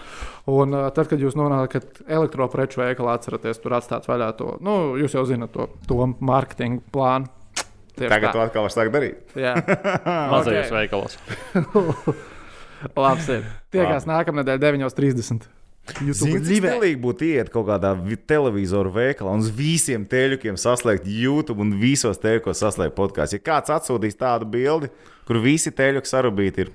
Un 0.47 0.71
uh, 0.71 0.85
tad, 0.95 1.09
kad 1.11 1.19
jūs 1.19 1.35
nonākat 1.35 1.99
elektropreču 2.07 2.79
veikalā, 2.79 3.17
atceraties, 3.19 3.59
tur 3.59 3.75
atstāt 3.75 4.07
vaļā 4.07 4.29
to. 4.39 4.53
Nu, 4.63 4.75
jūs 4.99 5.17
jau 5.17 5.25
zinat 5.27 5.51
to, 5.51 5.67
to 5.89 5.99
mārketinga 6.23 6.79
plānu. 6.95 7.27
Tieši 7.95 8.11
Tagad 8.11 8.29
tā. 8.29 8.31
to 8.35 8.43
atkal 8.43 8.65
var 8.67 8.73
sākt 8.75 8.91
darīt. 8.91 9.35
Jā, 9.39 9.53
Mazajos 10.33 10.71
veikalos. 10.75 11.19
labi. 13.05 13.37
Tiekās 13.75 14.07
nākamnedēļ 14.09 14.63
9.30. 14.63 15.47
Zini, 15.85 16.13
cik 16.17 16.45
stilīgi 16.63 16.97
būtu 17.01 17.27
iet 17.29 17.49
kaut 17.53 17.67
kādā 17.69 17.91
vi- 18.01 18.17
televizoru 18.17 18.89
veikalā 18.95 19.35
un 19.37 19.43
uz 19.45 19.51
visiem 19.53 20.05
teļukiem 20.09 20.57
saslēgt 20.57 21.05
YouTube 21.05 21.61
un 21.61 21.75
visos 21.79 22.17
teļukos 22.23 22.57
saslēgt 22.63 22.95
podkāstu. 22.97 23.37
Ja 23.37 23.45
kāds 23.51 23.69
atsūtīs 23.75 24.17
tādu 24.17 24.47
bildi, 24.49 24.89
kur 25.27 25.37
visi 25.43 25.71
teļuki 25.71 26.09
sarubīti, 26.09 26.65
ir 26.65 26.71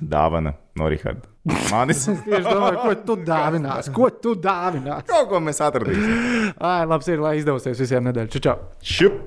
dāvana 0.00 0.54
no 0.78 0.88
Riharda. 0.88 1.26
Manis. 1.72 2.06
Tieši 2.06 2.44
domāju, 2.46 2.78
ko 2.86 2.94
tu 3.04 3.16
dāvinās. 3.26 3.90
Ko 3.92 4.08
tu 4.10 4.34
dāvinās? 4.40 5.02
Kaut 5.10 5.28
ko 5.28 5.40
mēs 5.44 5.60
atradīsim. 5.60 6.54
Ai, 6.64 6.86
labs 6.88 7.10
ir, 7.12 7.20
lai 7.20 7.34
izdosies 7.42 7.82
visiem 7.82 8.06
nedēļas. 8.08 8.40
Čau! 8.46 8.54
Šup! 8.80 9.18